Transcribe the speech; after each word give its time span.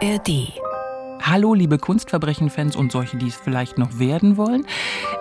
ARD. 0.00 0.52
Hallo, 1.20 1.54
liebe 1.54 1.76
Kunstverbrechen-Fans 1.78 2.76
und 2.76 2.92
solche, 2.92 3.16
die 3.16 3.26
es 3.26 3.34
vielleicht 3.34 3.78
noch 3.78 3.98
werden 3.98 4.36
wollen. 4.36 4.64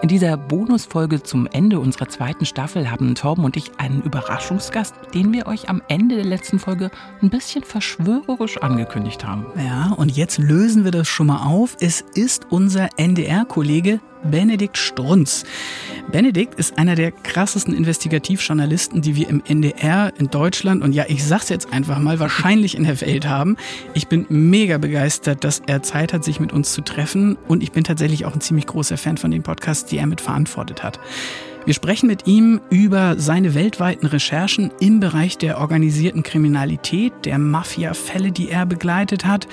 In 0.04 0.08
dieser 0.08 0.38
Bonusfolge 0.38 1.24
zum 1.24 1.48
Ende 1.48 1.80
unserer 1.80 2.10
zweiten 2.10 2.46
Staffel 2.46 2.92
haben 2.92 3.16
Torben 3.16 3.44
und 3.44 3.58
ich 3.58 3.72
einen 3.80 4.04
Überraschungsgast, 4.04 4.94
den 5.16 5.34
wir 5.34 5.48
euch 5.48 5.68
am 5.68 5.82
Ende 5.88 6.16
der 6.16 6.26
letzten 6.26 6.60
Folge 6.60 6.92
ein 7.24 7.32
bisschen 7.32 7.64
verschwörerisch 7.64 8.58
angekündigt 8.60 9.26
haben. 9.26 9.48
Ja, 9.58 9.94
und 9.98 10.16
jetzt 10.16 10.38
lösen 10.38 10.84
wir 10.84 10.92
das 10.92 11.08
schon 11.08 11.28
mal 11.28 11.48
auf. 11.48 11.76
Es 11.80 12.02
ist 12.14 12.46
unser 12.52 12.90
NDR-Kollege 12.98 14.00
Benedikt 14.24 14.78
Strunz. 14.78 15.46
Benedikt 16.12 16.56
ist 16.56 16.78
einer 16.78 16.96
der 16.96 17.12
krassesten 17.12 17.74
Investigativjournalisten, 17.74 19.02
die 19.02 19.16
wir 19.16 19.30
im 19.30 19.44
NDR 19.46 20.14
in 20.18 20.28
Deutschland 20.28 20.84
und 20.84 20.94
ja, 20.94 21.06
ich 21.08 21.24
sag's 21.24 21.50
jetzt 21.50 21.74
einfach 21.74 22.00
mal, 22.00 22.20
wahrscheinlich 22.20 22.76
in 22.76 22.84
der 22.84 23.02
Welt 23.02 23.28
haben. 23.28 23.58
Ich 23.94 24.08
bin 24.08 24.26
mega 24.30 24.78
begeistert, 24.78 25.44
dass 25.44 25.62
er 25.68 25.84
Zeit 25.84 26.14
hat, 26.14 26.24
sich 26.24 26.40
mit 26.40 26.54
uns 26.54 26.74
zu 26.74 26.82
treffen 26.82 27.38
und 27.48 27.64
ich 27.64 27.72
bin 27.72 27.84
tatsächlich 27.84 28.26
auch 28.26 28.34
ein 28.34 28.42
ziemlich 28.42 28.68
großer 28.68 28.98
Fan 28.98 29.18
von 29.18 29.32
den 29.32 29.44
Podcasts, 29.44 29.86
die 29.86 29.98
er 29.98 30.08
mit 30.08 30.22
verantwortet 30.22 30.84
hat. 30.84 31.00
Wir 31.66 31.74
sprechen 31.74 32.08
mit 32.08 32.28
ihm 32.28 32.62
über 32.70 33.20
seine 33.20 33.54
weltweiten 33.54 34.08
Recherchen 34.08 34.72
im 34.80 35.02
Bereich 35.02 35.38
der 35.38 35.60
organisierten 35.60 36.24
Kriminalität, 36.24 37.12
der 37.26 37.38
Mafia-Fälle, 37.40 38.32
die 38.32 38.50
er 38.50 38.66
begleitet 38.66 39.26
hat 39.26 39.50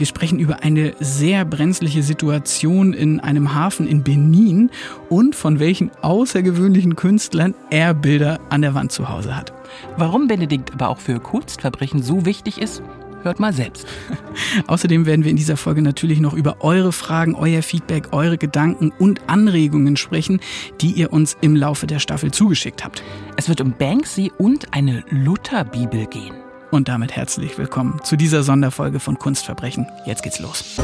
wir 0.00 0.06
sprechen 0.06 0.38
über 0.38 0.62
eine 0.62 0.94
sehr 0.98 1.44
brenzliche 1.44 2.02
Situation 2.02 2.94
in 2.94 3.20
einem 3.20 3.54
Hafen 3.54 3.86
in 3.86 4.02
Benin 4.02 4.70
und 5.10 5.36
von 5.36 5.60
welchen 5.60 5.90
außergewöhnlichen 6.00 6.96
Künstlern 6.96 7.54
er 7.68 7.92
Bilder 7.92 8.40
an 8.48 8.62
der 8.62 8.74
Wand 8.74 8.92
zu 8.92 9.10
Hause 9.10 9.36
hat. 9.36 9.52
Warum 9.98 10.26
Benedikt 10.26 10.72
aber 10.72 10.88
auch 10.88 10.98
für 10.98 11.20
Kunstverbrechen 11.20 12.02
so 12.02 12.24
wichtig 12.24 12.62
ist, 12.62 12.82
hört 13.24 13.40
mal 13.40 13.52
selbst. 13.52 13.86
Außerdem 14.68 15.04
werden 15.04 15.22
wir 15.22 15.30
in 15.30 15.36
dieser 15.36 15.58
Folge 15.58 15.82
natürlich 15.82 16.20
noch 16.20 16.32
über 16.32 16.64
eure 16.64 16.92
Fragen, 16.92 17.34
euer 17.34 17.62
Feedback, 17.62 18.08
eure 18.12 18.38
Gedanken 18.38 18.92
und 18.98 19.20
Anregungen 19.26 19.98
sprechen, 19.98 20.40
die 20.80 20.92
ihr 20.92 21.12
uns 21.12 21.36
im 21.42 21.54
Laufe 21.54 21.86
der 21.86 21.98
Staffel 21.98 22.30
zugeschickt 22.30 22.84
habt. 22.84 23.02
Es 23.36 23.50
wird 23.50 23.60
um 23.60 23.72
Banksy 23.72 24.32
und 24.38 24.72
eine 24.72 25.04
Lutherbibel 25.10 26.06
gehen. 26.06 26.39
Und 26.70 26.88
damit 26.88 27.16
herzlich 27.16 27.58
willkommen 27.58 28.00
zu 28.04 28.16
dieser 28.16 28.44
Sonderfolge 28.44 29.00
von 29.00 29.18
Kunstverbrechen. 29.18 29.88
Jetzt 30.06 30.22
geht's 30.22 30.38
los. 30.38 30.76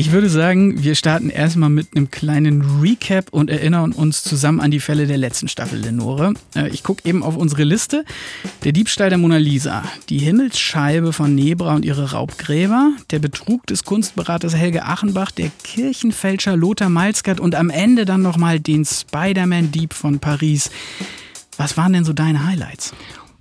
Ich 0.00 0.12
würde 0.12 0.30
sagen, 0.30 0.82
wir 0.82 0.94
starten 0.94 1.28
erstmal 1.28 1.68
mit 1.68 1.94
einem 1.94 2.10
kleinen 2.10 2.80
Recap 2.80 3.34
und 3.34 3.50
erinnern 3.50 3.92
uns 3.92 4.22
zusammen 4.22 4.58
an 4.58 4.70
die 4.70 4.80
Fälle 4.80 5.06
der 5.06 5.18
letzten 5.18 5.46
Staffel 5.46 5.78
Lenore. 5.78 6.32
Äh, 6.56 6.70
ich 6.70 6.82
gucke 6.82 7.06
eben 7.06 7.22
auf 7.22 7.36
unsere 7.36 7.64
Liste. 7.64 8.06
Der 8.64 8.72
Diebstahl 8.72 9.10
der 9.10 9.18
Mona 9.18 9.36
Lisa, 9.36 9.84
die 10.08 10.16
Himmelsscheibe 10.16 11.12
von 11.12 11.34
Nebra 11.34 11.74
und 11.74 11.84
ihre 11.84 12.12
Raubgräber, 12.12 12.92
der 13.10 13.18
Betrug 13.18 13.66
des 13.66 13.84
Kunstberaters 13.84 14.56
Helge 14.56 14.86
Achenbach, 14.86 15.32
der 15.32 15.50
Kirchenfälscher 15.64 16.56
Lothar 16.56 16.88
Malzgard 16.88 17.38
und 17.38 17.54
am 17.54 17.68
Ende 17.68 18.06
dann 18.06 18.22
nochmal 18.22 18.58
den 18.58 18.86
Spider-Man-Dieb 18.86 19.92
von 19.92 20.18
Paris. 20.18 20.70
Was 21.58 21.76
waren 21.76 21.92
denn 21.92 22.06
so 22.06 22.14
deine 22.14 22.46
Highlights? 22.46 22.94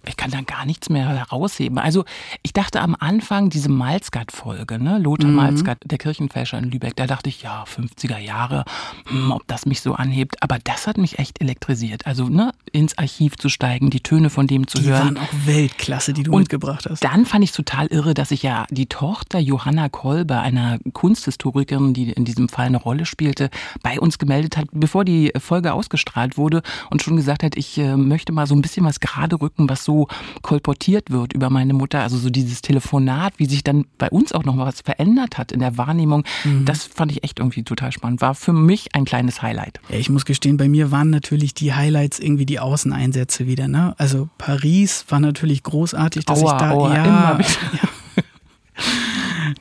Ich 0.09 0.17
kann 0.17 0.31
da 0.31 0.41
gar 0.41 0.65
nichts 0.65 0.89
mehr 0.89 1.07
herausheben. 1.07 1.77
Also 1.77 2.03
ich 2.41 2.51
dachte 2.51 2.81
am 2.81 2.95
Anfang 2.99 3.49
diese 3.49 3.69
Malzgard-Folge, 3.69 4.83
ne? 4.83 4.97
Lothar 4.97 5.29
mhm. 5.29 5.35
Malzgard, 5.35 5.79
der 5.85 5.97
Kirchenfälscher 5.97 6.57
in 6.57 6.71
Lübeck, 6.71 6.95
da 6.95 7.07
dachte 7.07 7.29
ich, 7.29 7.43
ja, 7.43 7.63
50er 7.63 8.17
Jahre, 8.17 8.65
hm, 9.07 9.31
ob 9.31 9.47
das 9.47 9.65
mich 9.65 9.81
so 9.81 9.93
anhebt. 9.93 10.41
Aber 10.41 10.57
das 10.63 10.87
hat 10.87 10.97
mich 10.97 11.19
echt 11.19 11.41
elektrisiert. 11.41 12.05
Also 12.07 12.27
ne, 12.27 12.51
ins 12.71 12.97
Archiv 12.97 13.37
zu 13.37 13.49
steigen, 13.49 13.89
die 13.89 14.01
Töne 14.01 14.29
von 14.29 14.47
dem 14.47 14.67
zu 14.67 14.79
die 14.79 14.89
hören. 14.89 15.15
Die 15.15 15.15
waren 15.15 15.25
auch 15.25 15.45
Weltklasse, 15.45 16.13
die 16.13 16.23
du 16.23 16.31
Und 16.31 16.41
mitgebracht 16.41 16.87
hast. 16.89 17.03
Dann 17.03 17.25
fand 17.25 17.43
ich 17.43 17.51
es 17.51 17.55
total 17.55 17.87
irre, 17.87 18.13
dass 18.13 18.31
ich 18.31 18.43
ja 18.43 18.65
die 18.71 18.87
Tochter 18.87 19.39
Johanna 19.39 19.89
Kolber, 19.89 20.41
einer 20.41 20.79
Kunsthistorikerin, 20.93 21.93
die 21.93 22.11
in 22.11 22.25
diesem 22.25 22.49
Fall 22.49 22.65
eine 22.65 22.77
Rolle 22.77 23.05
spielte, 23.05 23.49
bei 23.83 23.99
uns 23.99 24.17
gemeldet 24.17 24.57
hat, 24.57 24.65
bevor 24.71 25.05
die 25.05 25.31
Folge 25.37 25.73
ausgestrahlt 25.73 26.37
wurde 26.37 26.63
und 26.89 27.03
schon 27.03 27.15
gesagt 27.15 27.43
hat, 27.43 27.55
ich 27.55 27.77
äh, 27.77 27.95
möchte 27.95 28.31
mal 28.31 28.47
so 28.47 28.55
ein 28.55 28.61
bisschen 28.61 28.85
was 28.85 28.99
gerade 28.99 29.39
rücken, 29.39 29.69
was 29.69 29.83
so 29.83 29.98
kolportiert 30.41 31.11
wird 31.11 31.33
über 31.33 31.49
meine 31.49 31.73
Mutter, 31.73 32.01
also 32.01 32.17
so 32.17 32.29
dieses 32.29 32.61
Telefonat, 32.61 33.33
wie 33.37 33.45
sich 33.45 33.63
dann 33.63 33.85
bei 33.97 34.09
uns 34.09 34.33
auch 34.33 34.43
noch 34.43 34.55
mal 34.55 34.65
was 34.65 34.81
verändert 34.81 35.37
hat 35.37 35.51
in 35.51 35.59
der 35.59 35.77
Wahrnehmung, 35.77 36.23
mhm. 36.43 36.65
das 36.65 36.83
fand 36.83 37.11
ich 37.11 37.23
echt 37.23 37.39
irgendwie 37.39 37.63
total 37.63 37.91
spannend. 37.91 38.21
War 38.21 38.35
für 38.35 38.53
mich 38.53 38.95
ein 38.95 39.05
kleines 39.05 39.41
Highlight. 39.41 39.79
Ja, 39.89 39.97
ich 39.97 40.09
muss 40.09 40.25
gestehen, 40.25 40.57
bei 40.57 40.69
mir 40.69 40.91
waren 40.91 41.09
natürlich 41.09 41.53
die 41.53 41.73
Highlights 41.73 42.19
irgendwie 42.19 42.45
die 42.45 42.59
Außeneinsätze 42.59 43.47
wieder. 43.47 43.67
Ne? 43.67 43.93
Also 43.97 44.29
Paris 44.37 45.05
war 45.09 45.19
natürlich 45.19 45.63
großartig, 45.63 46.25
dass 46.25 46.41
aua, 46.41 46.53
ich 46.53 46.59
da 46.59 46.71
aua, 46.71 46.95
ja, 46.95 47.05
immer 47.05 47.39
wieder. 47.39 47.49
Ja. 47.81 47.89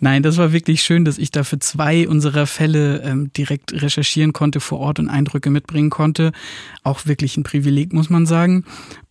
Nein, 0.01 0.23
das 0.23 0.37
war 0.37 0.53
wirklich 0.53 0.83
schön, 0.83 1.05
dass 1.05 1.19
ich 1.19 1.31
da 1.31 1.45
für 1.45 1.59
zwei 1.59 2.09
unserer 2.09 2.47
Fälle 2.47 3.03
ähm, 3.03 3.33
direkt 3.33 3.73
recherchieren 3.73 4.33
konnte 4.33 4.61
vor 4.61 4.79
Ort 4.81 4.99
und 4.99 5.09
Eindrücke 5.09 5.51
mitbringen 5.51 5.91
konnte. 5.91 6.33
Auch 6.83 7.07
wirklich 7.07 7.37
ein 7.37 7.43
Privileg, 7.43 7.93
muss 7.93 8.11
man 8.11 8.27
sagen. 8.27 8.65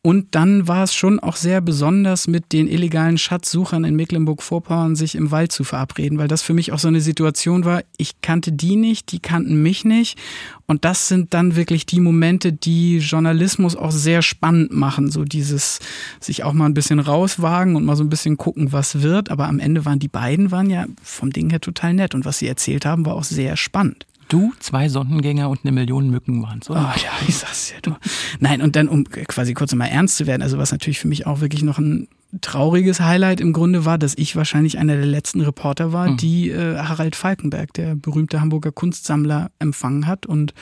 Und 0.04 0.36
dann 0.36 0.68
war 0.68 0.84
es 0.84 0.94
schon 0.94 1.20
auch 1.20 1.36
sehr 1.36 1.60
besonders, 1.60 2.28
mit 2.28 2.54
den 2.54 2.68
illegalen 2.68 3.18
Schatzsuchern 3.18 3.84
in 3.84 3.96
Mecklenburg-Vorpommern 3.96 4.96
sich 4.96 5.16
im 5.16 5.32
Wald 5.32 5.52
zu 5.52 5.64
verabreden, 5.64 6.18
weil 6.18 6.28
das 6.30 6.42
für 6.42 6.54
mich 6.54 6.72
auch 6.72 6.80
so 6.80 6.88
eine 6.88 7.02
Situation 7.02 7.66
war, 7.66 7.84
ich 7.98 8.22
kannte 8.22 8.52
die 8.54 8.76
nicht, 8.78 9.12
die 9.12 9.20
kannten 9.20 9.62
mich 9.62 9.84
nicht. 9.84 10.18
Und 10.66 10.86
das 10.86 11.08
sind 11.08 11.34
dann 11.34 11.56
wirklich 11.56 11.86
die 11.86 12.00
Momente, 12.00 12.54
die 12.54 13.00
Journalismus 13.00 13.76
auch 13.76 13.92
sehr 13.92 14.22
spannend 14.22 14.72
machen. 14.72 15.12
So 15.12 15.24
dieses 15.24 15.80
sich 16.20 16.44
auch 16.44 16.54
mal 16.54 16.66
ein 16.66 16.74
bisschen 16.74 17.00
rauswagen 17.00 17.76
und 17.76 17.84
mal 17.84 17.96
so 17.96 18.04
ein 18.04 18.10
bisschen 18.10 18.38
gucken, 18.38 18.72
was 18.72 19.02
wird. 19.02 19.30
Aber 19.30 19.48
am 19.48 19.60
Ende 19.60 19.86
waren 19.86 20.00
die 20.00 20.08
beiden 20.08 20.52
waren 20.52 20.70
ja 20.70 20.86
vom 21.02 21.32
Ding 21.32 21.50
her 21.50 21.62
total 21.62 21.94
nett. 21.94 22.16
Und 22.16 22.26
was 22.26 22.40
sie 22.40 22.48
erzählt 22.48 22.86
haben, 22.86 23.06
war 23.06 23.16
auch 23.16 23.24
sehr 23.24 23.58
spannend. 23.58 24.06
Du, 24.28 24.54
zwei 24.60 24.90
Sondengänger 24.90 25.50
und 25.50 25.60
eine 25.64 25.72
Million 25.72 26.10
Mücken 26.10 26.42
waren 26.44 26.60
es, 26.62 26.70
oder? 26.70 26.94
Oh 26.94 27.00
ja, 27.00 27.12
ich 27.28 27.38
sag's 27.38 27.70
dir. 27.70 27.82
Du. 27.82 27.96
Nein, 28.40 28.62
und 28.62 28.76
dann, 28.76 28.90
um 28.90 29.06
quasi 29.06 29.54
kurz 29.54 29.74
mal 29.74 29.86
ernst 29.86 30.18
zu 30.18 30.28
werden, 30.28 30.42
also 30.42 30.58
was 30.58 30.72
natürlich 30.72 31.00
für 31.00 31.08
mich 31.08 31.26
auch 31.26 31.40
wirklich 31.40 31.64
noch 31.64 31.78
ein 31.78 32.08
trauriges 32.42 33.00
Highlight 33.00 33.40
im 33.40 33.54
Grunde 33.54 33.86
war, 33.86 33.98
dass 33.98 34.18
ich 34.18 34.36
wahrscheinlich 34.36 34.78
einer 34.78 34.96
der 34.96 35.06
letzten 35.06 35.42
Reporter 35.42 35.94
war, 35.94 36.12
mhm. 36.12 36.18
die 36.18 36.50
äh, 36.50 36.78
Harald 36.78 37.16
Falkenberg, 37.16 37.74
der 37.74 37.96
berühmte 37.96 38.42
Hamburger 38.42 38.72
Kunstsammler, 38.72 39.50
empfangen 39.60 40.08
hat. 40.08 40.26
Und 40.26 40.54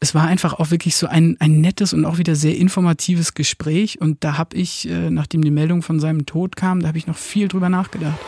es 0.00 0.14
war 0.14 0.26
einfach 0.26 0.54
auch 0.54 0.70
wirklich 0.70 0.96
so 0.96 1.06
ein, 1.06 1.36
ein 1.40 1.60
nettes 1.60 1.92
und 1.92 2.04
auch 2.04 2.18
wieder 2.18 2.36
sehr 2.36 2.56
informatives 2.56 3.34
Gespräch. 3.34 4.00
Und 4.00 4.24
da 4.24 4.38
habe 4.38 4.56
ich, 4.56 4.88
äh, 4.88 5.10
nachdem 5.10 5.42
die 5.42 5.50
Meldung 5.50 5.82
von 5.82 6.00
seinem 6.00 6.24
Tod 6.26 6.56
kam, 6.56 6.80
da 6.80 6.88
habe 6.88 6.98
ich 6.98 7.06
noch 7.06 7.16
viel 7.16 7.48
drüber 7.48 7.68
nachgedacht. 7.68 8.18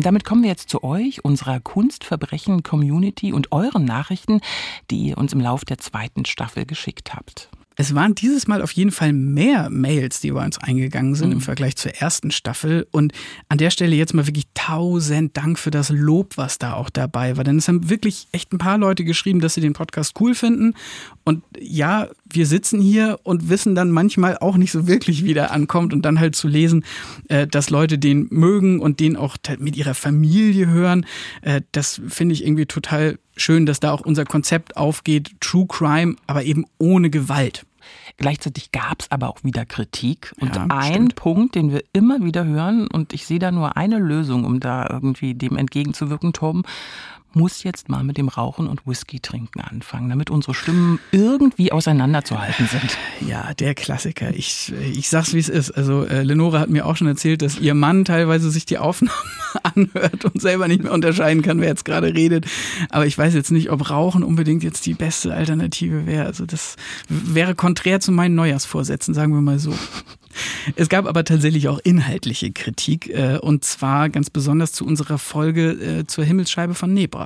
Und 0.00 0.06
damit 0.06 0.24
kommen 0.24 0.42
wir 0.42 0.48
jetzt 0.48 0.70
zu 0.70 0.82
euch, 0.82 1.26
unserer 1.26 1.60
Kunstverbrechen-Community 1.60 3.34
und 3.34 3.52
euren 3.52 3.84
Nachrichten, 3.84 4.40
die 4.90 5.08
ihr 5.08 5.18
uns 5.18 5.34
im 5.34 5.40
Lauf 5.40 5.66
der 5.66 5.76
zweiten 5.76 6.24
Staffel 6.24 6.64
geschickt 6.64 7.14
habt. 7.14 7.50
Es 7.80 7.94
waren 7.94 8.14
dieses 8.14 8.46
Mal 8.46 8.60
auf 8.60 8.72
jeden 8.72 8.90
Fall 8.90 9.14
mehr 9.14 9.70
Mails, 9.70 10.20
die 10.20 10.32
bei 10.32 10.44
uns 10.44 10.58
eingegangen 10.58 11.14
sind 11.14 11.28
mhm. 11.28 11.36
im 11.36 11.40
Vergleich 11.40 11.76
zur 11.76 11.92
ersten 11.92 12.30
Staffel. 12.30 12.86
Und 12.90 13.14
an 13.48 13.56
der 13.56 13.70
Stelle 13.70 13.96
jetzt 13.96 14.12
mal 14.12 14.26
wirklich 14.26 14.48
tausend 14.52 15.34
Dank 15.34 15.58
für 15.58 15.70
das 15.70 15.88
Lob, 15.88 16.36
was 16.36 16.58
da 16.58 16.74
auch 16.74 16.90
dabei 16.90 17.38
war. 17.38 17.44
Denn 17.44 17.56
es 17.56 17.68
haben 17.68 17.88
wirklich 17.88 18.28
echt 18.32 18.52
ein 18.52 18.58
paar 18.58 18.76
Leute 18.76 19.02
geschrieben, 19.02 19.40
dass 19.40 19.54
sie 19.54 19.62
den 19.62 19.72
Podcast 19.72 20.14
cool 20.20 20.34
finden. 20.34 20.74
Und 21.24 21.42
ja, 21.58 22.08
wir 22.30 22.44
sitzen 22.44 22.82
hier 22.82 23.18
und 23.22 23.48
wissen 23.48 23.74
dann 23.74 23.90
manchmal 23.90 24.36
auch 24.36 24.58
nicht 24.58 24.72
so 24.72 24.86
wirklich, 24.86 25.24
wie 25.24 25.32
der 25.32 25.50
ankommt. 25.50 25.94
Und 25.94 26.02
dann 26.02 26.20
halt 26.20 26.36
zu 26.36 26.48
lesen, 26.48 26.84
äh, 27.30 27.46
dass 27.46 27.70
Leute 27.70 27.98
den 27.98 28.26
mögen 28.30 28.80
und 28.80 29.00
den 29.00 29.16
auch 29.16 29.38
mit 29.58 29.78
ihrer 29.78 29.94
Familie 29.94 30.66
hören, 30.66 31.06
äh, 31.40 31.62
das 31.72 32.02
finde 32.08 32.34
ich 32.34 32.44
irgendwie 32.44 32.66
total 32.66 33.18
schön, 33.38 33.64
dass 33.64 33.80
da 33.80 33.90
auch 33.92 34.02
unser 34.02 34.26
Konzept 34.26 34.76
aufgeht. 34.76 35.30
True 35.40 35.66
Crime, 35.66 36.16
aber 36.26 36.44
eben 36.44 36.66
ohne 36.76 37.08
Gewalt. 37.08 37.64
Gleichzeitig 38.16 38.72
gab 38.72 39.00
es 39.00 39.10
aber 39.10 39.28
auch 39.28 39.42
wieder 39.44 39.64
Kritik. 39.64 40.34
Und 40.40 40.56
ja, 40.56 40.66
ein 40.68 40.92
stimmt. 40.92 41.14
Punkt, 41.16 41.54
den 41.54 41.72
wir 41.72 41.82
immer 41.92 42.22
wieder 42.22 42.44
hören, 42.44 42.86
und 42.86 43.12
ich 43.12 43.26
sehe 43.26 43.38
da 43.38 43.50
nur 43.50 43.76
eine 43.76 43.98
Lösung, 43.98 44.44
um 44.44 44.60
da 44.60 44.86
irgendwie 44.90 45.34
dem 45.34 45.56
entgegenzuwirken, 45.56 46.32
Tom, 46.32 46.64
muss 47.34 47.62
jetzt 47.62 47.88
mal 47.88 48.02
mit 48.02 48.16
dem 48.16 48.28
Rauchen 48.28 48.66
und 48.66 48.86
Whisky 48.86 49.20
trinken 49.20 49.60
anfangen, 49.60 50.08
damit 50.08 50.30
unsere 50.30 50.54
Stimmen 50.54 50.98
irgendwie 51.12 51.72
auseinanderzuhalten 51.72 52.66
sind. 52.66 52.98
Ja, 53.26 53.54
der 53.54 53.74
Klassiker. 53.74 54.34
Ich, 54.34 54.72
ich 54.92 55.08
sag's 55.08 55.34
wie 55.34 55.38
es 55.38 55.48
ist. 55.48 55.70
Also 55.70 56.04
äh, 56.04 56.22
Lenore 56.22 56.58
hat 56.58 56.70
mir 56.70 56.86
auch 56.86 56.96
schon 56.96 57.06
erzählt, 57.06 57.42
dass 57.42 57.58
ihr 57.58 57.74
Mann 57.74 58.04
teilweise 58.04 58.50
sich 58.50 58.66
die 58.66 58.78
Aufnahme 58.78 59.14
anhört 59.62 60.24
und 60.24 60.40
selber 60.40 60.68
nicht 60.68 60.82
mehr 60.82 60.92
unterscheiden 60.92 61.42
kann, 61.42 61.60
wer 61.60 61.68
jetzt 61.68 61.84
gerade 61.84 62.14
redet. 62.14 62.46
Aber 62.90 63.06
ich 63.06 63.16
weiß 63.16 63.34
jetzt 63.34 63.50
nicht, 63.50 63.70
ob 63.70 63.90
Rauchen 63.90 64.22
unbedingt 64.22 64.62
jetzt 64.62 64.86
die 64.86 64.94
beste 64.94 65.34
Alternative 65.34 66.06
wäre. 66.06 66.26
Also 66.26 66.46
das 66.46 66.76
wäre 67.08 67.54
konträr 67.54 68.00
zu 68.00 68.12
meinen 68.12 68.34
Neujahrsvorsätzen, 68.34 69.14
sagen 69.14 69.32
wir 69.32 69.40
mal 69.40 69.58
so. 69.58 69.74
Es 70.76 70.88
gab 70.88 71.06
aber 71.06 71.24
tatsächlich 71.24 71.68
auch 71.68 71.80
inhaltliche 71.82 72.52
Kritik, 72.52 73.08
äh, 73.10 73.38
und 73.38 73.64
zwar 73.64 74.08
ganz 74.08 74.30
besonders 74.30 74.72
zu 74.72 74.86
unserer 74.86 75.18
Folge 75.18 75.70
äh, 75.72 76.06
zur 76.06 76.24
Himmelsscheibe 76.24 76.74
von 76.74 76.94
Nebra. 76.94 77.19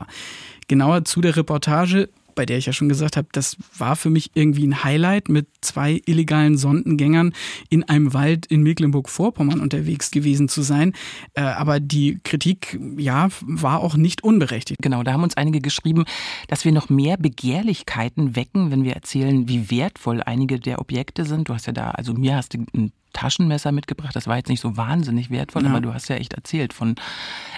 Genauer 0.69 1.05
zu 1.05 1.21
der 1.21 1.37
Reportage 1.37 2.09
bei 2.35 2.47
der 2.47 2.59
ich 2.59 2.67
ja 2.67 2.73
schon 2.73 2.89
gesagt 2.89 3.17
habe, 3.17 3.29
das 3.33 3.57
war 3.77 3.97
für 3.97 4.11
mich 4.11 4.31
irgendwie 4.35 4.67
ein 4.67 4.85
Highlight, 4.85 5.29
mit 5.29 5.47
zwei 5.61 6.01
illegalen 6.07 6.57
Sondengängern 6.57 7.33
in 7.71 7.85
einem 7.85 8.13
Wald 8.13 8.47
in 8.47 8.63
Mecklenburg-Vorpommern 8.63 9.61
unterwegs 9.61 10.11
gewesen 10.11 10.49
zu 10.49 10.63
sein. 10.63 10.93
Äh, 11.35 11.43
aber 11.43 11.81
die 11.81 12.19
Kritik, 12.25 12.79
ja, 12.99 13.29
war 13.43 13.81
auch 13.81 13.97
nicht 13.97 14.25
unberechtigt. 14.25 14.81
Genau, 14.83 15.03
da 15.03 15.13
haben 15.13 15.23
uns 15.23 15.37
einige 15.37 15.61
geschrieben, 15.61 16.05
dass 16.49 16.65
wir 16.65 16.73
noch 16.73 16.89
mehr 16.89 17.17
Begehrlichkeiten 17.17 18.37
wecken, 18.37 18.71
wenn 18.71 18.85
wir 18.85 18.95
erzählen, 18.95 19.49
wie 19.49 19.71
wertvoll 19.71 20.23
einige 20.23 20.59
der 20.59 20.81
Objekte 20.81 21.25
sind. 21.25 21.49
Du 21.49 21.55
hast 21.55 21.67
ja 21.67 21.73
da, 21.73 21.91
also 21.91 22.15
mir 22.15 22.37
hast 22.37 22.55
du 22.55 22.65
ein 22.75 22.93
Taschenmesser 23.15 23.73
mitgebracht. 23.73 24.15
Das 24.15 24.27
war 24.27 24.37
jetzt 24.37 24.51
nicht 24.51 24.61
so 24.61 24.77
wahnsinnig 24.77 25.31
wertvoll, 25.31 25.63
ja. 25.63 25.71
aber 25.71 25.81
du 25.81 25.95
hast 25.95 26.09
ja 26.09 26.17
echt 26.17 26.35
erzählt 26.35 26.75
von 26.75 26.97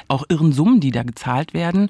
auch 0.09 0.25
irren 0.29 0.53
Summen, 0.53 0.79
die 0.79 0.93
da 0.93 1.03
gezahlt 1.03 1.53
werden. 1.53 1.89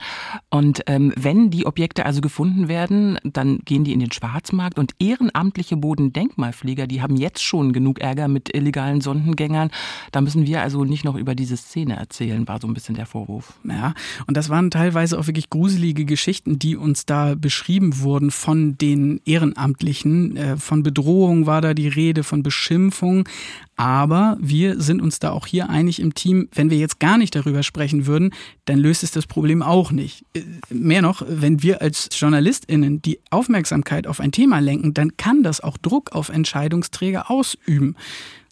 Und 0.49 0.83
ähm, 0.87 1.13
wenn 1.17 1.51
die 1.51 1.67
Objekte 1.67 2.07
also 2.07 2.23
gefunden 2.23 2.69
werden, 2.69 3.19
dann 3.25 3.59
gehen 3.65 3.85
die 3.85 3.93
in 3.93 4.01
den 4.01 4.13
Schwarzmarkt 4.13 4.79
und 4.79 4.93
ehrenamtliche 4.99 5.77
Bodendenkmalpfleger, 5.77 6.87
die 6.87 7.03
haben 7.03 7.17
jetzt 7.17 7.43
schon 7.43 7.73
genug 7.73 8.01
Ärger 8.01 8.29
mit 8.29 8.55
illegalen 8.55 9.03
Sondengängern. 9.03 9.71
Da 10.13 10.21
müssen 10.23 10.47
wir 10.47 10.63
also 10.63 10.85
nicht 10.85 11.05
noch 11.05 11.17
über 11.17 11.35
diese 11.35 11.57
Szene 11.57 11.97
erzählen, 11.97 12.49
war 12.49 12.61
so 12.61 12.67
ein 12.67 12.75
bisschen 12.75 12.95
der 12.95 13.07
Vorwurf. 13.07 13.59
Ja, 13.65 13.93
und 14.27 14.37
das 14.37 14.49
waren 14.49 14.71
teilweise 14.71 15.19
auch 15.19 15.27
wirklich 15.27 15.51
gruselige 15.51 16.05
Geschichten, 16.05 16.59
die 16.59 16.77
uns 16.77 17.05
da 17.05 17.35
beschrieben 17.35 18.01
wurden 18.01 18.31
von 18.31 18.79
den 18.79 19.21
Ehrenamtlichen. 19.25 20.37
Äh, 20.37 20.57
von 20.57 20.83
Bedrohung 20.83 21.47
war 21.47 21.61
da 21.61 21.75
die 21.75 21.89
Rede, 21.89 22.23
von 22.23 22.43
Beschimpfung. 22.43 23.29
Aber 23.77 24.37
wir 24.41 24.81
sind 24.81 25.03
uns 25.03 25.19
da 25.19 25.31
auch 25.31 25.47
hier 25.47 25.69
einig 25.69 26.01
im 26.01 26.15
Team, 26.15 26.49
wenn 26.55 26.71
wir 26.71 26.79
jetzt 26.79 26.99
gar 26.99 27.19
nicht 27.19 27.35
darüber 27.35 27.63
sprechen 27.63 28.07
würden, 28.07 28.33
dann 28.65 28.79
löst 28.79 29.03
es 29.03 29.11
das 29.11 29.27
Problem 29.27 29.63
auch 29.63 29.93
nicht. 29.93 30.25
Äh, 30.35 30.43
mehr 30.71 31.03
noch, 31.03 31.23
wenn 31.29 31.63
wir 31.63 31.83
als 31.83 32.09
JournalistInnen 32.13 33.03
die 33.03 33.21
Aufmerksamkeit 33.31 34.07
auf 34.07 34.21
ein 34.21 34.33
Thema 34.33 34.61
lenken, 34.61 34.95
dann 34.95 35.17
kann 35.17 35.43
das 35.43 35.61
auch 35.61 35.77
Druck 35.77 36.13
auf 36.13 36.29
Entscheidungsträger 36.29 37.31
ausüben. 37.31 37.97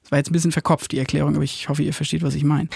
Das 0.04 0.12
war 0.12 0.18
jetzt 0.18 0.30
ein 0.30 0.34
bisschen 0.34 0.52
verkopft, 0.52 0.92
die 0.92 0.98
Erklärung, 0.98 1.34
aber 1.34 1.44
ich 1.44 1.70
hoffe, 1.70 1.82
ihr 1.82 1.94
versteht, 1.94 2.22
was 2.22 2.34
ich 2.34 2.44
meine. 2.44 2.68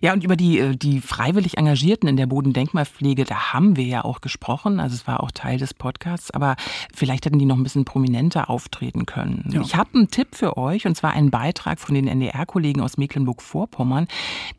Ja, 0.00 0.12
und 0.12 0.22
über 0.22 0.36
die, 0.36 0.60
äh, 0.60 0.76
die 0.76 1.00
freiwillig 1.00 1.58
Engagierten 1.58 2.08
in 2.08 2.16
der 2.16 2.26
Bodendenkmalpflege, 2.26 3.24
da 3.24 3.52
haben 3.52 3.76
wir 3.76 3.84
ja 3.84 4.04
auch 4.04 4.20
gesprochen. 4.20 4.78
Also 4.78 4.94
es 4.94 5.04
war 5.08 5.20
auch 5.20 5.32
Teil 5.32 5.58
des 5.58 5.74
Podcasts, 5.74 6.30
aber 6.30 6.54
vielleicht 6.94 7.26
hätten 7.26 7.40
die 7.40 7.46
noch 7.46 7.56
ein 7.56 7.64
bisschen 7.64 7.84
prominenter 7.84 8.48
auftreten 8.48 9.06
können. 9.06 9.50
Ja. 9.52 9.60
Ich 9.60 9.74
habe 9.74 9.90
einen 9.92 10.10
Tipp 10.12 10.36
für 10.36 10.56
euch, 10.56 10.86
und 10.86 10.94
zwar 10.94 11.14
einen 11.14 11.32
Beitrag 11.32 11.80
von 11.80 11.96
den 11.96 12.06
NDR-Kollegen 12.06 12.80
aus 12.80 12.96
Mecklenburg-Vorpommern. 12.96 14.06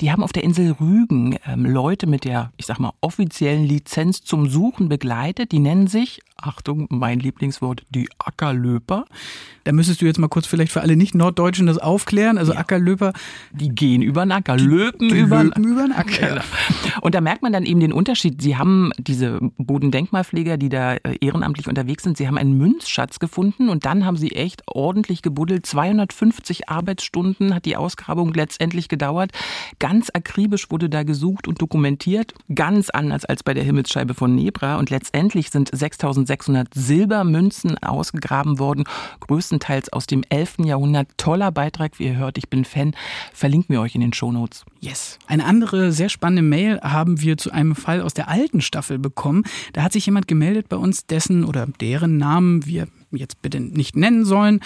Die 0.01 0.12
haben 0.12 0.21
auf 0.21 0.33
der 0.33 0.44
Insel 0.44 0.71
Rügen 0.74 1.39
ähm, 1.48 1.66
Leute 1.66 2.06
mit 2.06 2.25
der, 2.25 2.51
ich 2.57 2.66
sag 2.66 2.80
mal, 2.80 2.92
offiziellen 3.00 3.63
Lizenz 3.63 4.24
zum 4.24 4.50
Suchen 4.50 4.89
begleitet. 4.89 5.54
Die 5.54 5.60
nennen 5.60 5.88
sich 5.88 6.19
Achtung, 6.44 6.88
mein 6.89 7.19
Lieblingswort, 7.19 7.86
die 7.89 8.09
Ackerlöper. 8.18 9.06
Da 9.63 9.71
müsstest 9.71 10.01
du 10.01 10.06
jetzt 10.06 10.18
mal 10.18 10.30
kurz 10.30 10.47
vielleicht 10.47 10.71
für 10.71 10.81
alle 10.81 10.95
Nicht-Norddeutschen 10.95 11.68
das 11.68 11.77
aufklären. 11.77 12.38
Also 12.38 12.53
ja. 12.53 12.59
Ackerlöper. 12.59 13.13
Die 13.51 13.69
gehen 13.69 14.01
über 14.01 14.25
den 14.25 14.31
Acker, 14.31 14.57
löpen 14.57 15.09
über, 15.09 15.44
löpen 15.44 15.63
über 15.63 15.83
den 15.83 15.91
Acker. 15.91 16.27
Genau. 16.27 16.41
Und 17.01 17.15
da 17.15 17.21
merkt 17.21 17.41
man 17.41 17.53
dann 17.53 17.65
eben 17.65 17.80
den 17.80 17.94
Unterschied. 17.94 18.41
Sie 18.41 18.57
haben 18.57 18.91
diese 18.97 19.39
Bodendenkmalpfleger, 19.57 20.57
die 20.57 20.69
da 20.69 20.94
äh, 20.95 21.18
ehrenamtlich 21.21 21.68
unterwegs 21.68 22.03
sind, 22.03 22.18
sie 22.18 22.27
haben 22.27 22.38
einen 22.38 22.57
Münzschatz 22.57 23.19
gefunden 23.19 23.69
und 23.69 23.85
dann 23.85 24.06
haben 24.06 24.18
sie 24.18 24.31
echt 24.31 24.63
ordentlich 24.68 25.21
gebuddelt. 25.21 25.65
250 25.65 26.69
Arbeitsstunden 26.69 27.53
hat 27.53 27.65
die 27.65 27.75
Ausgrabung 27.75 28.33
letztendlich 28.33 28.88
gedauert. 28.88 29.31
Ganz 29.80 30.09
akribisch 30.13 30.71
wurde 30.71 30.89
da 30.89 31.03
gesucht 31.03 31.47
und 31.47 31.62
dokumentiert. 31.62 32.33
Ganz 32.53 32.89
anders 32.89 33.25
als 33.25 33.44
bei 33.44 33.53
der 33.53 33.63
Himmelsscheibe 33.63 34.13
von 34.13 34.33
Nebra. 34.35 34.77
Und 34.77 34.89
letztendlich 34.89 35.50
sind 35.50 35.69
6000 35.71 36.27
1600 36.30 36.74
Silbermünzen 36.74 37.78
ausgegraben 37.80 38.60
worden, 38.60 38.84
größtenteils 39.22 39.92
aus 39.92 40.06
dem 40.06 40.24
11. 40.30 40.60
Jahrhundert. 40.66 41.10
Toller 41.18 41.52
Beitrag, 41.52 42.00
wie 42.00 42.06
ihr 42.06 42.18
hört, 42.18 42.38
ich 42.38 42.50
bin 42.50 42.66
Fan. 42.66 42.96
Verlinken 43.34 43.74
wir 43.74 43.81
euch 43.81 43.96
in 43.96 44.02
den 44.02 44.14
Shownotes. 44.14 44.66
Yes. 44.80 45.18
Eine 45.28 45.46
andere 45.46 45.92
sehr 45.92 46.10
spannende 46.10 46.42
Mail 46.42 46.80
haben 46.81 47.22
wir 47.22 47.38
zu 47.38 47.52
einem 47.52 47.76
Fall 47.76 48.02
aus 48.02 48.14
der 48.14 48.30
alten 48.30 48.62
Staffel 48.62 49.00
bekommen. 49.00 49.44
Da 49.74 49.84
hat 49.84 49.94
sich 49.94 50.06
jemand 50.06 50.28
gemeldet 50.28 50.70
bei 50.70 50.78
uns, 50.78 51.06
dessen 51.06 51.44
oder 51.44 51.68
deren 51.80 52.18
Namen 52.18 52.66
wir 52.66 52.88
jetzt 53.12 53.42
bitte 53.42 53.60
nicht 53.60 53.96
nennen 53.96 54.26
sollen. 54.26 54.60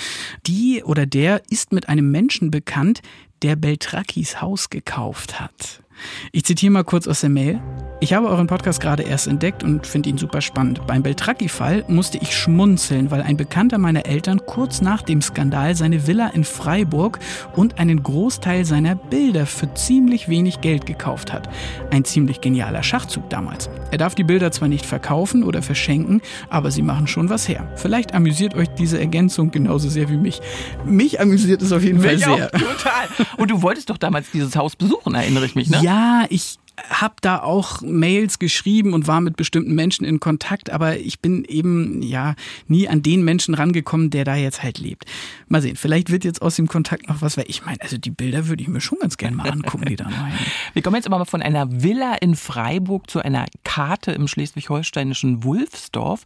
Die 0.46 0.84
oder 0.84 1.06
der 1.06 1.42
ist 1.50 1.72
mit 1.72 1.88
einem 1.88 2.12
Menschen 2.12 2.52
bekannt, 2.52 3.02
der 3.42 3.56
Beltrakis 3.56 4.42
Haus 4.42 4.70
gekauft 4.70 5.40
hat. 5.40 5.83
Ich 6.32 6.46
zitiere 6.46 6.72
mal 6.72 6.84
kurz 6.84 7.08
aus 7.08 7.22
der 7.22 7.30
Mail. 7.30 7.62
Ich 8.04 8.14
habe 8.14 8.28
euren 8.28 8.48
Podcast 8.48 8.82
gerade 8.82 9.04
erst 9.04 9.28
entdeckt 9.28 9.64
und 9.64 9.88
finde 9.88 10.10
ihn 10.10 10.18
super 10.18 10.42
spannend. 10.42 10.86
Beim 10.86 11.04
Beltracchi-Fall 11.04 11.86
musste 11.88 12.18
ich 12.18 12.36
schmunzeln, 12.36 13.12
weil 13.12 13.22
ein 13.22 13.38
Bekannter 13.38 13.78
meiner 13.78 14.06
Eltern 14.06 14.42
kurz 14.46 14.82
nach 14.82 15.04
dem 15.04 15.22
Skandal 15.22 15.74
seine 15.74 16.06
Villa 16.06 16.28
in 16.34 16.44
Freiburg 16.44 17.20
und 17.56 17.80
einen 17.80 18.04
Großteil 18.04 18.66
seiner 18.66 18.96
Bilder 18.96 19.46
für 19.46 19.74
ziemlich 19.74 20.28
wenig 20.28 20.60
Geld 20.60 20.86
gekauft 20.86 21.32
hat. 21.32 21.48
Ein 21.92 22.04
ziemlich 22.04 22.42
genialer 22.42 22.84
Schachzug 22.84 23.30
damals. 23.30 23.70
Er 23.92 24.00
darf 24.00 24.16
die 24.16 24.26
Bilder 24.26 24.52
zwar 24.52 24.68
nicht 24.68 24.86
verkaufen 24.86 25.42
oder 25.42 25.62
verschenken, 25.62 26.22
aber 26.50 26.72
sie 26.72 26.82
machen 26.82 27.08
schon 27.08 27.30
was 27.30 27.48
her. 27.48 27.72
Vielleicht 27.78 28.14
amüsiert 28.14 28.54
euch 28.54 28.68
diese 28.68 29.00
Ergänzung 29.00 29.52
genauso 29.52 29.88
sehr 29.88 30.10
wie 30.10 30.18
mich. 30.18 30.42
Mich 30.84 31.22
amüsiert 31.22 31.62
es 31.62 31.72
auf 31.72 31.84
jeden 31.84 32.02
mich 32.02 32.08
Fall 32.08 32.18
sehr. 32.18 32.48
Auch, 32.48 32.60
total. 32.60 33.28
Und 33.38 33.50
du 33.50 33.62
wolltest 33.62 33.90
doch 33.90 33.98
damals 33.98 34.30
dieses 34.32 34.58
Haus 34.58 34.76
besuchen, 34.76 35.16
erinnere 35.16 35.46
ich 35.46 35.56
mich, 35.56 35.70
ne? 35.70 35.80
Ja, 35.82 35.93
ich 36.30 36.58
habe 36.90 37.16
da 37.22 37.42
auch 37.42 37.82
Mails 37.82 38.40
geschrieben 38.40 38.94
und 38.94 39.08
war 39.08 39.22
mit 39.22 39.38
bestimmten 39.38 39.76
Menschen 39.76 40.06
in 40.06 40.20
Kontakt, 40.20 40.72
aber 40.72 40.98
ich 40.98 41.20
bin 41.20 41.46
eben 41.46 42.02
ja 42.02 42.34
nie 42.68 42.90
an 42.90 43.04
den 43.04 43.24
Menschen 43.24 43.54
rangekommen, 43.54 44.10
der 44.10 44.26
da 44.26 44.36
jetzt 44.36 44.64
halt 44.64 44.80
lebt. 44.80 45.06
Mal 45.48 45.62
sehen, 45.62 45.76
vielleicht 45.76 46.10
wird 46.10 46.24
jetzt 46.24 46.42
aus 46.42 46.56
dem 46.56 46.68
Kontakt 46.68 47.08
noch 47.08 47.22
was, 47.22 47.38
weil 47.38 47.46
ich 47.48 47.64
meine, 47.64 47.80
also 47.82 47.98
die 47.98 48.10
Bilder 48.10 48.48
würde 48.48 48.64
ich 48.64 48.70
mir 48.70 48.82
schon 48.82 48.98
ganz 49.00 49.18
gerne 49.18 49.36
mal 49.36 49.50
angucken, 49.52 49.86
die 49.86 49.96
da 49.96 50.06
rein. 50.06 50.34
Wir 50.74 50.82
kommen 50.82 50.96
jetzt 50.96 51.06
aber 51.06 51.20
mal 51.20 51.26
von 51.26 51.44
einer 51.44 51.84
Villa 51.84 52.16
in 52.16 52.36
Freiburg 52.36 53.10
zu 53.10 53.20
einer 53.20 53.46
Karte 53.64 54.12
im 54.12 54.28
schleswig-holsteinischen 54.28 55.44
Wulfsdorf. 55.44 56.24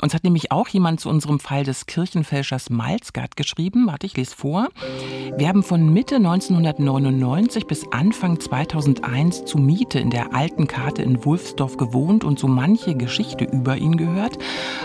Uns 0.00 0.14
hat 0.14 0.24
nämlich 0.24 0.50
auch 0.50 0.68
jemand 0.68 1.00
zu 1.00 1.10
unserem 1.10 1.40
Fall 1.40 1.64
des 1.64 1.84
Kirchenfälschers 1.84 2.70
Malzgard 2.70 3.36
geschrieben. 3.36 3.86
Warte, 3.86 4.06
ich 4.06 4.16
lese 4.16 4.34
vor. 4.34 4.68
Wir 5.36 5.48
haben 5.48 5.62
von 5.62 5.92
Mitte 5.92 6.16
1999 6.16 7.66
bis 7.66 7.86
Anfang 7.92 8.40
2001 8.40 9.44
zu 9.44 9.58
Miet 9.58 9.89
Miete 9.90 9.98
in 9.98 10.10
der 10.10 10.32
alten 10.36 10.68
Karte 10.68 11.02
in 11.02 11.24
Wulfsdorf 11.24 11.76
gewohnt 11.76 12.22
und 12.22 12.38
so 12.38 12.46
manche 12.46 12.94
Geschichte 12.94 13.44
über 13.44 13.76
ihn 13.76 13.96
gehört. 13.96 14.38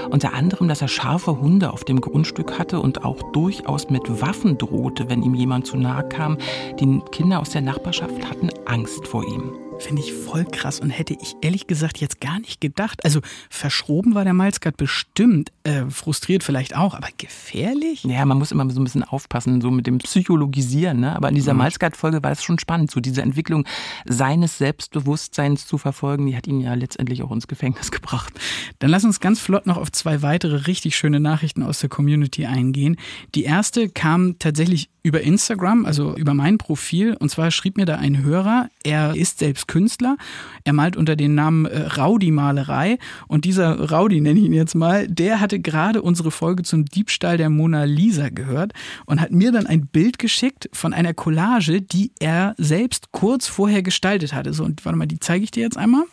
Unter 0.09 0.33
anderem, 0.33 0.67
dass 0.67 0.81
er 0.81 0.87
scharfe 0.87 1.39
Hunde 1.39 1.73
auf 1.73 1.83
dem 1.83 2.01
Grundstück 2.01 2.57
hatte 2.57 2.79
und 2.79 3.05
auch 3.05 3.21
durchaus 3.31 3.91
mit 3.91 4.19
Waffen 4.19 4.57
drohte, 4.57 5.07
wenn 5.07 5.21
ihm 5.21 5.35
jemand 5.35 5.67
zu 5.67 5.77
nahe 5.77 6.09
kam. 6.09 6.39
Die 6.79 7.01
Kinder 7.11 7.39
aus 7.39 7.51
der 7.51 7.61
Nachbarschaft 7.61 8.27
hatten 8.27 8.49
Angst 8.65 9.05
vor 9.05 9.23
ihm. 9.23 9.64
Finde 9.79 10.01
ich 10.01 10.13
voll 10.13 10.45
krass 10.45 10.79
und 10.79 10.89
hätte 10.89 11.15
ich 11.21 11.35
ehrlich 11.41 11.67
gesagt 11.67 11.99
jetzt 11.99 12.21
gar 12.21 12.39
nicht 12.39 12.61
gedacht. 12.61 13.03
Also 13.03 13.19
verschroben 13.49 14.15
war 14.15 14.23
der 14.23 14.33
Malzgard 14.33 14.77
bestimmt, 14.77 15.51
äh, 15.63 15.85
frustriert 15.89 16.43
vielleicht 16.43 16.75
auch, 16.75 16.93
aber 16.93 17.09
gefährlich? 17.17 18.03
Ja, 18.03 18.25
man 18.25 18.37
muss 18.37 18.51
immer 18.51 18.69
so 18.69 18.79
ein 18.79 18.83
bisschen 18.83 19.03
aufpassen, 19.03 19.61
so 19.61 19.71
mit 19.71 19.85
dem 19.85 19.97
Psychologisieren. 19.99 21.01
Ne? 21.01 21.15
Aber 21.15 21.29
in 21.29 21.35
dieser 21.35 21.53
mhm. 21.53 21.59
Malzgard-Folge 21.59 22.23
war 22.23 22.31
es 22.31 22.43
schon 22.43 22.57
spannend, 22.57 22.89
so 22.89 22.99
diese 22.99 23.21
Entwicklung 23.21 23.65
seines 24.05 24.57
Selbstbewusstseins 24.57 25.67
zu 25.67 25.77
verfolgen. 25.77 26.25
Die 26.25 26.37
hat 26.37 26.47
ihn 26.47 26.61
ja 26.61 26.73
letztendlich 26.73 27.21
auch 27.21 27.31
ins 27.31 27.47
Gefängnis 27.47 27.91
gebracht. 27.91 28.33
Dann 28.79 28.89
lass 28.89 29.03
uns 29.03 29.19
ganz 29.19 29.39
flott 29.39 29.67
noch 29.67 29.77
auf 29.77 29.91
zwei 29.91 30.21
weitere 30.21 30.67
richtig 30.67 30.95
schöne 30.95 31.19
Nachrichten 31.19 31.63
aus 31.63 31.79
der 31.79 31.89
Community 31.89 32.45
eingehen. 32.45 32.95
Die 33.35 33.43
erste 33.43 33.89
kam 33.89 34.39
tatsächlich 34.39 34.89
über 35.05 35.21
Instagram, 35.21 35.85
also 35.85 36.15
über 36.15 36.33
mein 36.33 36.57
Profil. 36.57 37.15
Und 37.19 37.29
zwar 37.29 37.51
schrieb 37.51 37.77
mir 37.77 37.85
da 37.85 37.97
ein 37.97 38.23
Hörer, 38.23 38.69
er 38.83 39.15
ist 39.15 39.37
selbst 39.37 39.64
Künstler, 39.67 40.17
er 40.63 40.73
malt 40.73 40.97
unter 40.97 41.15
dem 41.15 41.35
Namen 41.35 41.65
äh, 41.65 41.81
Raudi 41.81 42.31
Malerei. 42.31 42.97
Und 43.27 43.45
dieser 43.45 43.91
Raudi, 43.91 44.21
nenne 44.21 44.39
ich 44.39 44.45
ihn 44.45 44.53
jetzt 44.53 44.75
mal, 44.75 45.07
der 45.07 45.39
hatte 45.39 45.59
gerade 45.59 46.01
unsere 46.01 46.31
Folge 46.31 46.63
zum 46.63 46.85
Diebstahl 46.85 47.37
der 47.37 47.49
Mona 47.49 47.83
Lisa 47.83 48.29
gehört 48.29 48.73
und 49.05 49.21
hat 49.21 49.31
mir 49.31 49.51
dann 49.51 49.67
ein 49.67 49.87
Bild 49.87 50.19
geschickt 50.19 50.69
von 50.73 50.93
einer 50.93 51.13
Collage, 51.13 51.81
die 51.81 52.11
er 52.19 52.55
selbst 52.57 53.11
kurz 53.11 53.47
vorher 53.47 53.83
gestaltet 53.83 54.33
hatte. 54.33 54.53
So, 54.53 54.63
und 54.63 54.85
warte 54.85 54.97
mal, 54.97 55.05
die 55.05 55.19
zeige 55.19 55.43
ich 55.43 55.51
dir 55.51 55.63
jetzt 55.63 55.77
einmal. 55.77 56.03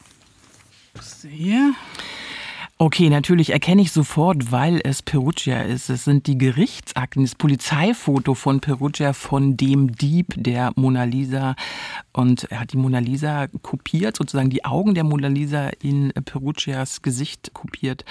Hier. 1.28 1.74
Okay, 2.82 3.10
natürlich 3.10 3.50
erkenne 3.50 3.80
ich 3.80 3.92
sofort, 3.92 4.50
weil 4.50 4.80
es 4.82 5.02
Perugia 5.02 5.60
ist. 5.62 5.88
Es 5.88 6.02
sind 6.02 6.26
die 6.26 6.36
Gerichtsakten, 6.36 7.22
das 7.22 7.36
Polizeifoto 7.36 8.34
von 8.34 8.58
Perugia 8.58 9.12
von 9.12 9.56
dem 9.56 9.92
Dieb 9.92 10.34
der 10.36 10.72
Mona 10.74 11.04
Lisa. 11.04 11.54
Und 12.12 12.42
er 12.50 12.58
hat 12.58 12.72
die 12.72 12.76
Mona 12.76 12.98
Lisa 12.98 13.46
kopiert, 13.62 14.16
sozusagen 14.16 14.50
die 14.50 14.64
Augen 14.64 14.94
der 14.94 15.04
Mona 15.04 15.28
Lisa 15.28 15.70
in 15.80 16.12
Perugias 16.24 17.02
Gesicht 17.02 17.54
kopiert. 17.54 18.04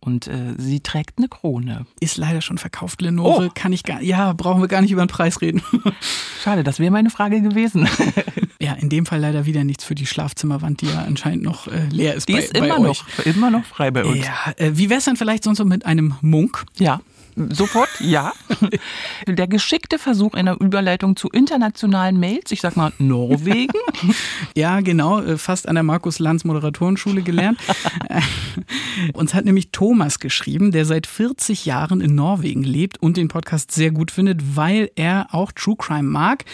Und 0.00 0.26
äh, 0.26 0.54
sie 0.56 0.80
trägt 0.80 1.18
eine 1.18 1.28
Krone. 1.28 1.86
Ist 2.00 2.16
leider 2.16 2.40
schon 2.40 2.58
verkauft, 2.58 3.00
Lenore. 3.00 3.46
Oh. 3.46 3.50
Kann 3.54 3.72
ich 3.72 3.84
gar 3.84 4.02
Ja, 4.02 4.32
brauchen 4.32 4.60
wir 4.60 4.66
gar 4.66 4.82
nicht 4.82 4.90
über 4.90 5.04
den 5.04 5.08
Preis 5.08 5.40
reden. 5.40 5.62
Schade, 6.42 6.64
das 6.64 6.80
wäre 6.80 6.90
meine 6.90 7.10
Frage 7.10 7.40
gewesen. 7.40 7.88
Ja, 8.60 8.72
in 8.72 8.88
dem 8.88 9.06
Fall 9.06 9.20
leider 9.20 9.46
wieder 9.46 9.62
nichts 9.62 9.84
für 9.84 9.94
die 9.94 10.06
Schlafzimmerwand, 10.06 10.80
die 10.80 10.86
ja 10.86 11.04
anscheinend 11.06 11.44
noch 11.44 11.68
äh, 11.68 11.86
leer 11.90 12.14
ist. 12.14 12.28
Die 12.28 12.32
bei, 12.32 12.40
ist 12.40 12.56
immer 12.56 12.80
euch. 12.80 12.86
noch, 12.86 13.26
immer 13.26 13.50
noch 13.50 13.64
frei 13.64 13.92
bei 13.92 14.04
uns. 14.04 14.26
Ja, 14.26 14.52
äh, 14.56 14.72
wie 14.74 14.90
wär's 14.90 15.04
dann 15.04 15.16
vielleicht 15.16 15.44
sonst 15.44 15.58
so 15.58 15.64
mit 15.64 15.86
einem 15.86 16.14
Munk? 16.22 16.64
Ja. 16.76 17.00
Sofort, 17.50 17.88
ja. 18.00 18.32
Der 19.26 19.46
geschickte 19.46 19.98
Versuch 19.98 20.34
einer 20.34 20.60
Überleitung 20.60 21.16
zu 21.16 21.28
internationalen 21.28 22.18
Mails, 22.18 22.50
ich 22.50 22.60
sag 22.60 22.76
mal 22.76 22.92
Norwegen. 22.98 23.72
Ja, 24.56 24.80
genau, 24.80 25.20
äh, 25.20 25.38
fast 25.38 25.68
an 25.68 25.74
der 25.74 25.84
Markus 25.84 26.18
Lanz 26.18 26.44
Moderatorenschule 26.44 27.22
gelernt. 27.22 27.58
Äh, 28.08 28.20
Uns 29.12 29.34
hat 29.34 29.44
nämlich 29.44 29.70
Thomas 29.70 30.18
geschrieben, 30.18 30.72
der 30.72 30.84
seit 30.84 31.06
40 31.06 31.64
Jahren 31.66 32.00
in 32.00 32.14
Norwegen 32.14 32.62
lebt 32.62 33.00
und 33.00 33.16
den 33.16 33.28
Podcast 33.28 33.70
sehr 33.70 33.90
gut 33.90 34.10
findet, 34.10 34.56
weil 34.56 34.90
er 34.96 35.28
auch 35.32 35.52
True 35.52 35.76
Crime 35.76 36.08
mag, 36.08 36.44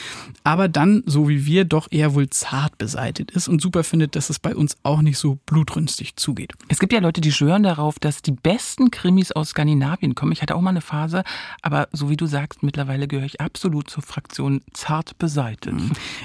aber 0.42 0.68
dann, 0.68 1.02
so 1.06 1.28
wie 1.28 1.46
wir, 1.46 1.64
doch 1.64 1.88
eher 1.90 2.14
wohl 2.14 2.28
zart 2.28 2.76
beseitigt 2.78 3.30
ist 3.30 3.48
und 3.48 3.62
super 3.62 3.84
findet, 3.84 4.16
dass 4.16 4.30
es 4.30 4.38
bei 4.38 4.54
uns 4.54 4.76
auch 4.82 5.00
nicht 5.00 5.18
so 5.18 5.38
blutrünstig 5.46 6.16
zugeht. 6.16 6.52
Es 6.68 6.78
gibt 6.78 6.92
ja 6.92 7.00
Leute, 7.00 7.20
die 7.20 7.32
schwören 7.32 7.62
darauf, 7.62 7.98
dass 7.98 8.22
die 8.22 8.32
besten 8.32 8.90
Krimis 8.90 9.32
aus 9.32 9.50
Skandinavien 9.50 10.14
kommen. 10.14 10.32
Ich 10.32 10.42
hatte 10.42 10.54
auch 10.54 10.60
mal 10.60 10.73
eine 10.74 10.80
Phase, 10.80 11.24
aber 11.62 11.88
so 11.92 12.10
wie 12.10 12.16
du 12.16 12.26
sagst, 12.26 12.62
mittlerweile 12.62 13.08
gehöre 13.08 13.26
ich 13.26 13.40
absolut 13.40 13.88
zur 13.88 14.02
Fraktion 14.02 14.60
zart 14.72 15.18
beseitigt. 15.18 15.54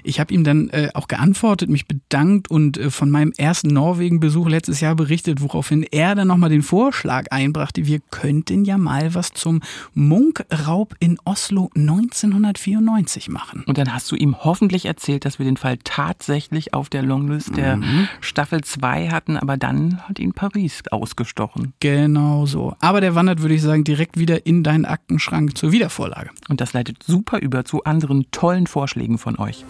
Ich 0.03 0.19
habe 0.19 0.33
ihm 0.33 0.43
dann 0.43 0.69
äh, 0.69 0.89
auch 0.93 1.07
geantwortet, 1.07 1.69
mich 1.69 1.87
bedankt 1.87 2.49
und 2.49 2.77
äh, 2.77 2.89
von 2.89 3.09
meinem 3.09 3.31
ersten 3.37 3.69
Norwegen-Besuch 3.69 4.49
letztes 4.49 4.81
Jahr 4.81 4.95
berichtet, 4.95 5.41
woraufhin 5.41 5.83
er 5.83 6.15
dann 6.15 6.27
nochmal 6.27 6.49
den 6.49 6.63
Vorschlag 6.63 7.27
einbrachte, 7.31 7.85
wir 7.85 7.99
könnten 8.11 8.65
ja 8.65 8.77
mal 8.77 9.13
was 9.13 9.31
zum 9.31 9.61
Munkraub 9.93 10.95
in 10.99 11.17
Oslo 11.25 11.69
1994 11.75 13.29
machen. 13.29 13.63
Und 13.67 13.77
dann 13.77 13.93
hast 13.93 14.11
du 14.11 14.15
ihm 14.15 14.35
hoffentlich 14.39 14.85
erzählt, 14.85 15.25
dass 15.25 15.39
wir 15.39 15.45
den 15.45 15.57
Fall 15.57 15.77
tatsächlich 15.83 16.73
auf 16.73 16.89
der 16.89 17.03
Longlist 17.03 17.55
der 17.55 17.79
Staffel 18.21 18.61
2 18.63 19.09
hatten, 19.09 19.37
aber 19.37 19.57
dann 19.57 20.01
hat 20.07 20.19
ihn 20.19 20.33
Paris 20.33 20.83
ausgestochen. 20.91 21.73
Genau 21.79 22.45
so. 22.45 22.75
Aber 22.79 23.01
der 23.01 23.15
wandert, 23.15 23.41
würde 23.41 23.55
ich 23.55 23.61
sagen, 23.61 23.83
direkt 23.83 24.17
wieder 24.17 24.28
in 24.35 24.63
deinen 24.63 24.85
Aktenschrank 24.85 25.57
zur 25.57 25.71
Wiedervorlage. 25.71 26.29
Und 26.49 26.61
das 26.61 26.73
leitet 26.73 27.03
super 27.03 27.39
über 27.39 27.65
zu 27.65 27.83
anderen 27.83 28.25
tollen 28.31 28.67
Vorschlägen 28.67 29.17
von 29.17 29.37
euch. 29.37 29.65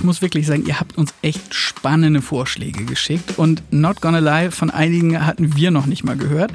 Ich 0.00 0.04
muss 0.04 0.22
wirklich 0.22 0.46
sagen, 0.46 0.64
ihr 0.64 0.80
habt 0.80 0.96
uns 0.96 1.12
echt 1.20 1.54
spannende 1.54 2.22
Vorschläge 2.22 2.86
geschickt 2.86 3.36
und 3.36 3.62
Not 3.70 4.00
Gonna 4.00 4.20
Lie 4.20 4.50
von 4.50 4.70
einigen 4.70 5.26
hatten 5.26 5.56
wir 5.56 5.70
noch 5.70 5.84
nicht 5.84 6.04
mal 6.04 6.16
gehört. 6.16 6.52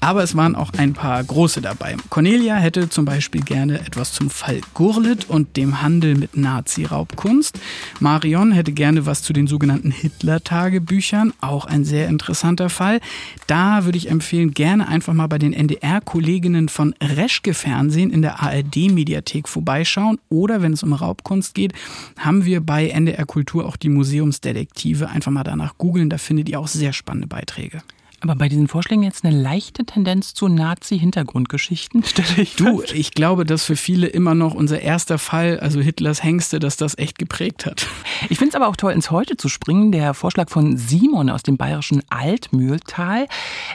Aber 0.00 0.22
es 0.22 0.36
waren 0.36 0.54
auch 0.54 0.70
ein 0.76 0.92
paar 0.92 1.24
große 1.24 1.60
dabei. 1.60 1.96
Cornelia 2.10 2.54
hätte 2.54 2.88
zum 2.88 3.04
Beispiel 3.04 3.40
gerne 3.40 3.80
etwas 3.80 4.12
zum 4.12 4.30
Fall 4.30 4.60
Gurlit 4.72 5.28
und 5.28 5.56
dem 5.56 5.82
Handel 5.82 6.14
mit 6.14 6.36
Nazi-Raubkunst. 6.36 7.58
Marion 7.98 8.52
hätte 8.52 8.70
gerne 8.70 9.04
was 9.04 9.22
zu 9.22 9.32
den 9.32 9.48
sogenannten 9.48 9.90
Hitler-Tagebüchern, 9.90 11.32
auch 11.40 11.64
ein 11.64 11.84
sehr 11.84 12.06
interessanter 12.06 12.70
Fall. 12.70 13.00
Da 13.48 13.84
würde 13.84 13.98
ich 13.98 14.10
empfehlen, 14.10 14.52
gerne 14.52 14.86
einfach 14.86 15.12
mal 15.12 15.26
bei 15.26 15.38
den 15.38 15.52
NDR-Kolleginnen 15.52 16.68
von 16.68 16.94
Reschke 17.02 17.52
Fernsehen 17.52 18.10
in 18.10 18.22
der 18.22 18.40
ARD-Mediathek 18.44 19.48
vorbeischauen. 19.48 20.20
Oder 20.28 20.62
wenn 20.62 20.72
es 20.72 20.84
um 20.84 20.92
Raubkunst 20.92 21.52
geht, 21.52 21.72
haben 22.16 22.44
wir 22.44 22.60
bei 22.60 22.75
NDR 22.84 23.26
Kultur 23.26 23.66
auch 23.66 23.76
die 23.76 23.88
Museumsdetektive. 23.88 25.08
Einfach 25.08 25.32
mal 25.32 25.44
danach 25.44 25.78
googeln, 25.78 26.10
da 26.10 26.18
findet 26.18 26.48
ihr 26.48 26.60
auch 26.60 26.68
sehr 26.68 26.92
spannende 26.92 27.26
Beiträge. 27.28 27.82
Aber 28.20 28.34
bei 28.34 28.48
diesen 28.48 28.66
Vorschlägen 28.66 29.02
jetzt 29.02 29.24
eine 29.24 29.36
leichte 29.36 29.84
Tendenz 29.84 30.32
zu 30.32 30.48
Nazi-Hintergrundgeschichten, 30.48 32.02
stelle 32.04 32.42
ich 32.42 32.56
Du, 32.56 32.78
fest. 32.80 32.94
ich 32.94 33.12
glaube, 33.12 33.44
dass 33.44 33.64
für 33.64 33.76
viele 33.76 34.06
immer 34.06 34.34
noch 34.34 34.54
unser 34.54 34.80
erster 34.80 35.18
Fall, 35.18 35.60
also 35.60 35.80
Hitlers 35.80 36.22
Hengste, 36.22 36.58
dass 36.58 36.76
das 36.76 36.96
echt 36.98 37.18
geprägt 37.18 37.66
hat. 37.66 37.86
Ich 38.30 38.38
finde 38.38 38.50
es 38.50 38.54
aber 38.54 38.68
auch 38.68 38.76
toll, 38.76 38.92
ins 38.92 39.10
Heute 39.10 39.36
zu 39.36 39.48
springen. 39.48 39.92
Der 39.92 40.14
Vorschlag 40.14 40.48
von 40.48 40.76
Simon 40.78 41.28
aus 41.28 41.42
dem 41.42 41.56
bayerischen 41.58 42.02
Altmühltal. 42.08 43.26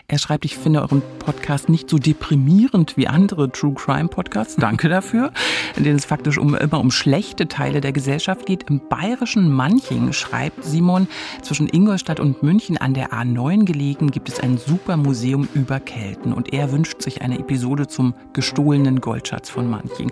Er 0.07 0.17
schreibt, 0.17 0.43
ich 0.45 0.57
finde 0.57 0.81
euren 0.81 1.03
Podcast 1.19 1.69
nicht 1.69 1.89
so 1.89 1.97
deprimierend 1.97 2.97
wie 2.97 3.07
andere 3.07 3.51
True 3.51 3.73
Crime 3.75 4.07
Podcasts. 4.09 4.55
Danke 4.55 4.89
dafür. 4.89 5.31
In 5.77 5.83
denen 5.83 5.97
es 5.97 6.05
faktisch 6.05 6.37
um, 6.39 6.55
immer 6.55 6.79
um 6.79 6.89
schlechte 6.89 7.47
Teile 7.47 7.79
der 7.79 7.91
Gesellschaft 7.91 8.47
geht. 8.47 8.63
Im 8.69 8.81
bayerischen 8.89 9.51
Manching 9.51 10.13
schreibt 10.13 10.63
Simon, 10.63 11.07
zwischen 11.43 11.69
Ingolstadt 11.71 12.19
und 12.19 12.41
München 12.41 12.77
an 12.77 12.93
der 12.95 13.11
A9 13.11 13.65
gelegen, 13.65 14.09
gibt 14.09 14.29
es 14.29 14.30
ein 14.39 14.57
super 14.57 14.97
Museum 14.97 15.47
über 15.53 15.79
Kelten. 15.79 16.31
Und 16.31 16.53
er 16.53 16.71
wünscht 16.71 17.01
sich 17.01 17.21
eine 17.21 17.39
Episode 17.39 17.87
zum 17.87 18.13
gestohlenen 18.33 19.01
Goldschatz 19.01 19.49
von 19.49 19.69
Manching. 19.69 20.11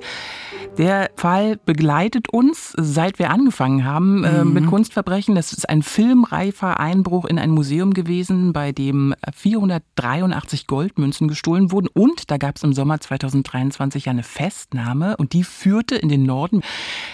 Der 0.77 1.11
Fall 1.15 1.57
begleitet 1.65 2.29
uns, 2.29 2.73
seit 2.77 3.19
wir 3.19 3.31
angefangen 3.31 3.83
haben 3.83 4.23
äh, 4.23 4.45
mit 4.45 4.65
Kunstverbrechen. 4.67 5.35
Das 5.35 5.51
ist 5.51 5.69
ein 5.69 5.83
filmreifer 5.83 6.79
Einbruch 6.79 7.25
in 7.25 7.37
ein 7.37 7.51
Museum 7.51 7.93
gewesen, 7.93 8.53
bei 8.53 8.71
dem 8.71 9.13
483 9.33 10.67
Goldmünzen 10.67 11.27
gestohlen 11.27 11.71
wurden. 11.71 11.87
Und 11.93 12.31
da 12.31 12.37
gab 12.37 12.55
es 12.55 12.63
im 12.63 12.73
Sommer 12.73 12.99
2023 12.99 14.07
eine 14.09 14.23
Festnahme 14.23 15.17
und 15.17 15.33
die 15.33 15.43
führte 15.43 15.95
in 15.95 16.07
den 16.07 16.23
Norden. 16.23 16.61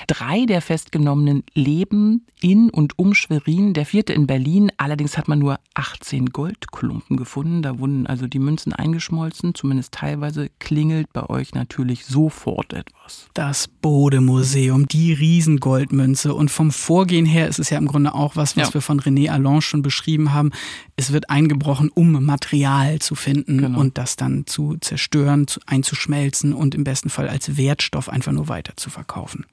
Drei 0.07 0.45
der 0.45 0.61
Festgenommenen 0.61 1.43
leben 1.53 2.27
in 2.41 2.69
und 2.69 2.99
um 2.99 3.15
Schwerin, 3.15 3.73
der 3.73 3.85
vierte 3.85 4.13
in 4.13 4.27
Berlin. 4.27 4.71
Allerdings 4.77 5.17
hat 5.17 5.27
man 5.27 5.39
nur 5.39 5.59
18 5.73 6.27
Goldklumpen 6.27 7.17
gefunden. 7.17 7.63
Da 7.63 7.79
wurden 7.79 8.05
also 8.05 8.27
die 8.27 8.39
Münzen 8.39 8.73
eingeschmolzen, 8.73 9.55
zumindest 9.55 9.93
teilweise 9.93 10.49
klingelt 10.59 11.11
bei 11.13 11.27
euch 11.27 11.55
natürlich 11.55 12.05
sofort 12.05 12.73
etwas. 12.73 13.27
Das 13.35 13.67
Bode-Museum, 13.67 14.87
die 14.87 15.11
Riesengoldmünze. 15.11 16.33
Und 16.33 16.49
vom 16.51 16.71
Vorgehen 16.71 17.25
her 17.25 17.49
ist 17.49 17.59
es 17.59 17.69
ja 17.69 17.77
im 17.77 17.85
Grunde 17.85 18.13
auch 18.15 18.37
was, 18.37 18.55
was 18.55 18.69
Ja. 18.69 18.73
wir 18.75 18.79
von 18.79 19.01
René 19.01 19.29
Allange 19.29 19.61
schon 19.61 19.81
beschrieben 19.81 20.31
haben. 20.33 20.51
Es 20.95 21.11
wird 21.11 21.29
eingebrochen, 21.29 21.89
um 21.93 22.13
Material 22.23 22.99
zu 22.99 23.13
finden 23.13 23.57
Genau. 23.57 23.77
und 23.81 23.97
das 23.97 24.15
dann 24.15 24.45
zu 24.47 24.77
zerstören, 24.79 25.47
zu, 25.47 25.59
einzuschmelzen 25.65 26.53
und 26.53 26.75
im 26.75 26.85
besten 26.85 27.09
Fall 27.09 27.27
als 27.27 27.57
Wertstoff 27.57 28.07
einfach 28.07 28.31
nur 28.31 28.47
weiter 28.47 28.71
zu 28.77 28.89
verkaufen. 28.89 29.45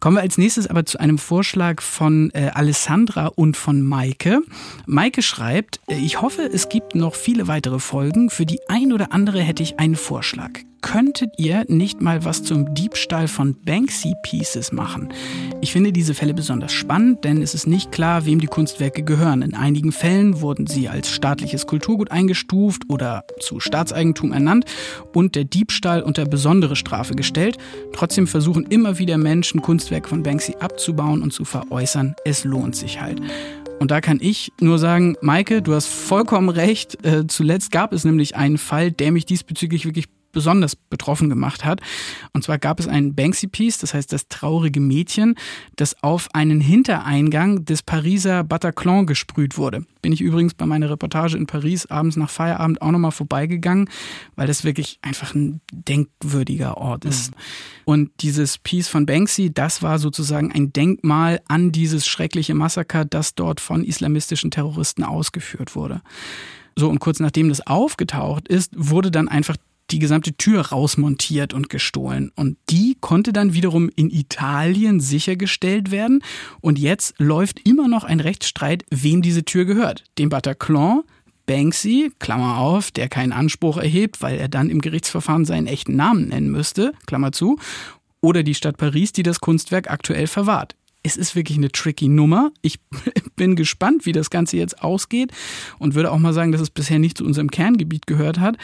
Kommen 0.00 0.16
wir 0.16 0.22
als 0.22 0.36
nächstes 0.36 0.66
aber 0.66 0.84
zu 0.84 0.98
einem 0.98 1.18
Vorschlag 1.18 1.80
von 1.82 2.32
äh, 2.34 2.50
Alessandra 2.52 3.26
und 3.28 3.56
von 3.56 3.80
Maike. 3.80 4.40
Maike 4.86 5.22
schreibt, 5.22 5.78
äh, 5.88 5.94
ich 5.98 6.20
hoffe, 6.20 6.42
es 6.52 6.68
gibt 6.68 6.96
noch 6.96 7.14
viele 7.14 7.46
weitere 7.46 7.78
Folgen. 7.78 8.28
Für 8.28 8.44
die 8.44 8.58
ein 8.68 8.92
oder 8.92 9.12
andere 9.12 9.40
hätte 9.40 9.62
ich 9.62 9.78
einen 9.78 9.94
Vorschlag. 9.96 10.50
Könntet 10.80 11.32
ihr 11.38 11.64
nicht 11.68 12.00
mal 12.00 12.24
was 12.24 12.42
zum 12.44 12.74
Diebstahl 12.74 13.28
von 13.28 13.56
Banksy 13.64 14.14
Pieces 14.22 14.72
machen? 14.72 15.08
Ich 15.60 15.72
finde 15.72 15.92
diese 15.92 16.14
Fälle 16.14 16.34
besonders 16.34 16.72
spannend, 16.72 17.24
denn 17.24 17.42
es 17.42 17.54
ist 17.54 17.66
nicht 17.66 17.90
klar, 17.90 18.26
wem 18.26 18.40
die 18.40 18.46
Kunstwerke 18.46 19.02
gehören. 19.02 19.42
In 19.42 19.54
einigen 19.54 19.92
Fällen 19.92 20.40
wurden 20.40 20.66
sie 20.66 20.88
als 20.88 21.10
staatliches 21.10 21.66
Kulturgut 21.66 22.10
eingestuft 22.10 22.82
oder 22.88 23.24
zu 23.40 23.58
Staatseigentum 23.60 24.32
ernannt 24.32 24.66
und 25.14 25.34
der 25.34 25.44
Diebstahl 25.44 26.02
unter 26.02 26.24
besondere 26.24 26.76
Strafe 26.76 27.14
gestellt. 27.14 27.58
Trotzdem 27.92 28.26
versuchen 28.26 28.64
immer 28.66 28.98
wieder 28.98 29.18
Menschen, 29.18 29.62
Kunstwerke 29.62 30.08
von 30.08 30.22
Banksy 30.22 30.54
abzubauen 30.60 31.22
und 31.22 31.32
zu 31.32 31.44
veräußern. 31.44 32.14
Es 32.24 32.44
lohnt 32.44 32.76
sich 32.76 33.00
halt. 33.00 33.20
Und 33.80 33.90
da 33.90 34.00
kann 34.00 34.18
ich 34.20 34.52
nur 34.60 34.78
sagen, 34.78 35.16
Maike, 35.20 35.62
du 35.62 35.74
hast 35.74 35.86
vollkommen 35.86 36.48
recht. 36.48 37.04
Äh, 37.04 37.26
zuletzt 37.28 37.70
gab 37.70 37.92
es 37.92 38.04
nämlich 38.04 38.36
einen 38.36 38.58
Fall, 38.58 38.90
der 38.90 39.12
mich 39.12 39.24
diesbezüglich 39.24 39.84
wirklich 39.84 40.06
besonders 40.32 40.76
betroffen 40.76 41.28
gemacht 41.28 41.64
hat. 41.64 41.80
Und 42.32 42.44
zwar 42.44 42.58
gab 42.58 42.80
es 42.80 42.88
ein 42.88 43.14
Banksy-Piece, 43.14 43.78
das 43.78 43.94
heißt 43.94 44.12
das 44.12 44.28
traurige 44.28 44.80
Mädchen, 44.80 45.34
das 45.76 46.02
auf 46.02 46.28
einen 46.34 46.60
Hintereingang 46.60 47.64
des 47.64 47.82
Pariser 47.82 48.44
Bataclan 48.44 49.06
gesprüht 49.06 49.58
wurde. 49.58 49.84
Bin 50.02 50.12
ich 50.12 50.20
übrigens 50.20 50.54
bei 50.54 50.66
meiner 50.66 50.90
Reportage 50.90 51.36
in 51.36 51.46
Paris 51.46 51.86
abends 51.86 52.16
nach 52.16 52.30
Feierabend 52.30 52.80
auch 52.82 52.90
nochmal 52.90 53.10
vorbeigegangen, 53.10 53.90
weil 54.36 54.46
das 54.46 54.64
wirklich 54.64 54.98
einfach 55.02 55.34
ein 55.34 55.60
denkwürdiger 55.72 56.76
Ort 56.76 57.04
ist. 57.04 57.32
Und 57.84 58.10
dieses 58.20 58.58
Piece 58.58 58.88
von 58.88 59.06
Banksy, 59.06 59.52
das 59.52 59.82
war 59.82 59.98
sozusagen 59.98 60.52
ein 60.52 60.72
Denkmal 60.72 61.40
an 61.48 61.72
dieses 61.72 62.06
schreckliche 62.06 62.54
Massaker, 62.54 63.04
das 63.04 63.34
dort 63.34 63.60
von 63.60 63.82
islamistischen 63.82 64.50
Terroristen 64.50 65.04
ausgeführt 65.04 65.74
wurde. 65.74 66.02
So, 66.78 66.88
und 66.88 67.00
kurz 67.00 67.18
nachdem 67.18 67.48
das 67.48 67.66
aufgetaucht 67.66 68.46
ist, 68.46 68.72
wurde 68.76 69.10
dann 69.10 69.28
einfach 69.28 69.56
die 69.90 69.98
gesamte 69.98 70.34
Tür 70.34 70.60
rausmontiert 70.60 71.54
und 71.54 71.68
gestohlen. 71.70 72.30
Und 72.36 72.56
die 72.68 72.96
konnte 73.00 73.32
dann 73.32 73.54
wiederum 73.54 73.90
in 73.96 74.10
Italien 74.10 75.00
sichergestellt 75.00 75.90
werden. 75.90 76.22
Und 76.60 76.78
jetzt 76.78 77.14
läuft 77.18 77.66
immer 77.66 77.88
noch 77.88 78.04
ein 78.04 78.20
Rechtsstreit, 78.20 78.84
wem 78.90 79.22
diese 79.22 79.44
Tür 79.44 79.64
gehört. 79.64 80.04
Dem 80.18 80.28
Bataclan, 80.28 81.02
Banksy, 81.46 82.12
Klammer 82.18 82.58
auf, 82.58 82.90
der 82.90 83.08
keinen 83.08 83.32
Anspruch 83.32 83.78
erhebt, 83.78 84.20
weil 84.20 84.38
er 84.38 84.48
dann 84.48 84.68
im 84.68 84.80
Gerichtsverfahren 84.80 85.46
seinen 85.46 85.66
echten 85.66 85.96
Namen 85.96 86.28
nennen 86.28 86.50
müsste, 86.50 86.92
Klammer 87.06 87.32
zu, 87.32 87.58
oder 88.20 88.42
die 88.42 88.54
Stadt 88.54 88.76
Paris, 88.76 89.12
die 89.12 89.22
das 89.22 89.40
Kunstwerk 89.40 89.90
aktuell 89.90 90.26
verwahrt. 90.26 90.76
Es 91.08 91.16
ist 91.16 91.34
wirklich 91.34 91.56
eine 91.56 91.72
tricky 91.72 92.06
Nummer. 92.06 92.50
Ich 92.60 92.80
bin 93.36 93.56
gespannt, 93.56 94.04
wie 94.04 94.12
das 94.12 94.28
Ganze 94.28 94.58
jetzt 94.58 94.82
ausgeht 94.82 95.32
und 95.78 95.94
würde 95.94 96.12
auch 96.12 96.18
mal 96.18 96.34
sagen, 96.34 96.52
dass 96.52 96.60
es 96.60 96.68
bisher 96.68 96.98
nicht 96.98 97.16
zu 97.16 97.24
unserem 97.24 97.50
Kerngebiet 97.50 98.06
gehört 98.06 98.38
hat. 98.38 98.58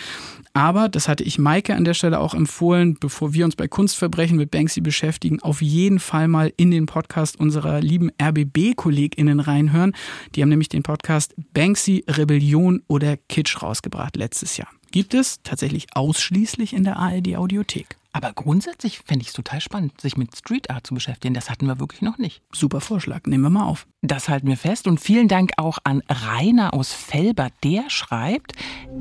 Aber, 0.53 0.91
das 0.91 1.09
hatte 1.09 1.25
ich 1.25 1.39
Maike 1.39 1.75
an 1.75 1.85
der 1.85 1.95
Stelle 1.95 2.21
auch 2.21 2.35
empfohlen, 2.35 2.99
bevor 3.01 3.33
wir 3.33 3.47
uns 3.47 3.57
bei 3.57 3.67
Kunstverbrechen 3.67 4.37
mit 4.37 4.51
Banksy 4.51 4.83
beschäftigen, 4.83 5.41
auf 5.41 5.63
jeden 5.63 5.99
Fall 5.99 6.29
mal 6.29 6.53
in 6.59 6.71
den 6.71 6.85
Podcast 6.85 7.41
unserer 7.41 7.81
lieben 7.81 8.11
RBB-KollegInnen 8.21 9.41
reinhören. 9.41 9.95
Die 10.35 10.43
haben 10.43 10.51
nämlich 10.51 10.69
den 10.69 10.83
Podcast 10.83 11.35
Banksy, 11.55 12.05
Rebellion 12.07 12.83
oder 12.89 13.17
Kitsch 13.17 13.63
rausgebracht 13.63 14.17
letztes 14.17 14.59
Jahr. 14.59 14.69
Gibt 14.93 15.15
es 15.15 15.41
tatsächlich 15.45 15.87
ausschließlich 15.95 16.75
in 16.75 16.85
der 16.85 16.99
ARD 16.99 17.37
Audiothek. 17.37 17.97
Aber 18.15 18.33
grundsätzlich 18.33 19.01
fände 19.01 19.23
ich 19.23 19.29
es 19.29 19.35
total 19.35 19.61
spannend, 19.61 20.01
sich 20.01 20.17
mit 20.17 20.37
Street 20.37 20.71
Art 20.71 20.87
zu 20.87 20.95
beschäftigen. 20.95 21.35
Das 21.35 21.51
hatten 21.51 21.67
wir 21.67 21.81
wirklich 21.81 22.01
noch 22.01 22.17
nicht. 22.17 22.43
Super 22.53 22.81
Vorschlag, 22.81 23.27
nehmen 23.27 23.43
wir 23.43 23.51
mal 23.51 23.67
auf. 23.67 23.89
Das 24.03 24.29
halten 24.29 24.47
wir 24.47 24.57
fest. 24.57 24.87
Und 24.87 25.01
vielen 25.01 25.27
Dank 25.27 25.51
auch 25.57 25.79
an 25.83 26.01
Rainer 26.09 26.75
aus 26.75 26.93
Felber. 26.93 27.49
Der 27.65 27.91
schreibt, 27.91 28.53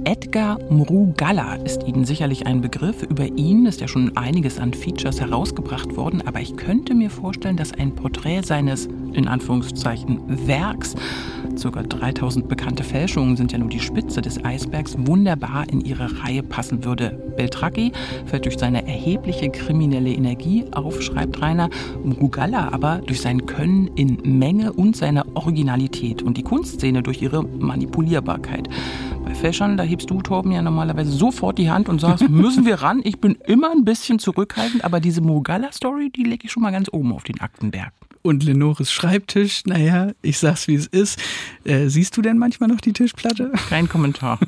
Edgar 0.03 0.57
Mrugalla 0.71 1.55
ist 1.57 1.83
Ihnen 1.83 2.05
sicherlich 2.05 2.47
ein 2.47 2.61
Begriff. 2.61 3.03
Über 3.03 3.27
ihn 3.27 3.67
ist 3.67 3.81
ja 3.81 3.87
schon 3.87 4.17
einiges 4.17 4.57
an 4.57 4.73
Features 4.73 5.21
herausgebracht 5.21 5.95
worden. 5.95 6.27
Aber 6.27 6.41
ich 6.41 6.57
könnte 6.57 6.95
mir 6.95 7.11
vorstellen, 7.11 7.55
dass 7.55 7.71
ein 7.71 7.93
Porträt 7.93 8.41
seines, 8.41 8.87
in 9.13 9.27
Anführungszeichen, 9.27 10.47
Werks, 10.47 10.95
ca. 11.61 11.83
3000 11.83 12.47
bekannte 12.47 12.83
Fälschungen 12.83 13.35
sind 13.35 13.51
ja 13.51 13.57
nur 13.57 13.69
die 13.69 13.79
Spitze 13.79 14.21
des 14.21 14.43
Eisbergs, 14.43 14.95
wunderbar 14.97 15.65
in 15.69 15.81
ihre 15.81 16.23
Reihe 16.23 16.43
passen 16.43 16.83
würde. 16.83 17.11
Beltracchi 17.37 17.91
fällt 18.25 18.45
durch 18.45 18.57
seine 18.57 18.87
erhebliche 18.87 19.49
kriminelle 19.49 20.11
Energie 20.11 20.65
auf, 20.71 21.01
schreibt 21.01 21.41
Rainer. 21.41 21.69
Mrugalla 22.03 22.69
aber 22.71 22.99
durch 23.05 23.21
sein 23.21 23.45
Können 23.45 23.87
in 23.95 24.17
Menge 24.23 24.73
und 24.73 24.95
seine 24.95 25.25
Originalität 25.35 26.21
und 26.21 26.37
die 26.37 26.43
Kunstszene 26.43 27.03
durch 27.03 27.21
ihre 27.21 27.43
Manipulierbarkeit. 27.43 28.69
Bei 29.23 29.33
Fäschern, 29.33 29.77
da 29.77 29.83
hebst 29.83 30.09
du, 30.09 30.21
Torben, 30.21 30.51
ja 30.51 30.61
normalerweise 30.61 31.11
sofort 31.11 31.57
die 31.57 31.69
Hand 31.69 31.89
und 31.89 31.99
sagst, 31.99 32.27
müssen 32.29 32.65
wir 32.65 32.75
ran? 32.75 33.01
Ich 33.03 33.19
bin 33.19 33.37
immer 33.47 33.71
ein 33.71 33.85
bisschen 33.85 34.19
zurückhaltend, 34.19 34.83
aber 34.83 34.99
diese 34.99 35.21
Mrugalla-Story, 35.21 36.11
die 36.11 36.23
lege 36.23 36.45
ich 36.45 36.51
schon 36.51 36.63
mal 36.63 36.71
ganz 36.71 36.89
oben 36.91 37.13
auf 37.13 37.23
den 37.23 37.39
Aktenberg 37.39 37.93
und 38.23 38.43
Lenores 38.43 38.91
Schreibtisch. 38.91 39.63
Naja, 39.65 40.11
ich 40.21 40.39
sag's 40.39 40.67
wie 40.67 40.75
es 40.75 40.87
ist. 40.87 41.19
Äh, 41.65 41.89
siehst 41.89 42.17
du 42.17 42.21
denn 42.21 42.37
manchmal 42.37 42.69
noch 42.69 42.81
die 42.81 42.93
Tischplatte? 42.93 43.51
Kein 43.69 43.87
Kommentar. 43.87 44.39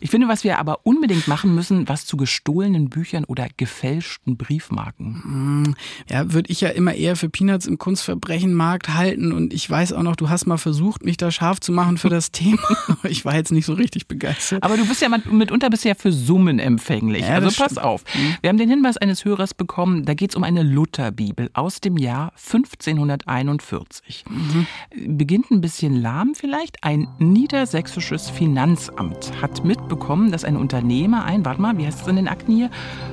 ich 0.00 0.10
finde, 0.10 0.28
was 0.28 0.44
wir 0.44 0.58
aber 0.58 0.80
unbedingt 0.84 1.26
machen 1.26 1.54
müssen, 1.54 1.88
was 1.88 2.06
zu 2.06 2.16
gestohlenen 2.16 2.90
Büchern 2.90 3.24
oder 3.24 3.48
gefälschten 3.56 4.36
Briefmarken. 4.36 5.22
Hm, 5.22 5.74
ja, 6.08 6.32
würde 6.32 6.50
ich 6.50 6.60
ja 6.60 6.68
immer 6.68 6.94
eher 6.94 7.16
für 7.16 7.28
Peanuts 7.28 7.66
im 7.66 7.78
Kunstverbrechenmarkt 7.78 8.94
halten. 8.94 9.32
Und 9.32 9.52
ich 9.52 9.68
weiß 9.68 9.94
auch 9.94 10.02
noch, 10.02 10.16
du 10.16 10.28
hast 10.28 10.46
mal 10.46 10.58
versucht, 10.58 11.04
mich 11.04 11.16
da 11.16 11.30
scharf 11.30 11.60
zu 11.60 11.72
machen 11.72 11.96
für 11.98 12.10
das 12.10 12.30
Thema. 12.32 12.58
ich 13.04 13.24
war 13.24 13.34
jetzt 13.34 13.50
nicht 13.50 13.66
so 13.66 13.72
richtig 13.72 14.06
begeistert. 14.06 14.62
Aber 14.62 14.76
du 14.76 14.86
bist 14.86 15.00
ja 15.00 15.08
mitunter 15.08 15.70
bisher 15.70 15.94
für 15.96 16.12
Summen 16.12 16.58
empfänglich. 16.58 17.22
Ja, 17.22 17.36
also 17.36 17.46
pass 17.48 17.72
stimmt. 17.72 17.78
auf. 17.78 18.04
Wir 18.42 18.50
haben 18.50 18.58
den 18.58 18.68
Hinweis 18.68 18.98
eines 18.98 19.24
Hörers 19.24 19.54
bekommen, 19.54 20.04
da 20.04 20.12
geht 20.12 20.30
es 20.30 20.36
um 20.36 20.44
eine 20.44 20.62
Lutherbibel 20.62 21.50
aus 21.54 21.80
dem 21.80 21.96
Jahr 21.96 22.32
15 22.36 22.89
1841. 22.90 24.24
Mhm. 24.28 25.16
Beginnt 25.16 25.50
ein 25.50 25.60
bisschen 25.60 26.00
lahm 26.00 26.34
vielleicht. 26.34 26.82
Ein 26.82 27.08
niedersächsisches 27.18 28.30
Finanzamt 28.30 29.32
hat 29.40 29.64
mitbekommen, 29.64 30.30
dass 30.30 30.44
ein 30.44 30.56
Unternehmer 30.56 31.24
ein, 31.24 31.44
warte 31.44 31.62
mal, 31.62 31.76
wie 31.78 31.86
heißt 31.86 32.02
es 32.02 32.06
in 32.06 32.16
den 32.16 32.28
Akten 32.28 32.52
hier, 32.52 32.70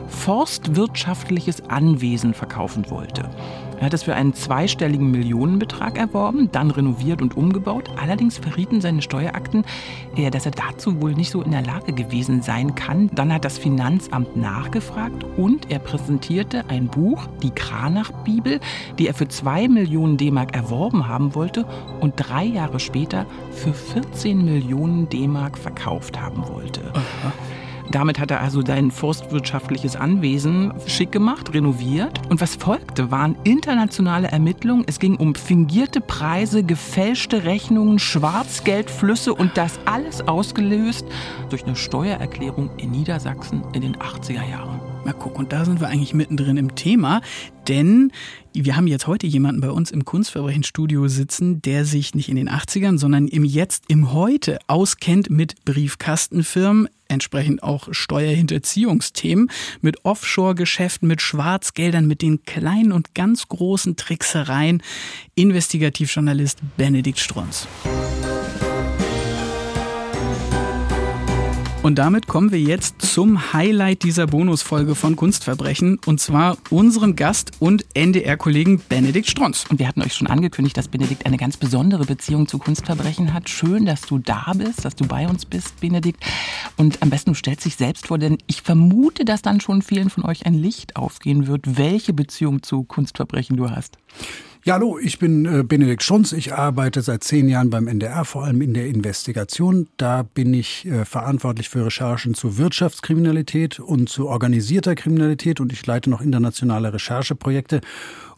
forstwirtschaftliches 0.08 1.70
Anwesen 1.70 2.34
verkaufen 2.34 2.90
wollte. 2.90 3.30
Er 3.80 3.86
hat 3.86 3.94
es 3.94 4.04
für 4.04 4.16
einen 4.16 4.34
zweistelligen 4.34 5.12
Millionenbetrag 5.12 6.00
erworben, 6.00 6.50
dann 6.52 6.72
renoviert 6.72 7.22
und 7.22 7.38
umgebaut. 7.38 7.92
Allerdings 8.02 8.40
verrieten 8.40 8.82
seine 8.82 9.04
Steuerakten, 9.04 9.66
dass 10.32 10.48
er 10.48 10.52
dazu 10.52 11.00
wohl 11.00 11.14
nicht 11.14 11.30
so 11.30 11.44
in 11.44 11.52
der 11.52 11.62
Lage 11.62 11.94
gewesen 11.94 12.42
sein 12.42 12.74
kann. 12.74 13.12
Dann 13.14 13.32
hat 13.32 13.46
das 13.46 13.60
Finanzamt 13.60 14.36
nachgefragt 14.36 15.24
und 15.38 15.70
er 15.70 15.78
präsentierte 15.78 16.68
ein 16.70 16.88
Buch, 16.88 17.28
die 17.44 17.52
Kranach-Bibel, 17.52 18.60
die 18.98 19.08
er 19.08 19.14
für 19.14 19.28
zwei 19.28 19.67
Millionen 19.74 20.18
D-Mark 20.18 20.56
erworben 20.56 21.08
haben 21.08 21.36
wollte 21.36 21.66
und 22.00 22.14
drei 22.18 22.46
Jahre 22.46 22.80
später 22.80 23.26
für 23.52 23.74
14 23.74 24.44
Millionen 24.44 25.10
D-Mark 25.10 25.58
verkauft 25.58 26.20
haben 26.20 26.48
wollte. 26.48 26.82
Aha. 26.94 27.34
Damit 27.92 28.20
hat 28.20 28.32
er 28.32 28.42
also 28.42 28.66
sein 28.66 28.92
forstwirtschaftliches 28.92 29.96
Anwesen 29.96 30.74
schick 30.88 31.12
gemacht, 31.12 31.54
renoviert. 31.54 32.20
Und 32.30 32.42
was 32.42 32.56
folgte, 32.56 33.12
waren 33.12 33.38
internationale 33.44 34.28
Ermittlungen. 34.28 34.84
Es 34.88 35.00
ging 35.00 35.16
um 35.16 35.36
fingierte 35.36 36.02
Preise, 36.02 36.64
gefälschte 36.64 37.46
Rechnungen, 37.46 38.00
Schwarzgeldflüsse 38.00 39.34
und 39.34 39.58
das 39.58 39.80
alles 39.86 40.28
ausgelöst 40.28 41.06
durch 41.50 41.64
eine 41.64 41.76
Steuererklärung 41.76 42.70
in 42.78 42.92
Niedersachsen 42.92 43.64
in 43.74 43.82
den 43.82 43.96
80er 43.96 44.48
Jahren. 44.50 44.97
Na 45.08 45.14
guck, 45.14 45.40
und 45.40 45.54
da 45.54 45.64
sind 45.64 45.80
wir 45.80 45.88
eigentlich 45.88 46.14
mittendrin 46.14 46.58
im 46.58 46.76
Thema, 46.76 47.22
denn 47.70 48.12
wir 48.54 48.76
haben 48.76 48.88
jetzt 48.88 49.08
heute 49.08 49.26
jemanden 49.26 49.62
bei 49.62 49.72
uns 49.72 49.90
im 49.90 50.04
Kunstverbrechenstudio 50.04 51.08
sitzen, 51.08 51.62
der 51.62 51.86
sich 51.86 52.14
nicht 52.14 52.28
in 52.28 52.36
den 52.36 52.50
80ern, 52.50 52.98
sondern 52.98 53.30
im 53.30 53.46
Jetzt, 53.46 53.86
im 53.88 54.12
Heute 54.12 54.60
auskennt 54.68 55.30
mit 55.30 55.64
Briefkastenfirmen, 55.64 56.90
entsprechend 57.08 57.64
auch 57.64 57.88
Steuerhinterziehungsthemen, 57.90 59.50
mit 59.80 60.04
Offshore-Geschäften, 60.04 61.08
mit 61.08 61.22
Schwarzgeldern, 61.22 62.06
mit 62.06 62.22
den 62.22 62.44
kleinen 62.44 62.92
und 62.92 63.16
ganz 63.16 63.48
großen 63.48 63.96
Tricksereien. 63.96 64.84
Investigativjournalist 65.36 66.60
Benedikt 66.76 67.20
Strunz. 67.20 67.66
Und 71.88 71.96
damit 71.96 72.28
kommen 72.28 72.52
wir 72.52 72.60
jetzt 72.60 73.02
zum 73.02 73.54
Highlight 73.54 74.04
dieser 74.04 74.28
Bonusfolge 74.28 74.94
von 74.94 75.16
Kunstverbrechen 75.16 76.02
und 76.06 76.20
zwar 76.20 76.58
unserem 76.70 77.16
Gast 77.16 77.54
und 77.60 77.86
NDR-Kollegen 77.94 78.82
Benedikt 78.90 79.30
Strunz. 79.30 79.64
Und 79.70 79.80
wir 79.80 79.88
hatten 79.88 80.02
euch 80.02 80.14
schon 80.14 80.28
angekündigt, 80.28 80.76
dass 80.76 80.90
Benedikt 80.90 81.26
eine 81.26 81.38
ganz 81.38 81.56
besondere 81.56 82.04
Beziehung 82.04 82.46
zu 82.50 82.58
Kunstverbrechen 82.58 83.34
hat. 83.34 83.48
Schön, 83.48 83.86
dass 83.86 84.02
du 84.02 84.18
da 84.18 84.52
bist, 84.58 84.84
dass 84.84 84.98
du 84.98 85.08
bei 85.08 85.30
uns 85.30 85.46
bist, 85.46 85.80
Benedikt. 85.80 86.22
Und 86.76 87.02
am 87.02 87.10
besten 87.10 87.32
du 87.32 87.36
stellst 87.36 87.64
dich 87.64 87.78
selbst 87.78 88.08
vor, 88.08 88.18
denn 88.18 88.38
ich 88.48 88.64
vermute, 88.64 89.24
dass 89.24 89.42
dann 89.42 89.62
schon 89.62 89.82
vielen 89.82 90.10
von 90.10 90.26
euch 90.26 90.46
ein 90.46 90.56
Licht 90.56 90.98
aufgehen 90.98 91.48
wird, 91.48 91.78
welche 91.78 92.12
Beziehung 92.12 92.64
zu 92.64 92.84
Kunstverbrechen 92.84 93.56
du 93.56 93.72
hast. 93.72 93.98
Ja, 94.68 94.74
hallo, 94.74 95.00
ich 95.02 95.18
bin 95.18 95.46
äh, 95.46 95.64
Benedikt 95.64 96.04
Schunz. 96.04 96.34
Ich 96.34 96.54
arbeite 96.54 97.02
seit 97.02 97.24
zehn 97.24 97.48
Jahren 97.48 97.70
beim 97.70 97.88
NDR, 97.88 98.26
vor 98.26 98.44
allem 98.44 98.62
in 98.62 98.74
der 98.74 98.88
Investigation. 98.88 99.88
Da 99.96 100.24
bin 100.24 100.54
ich 100.54 100.86
äh, 100.86 101.06
verantwortlich 101.06 101.70
für 101.70 101.86
Recherchen 101.86 102.34
zu 102.34 102.58
Wirtschaftskriminalität 102.58 103.80
und 103.80 104.10
zu 104.10 104.28
organisierter 104.28 104.96
Kriminalität 104.96 105.62
und 105.62 105.72
ich 105.72 105.86
leite 105.86 106.10
noch 106.10 106.20
internationale 106.20 106.94
Rechercheprojekte. 106.94 107.80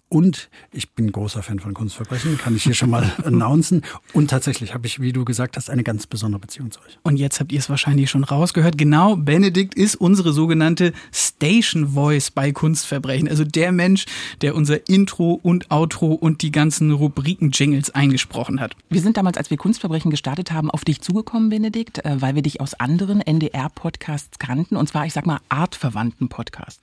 Und 0.10 0.50
ich 0.74 0.90
bin 0.90 1.12
großer 1.12 1.44
Fan 1.44 1.60
von 1.60 1.76
Kunstverbrechen, 1.76 2.40
kann 2.40 2.56
ich 2.56 2.64
hier 2.64 2.74
schon 2.74 2.90
mal 2.90 3.14
announcen. 3.24 3.84
Und 4.14 4.32
tatsächlich 4.32 4.74
habe 4.74 4.88
ich, 4.88 5.00
wie 5.00 5.14
du 5.14 5.24
gesagt 5.24 5.56
hast, 5.56 5.70
eine 5.70 5.84
ganz 5.84 6.08
besondere 6.08 6.40
Beziehung 6.40 6.72
zu 6.72 6.80
euch. 6.82 6.98
Und 7.04 7.18
jetzt 7.18 7.40
habt 7.40 7.52
ihr 7.52 7.60
es 7.60 7.70
wahrscheinlich 7.70 8.10
schon 8.10 8.24
rausgehört. 8.24 8.76
Genau, 8.76 9.16
Benedikt 9.16 9.76
ist 9.76 9.96
unsere 9.96 10.34
sogenannte 10.34 10.94
Station 11.14 11.90
Voice 11.90 12.32
bei 12.32 12.52
Kunstverbrechen. 12.52 13.28
Also 13.28 13.46
der 13.46 13.72
Mensch, 13.72 14.06
der 14.42 14.56
unser 14.56 14.90
Intro 14.90 15.40
und 15.44 15.70
Outro 15.70 16.14
und 16.14 16.42
die 16.42 16.52
ganzen 16.52 16.92
Rubriken-Jingles 16.92 17.92
eingesprochen 17.92 18.60
hat. 18.60 18.76
Wir 18.90 19.02
sind 19.02 19.16
damals, 19.16 19.38
als 19.38 19.52
wir 19.52 19.58
Kunstverbrechen 19.58 20.10
gestartet 20.10 20.52
haben, 20.52 20.72
auf 20.72 20.84
dich 20.84 21.02
zugekommen, 21.02 21.50
Benedikt, 21.50 22.04
äh, 22.04 22.20
weil 22.20 22.34
wir 22.34 22.42
dich 22.42 22.62
aus 22.62 22.74
anderen 22.74 23.22
NDR-Podcasts 23.22 24.40
kannten. 24.40 24.76
Und 24.76 24.90
zwar, 24.90 25.06
ich 25.06 25.14
sag 25.14 25.28
mal, 25.28 25.40
artverwandten 25.50 26.30
Podcasts. 26.30 26.82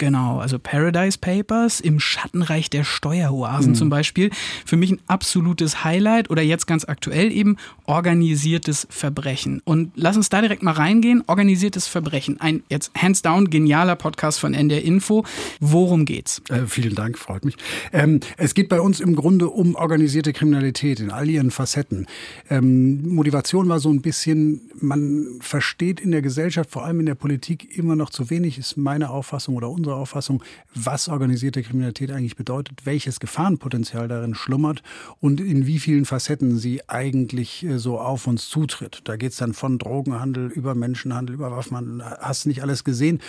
Genau, 0.00 0.38
also 0.38 0.58
Paradise 0.58 1.18
Papers 1.18 1.78
im 1.78 2.00
Schattenreich 2.00 2.70
der 2.70 2.84
Steueroasen 2.84 3.72
mhm. 3.72 3.74
zum 3.74 3.90
Beispiel. 3.90 4.30
Für 4.64 4.78
mich 4.78 4.92
ein 4.92 4.98
absolutes 5.08 5.84
Highlight 5.84 6.30
oder 6.30 6.40
jetzt 6.40 6.66
ganz 6.66 6.86
aktuell 6.86 7.30
eben 7.30 7.58
organisiertes 7.84 8.86
Verbrechen. 8.88 9.60
Und 9.62 9.92
lass 9.96 10.16
uns 10.16 10.30
da 10.30 10.40
direkt 10.40 10.62
mal 10.62 10.72
reingehen. 10.72 11.22
Organisiertes 11.26 11.86
Verbrechen. 11.86 12.40
Ein 12.40 12.62
jetzt 12.70 12.92
hands 12.96 13.20
down 13.20 13.50
genialer 13.50 13.94
Podcast 13.94 14.40
von 14.40 14.54
NDR 14.54 14.82
Info. 14.82 15.26
Worum 15.60 16.06
geht's? 16.06 16.40
Äh, 16.48 16.66
vielen 16.66 16.94
Dank, 16.94 17.18
freut 17.18 17.44
mich. 17.44 17.56
Ähm, 17.92 18.20
es 18.38 18.54
geht 18.54 18.70
bei 18.70 18.80
uns 18.80 19.00
im 19.00 19.14
Grunde 19.14 19.50
um 19.50 19.74
organisierte 19.74 20.32
Kriminalität 20.32 21.00
in 21.00 21.10
all 21.10 21.28
ihren 21.28 21.50
Facetten. 21.50 22.06
Ähm, 22.48 23.06
Motivation 23.06 23.68
war 23.68 23.80
so 23.80 23.90
ein 23.90 24.00
bisschen, 24.00 24.62
man 24.80 25.26
versteht 25.40 26.00
in 26.00 26.10
der 26.10 26.22
Gesellschaft, 26.22 26.70
vor 26.70 26.86
allem 26.86 27.00
in 27.00 27.06
der 27.06 27.16
Politik, 27.16 27.76
immer 27.76 27.96
noch 27.96 28.08
zu 28.08 28.30
wenig, 28.30 28.56
ist 28.56 28.78
meine 28.78 29.10
Auffassung 29.10 29.56
oder 29.56 29.68
unsere 29.68 29.89
unserer 29.90 30.00
Auffassung, 30.00 30.42
was 30.74 31.08
organisierte 31.08 31.62
Kriminalität 31.62 32.10
eigentlich 32.10 32.36
bedeutet, 32.36 32.86
welches 32.86 33.20
Gefahrenpotenzial 33.20 34.08
darin 34.08 34.34
schlummert 34.34 34.82
und 35.20 35.40
in 35.40 35.66
wie 35.66 35.78
vielen 35.78 36.04
Facetten 36.04 36.58
sie 36.58 36.88
eigentlich 36.88 37.64
äh, 37.64 37.78
so 37.78 37.98
auf 37.98 38.26
uns 38.26 38.48
zutritt. 38.48 39.00
Da 39.04 39.16
geht 39.16 39.32
es 39.32 39.38
dann 39.38 39.52
von 39.52 39.78
Drogenhandel 39.78 40.48
über 40.48 40.74
Menschenhandel, 40.74 41.34
über 41.34 41.50
Waffenhandel, 41.50 42.04
hast 42.04 42.46
nicht 42.46 42.62
alles 42.62 42.84
gesehen. 42.84 43.20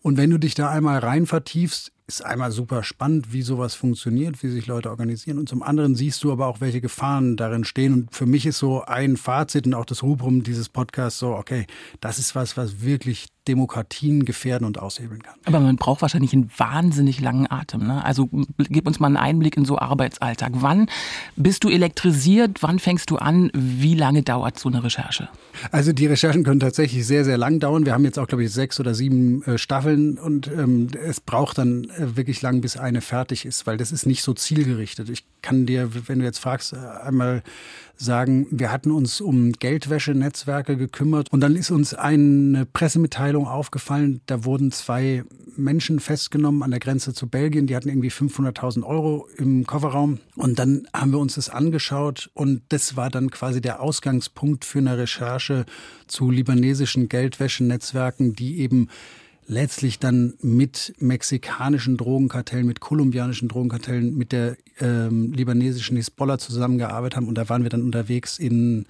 Und 0.00 0.16
wenn 0.16 0.30
du 0.30 0.38
dich 0.38 0.54
da 0.54 0.70
einmal 0.70 0.98
rein 0.98 1.26
vertiefst, 1.26 1.92
ist 2.06 2.24
einmal 2.24 2.50
super 2.52 2.82
spannend, 2.82 3.34
wie 3.34 3.42
sowas 3.42 3.74
funktioniert, 3.74 4.42
wie 4.42 4.48
sich 4.48 4.66
Leute 4.66 4.88
organisieren. 4.88 5.38
Und 5.38 5.48
zum 5.48 5.62
anderen 5.62 5.94
siehst 5.94 6.24
du 6.24 6.32
aber 6.32 6.46
auch, 6.46 6.62
welche 6.62 6.80
Gefahren 6.80 7.36
darin 7.36 7.64
stehen. 7.64 7.92
Und 7.92 8.14
für 8.14 8.24
mich 8.24 8.46
ist 8.46 8.58
so 8.58 8.82
ein 8.82 9.18
Fazit 9.18 9.66
und 9.66 9.74
auch 9.74 9.84
das 9.84 10.02
Rubrum 10.02 10.42
dieses 10.42 10.70
Podcasts 10.70 11.18
so, 11.18 11.34
okay, 11.34 11.66
das 12.00 12.18
ist 12.18 12.34
was, 12.34 12.56
was 12.56 12.80
wirklich 12.80 13.26
Demokratien 13.48 14.24
gefährden 14.24 14.66
und 14.66 14.78
aushebeln 14.78 15.22
kann. 15.22 15.34
Aber 15.46 15.60
man 15.60 15.76
braucht 15.76 16.02
wahrscheinlich 16.02 16.32
einen 16.32 16.50
wahnsinnig 16.56 17.20
langen 17.20 17.50
Atem. 17.50 17.86
Ne? 17.86 18.04
Also 18.04 18.28
gib 18.58 18.86
uns 18.86 19.00
mal 19.00 19.08
einen 19.08 19.16
Einblick 19.16 19.56
in 19.56 19.64
so 19.64 19.78
Arbeitsalltag. 19.78 20.52
Wann 20.54 20.88
bist 21.36 21.64
du 21.64 21.68
elektrisiert? 21.68 22.62
Wann 22.62 22.78
fängst 22.78 23.10
du 23.10 23.16
an? 23.16 23.50
Wie 23.54 23.94
lange 23.94 24.22
dauert 24.22 24.58
so 24.58 24.68
eine 24.68 24.84
Recherche? 24.84 25.28
Also 25.72 25.92
die 25.92 26.06
Recherchen 26.06 26.44
können 26.44 26.60
tatsächlich 26.60 27.06
sehr, 27.06 27.24
sehr 27.24 27.38
lang 27.38 27.58
dauern. 27.58 27.86
Wir 27.86 27.94
haben 27.94 28.04
jetzt 28.04 28.18
auch, 28.18 28.26
glaube 28.26 28.44
ich, 28.44 28.52
sechs 28.52 28.78
oder 28.78 28.94
sieben 28.94 29.42
äh, 29.44 29.58
Staffeln 29.58 30.18
und 30.18 30.48
ähm, 30.48 30.88
es 31.04 31.20
braucht 31.20 31.58
dann 31.58 31.84
äh, 31.84 32.16
wirklich 32.16 32.42
lang, 32.42 32.60
bis 32.60 32.76
eine 32.76 33.00
fertig 33.00 33.46
ist, 33.46 33.66
weil 33.66 33.76
das 33.76 33.90
ist 33.90 34.06
nicht 34.06 34.22
so 34.22 34.34
zielgerichtet. 34.34 35.08
Ich 35.08 35.24
kann 35.42 35.66
dir, 35.66 35.90
wenn 36.08 36.18
du 36.18 36.24
jetzt 36.24 36.38
fragst, 36.38 36.74
äh, 36.74 36.76
einmal 36.76 37.42
sagen, 37.98 38.46
wir 38.50 38.72
hatten 38.72 38.90
uns 38.90 39.20
um 39.20 39.52
Geldwäschenetzwerke 39.52 40.76
gekümmert 40.76 41.30
und 41.30 41.40
dann 41.40 41.56
ist 41.56 41.70
uns 41.70 41.94
eine 41.94 42.64
Pressemitteilung 42.64 43.46
aufgefallen, 43.46 44.20
da 44.26 44.44
wurden 44.44 44.70
zwei 44.70 45.24
Menschen 45.56 45.98
festgenommen 45.98 46.62
an 46.62 46.70
der 46.70 46.80
Grenze 46.80 47.12
zu 47.12 47.26
Belgien, 47.26 47.66
die 47.66 47.74
hatten 47.74 47.88
irgendwie 47.88 48.10
500.000 48.10 48.84
Euro 48.84 49.28
im 49.36 49.66
Kofferraum 49.66 50.20
und 50.36 50.58
dann 50.58 50.86
haben 50.94 51.10
wir 51.10 51.18
uns 51.18 51.34
das 51.34 51.50
angeschaut 51.50 52.30
und 52.34 52.62
das 52.68 52.96
war 52.96 53.10
dann 53.10 53.30
quasi 53.30 53.60
der 53.60 53.80
Ausgangspunkt 53.80 54.64
für 54.64 54.78
eine 54.78 54.96
Recherche 54.96 55.66
zu 56.06 56.30
libanesischen 56.30 57.08
Geldwäschenetzwerken, 57.08 58.34
die 58.34 58.60
eben 58.60 58.88
letztlich 59.48 59.98
dann 59.98 60.34
mit 60.40 60.94
mexikanischen 60.98 61.96
Drogenkartellen, 61.96 62.66
mit 62.66 62.80
kolumbianischen 62.80 63.48
Drogenkartellen, 63.48 64.16
mit 64.16 64.30
der 64.30 64.56
ähm, 64.78 65.32
libanesischen 65.32 65.96
Hisbollah 65.96 66.38
zusammengearbeitet 66.38 67.16
haben. 67.16 67.28
Und 67.28 67.36
da 67.36 67.48
waren 67.48 67.62
wir 67.62 67.70
dann 67.70 67.82
unterwegs 67.82 68.38
in 68.38 68.84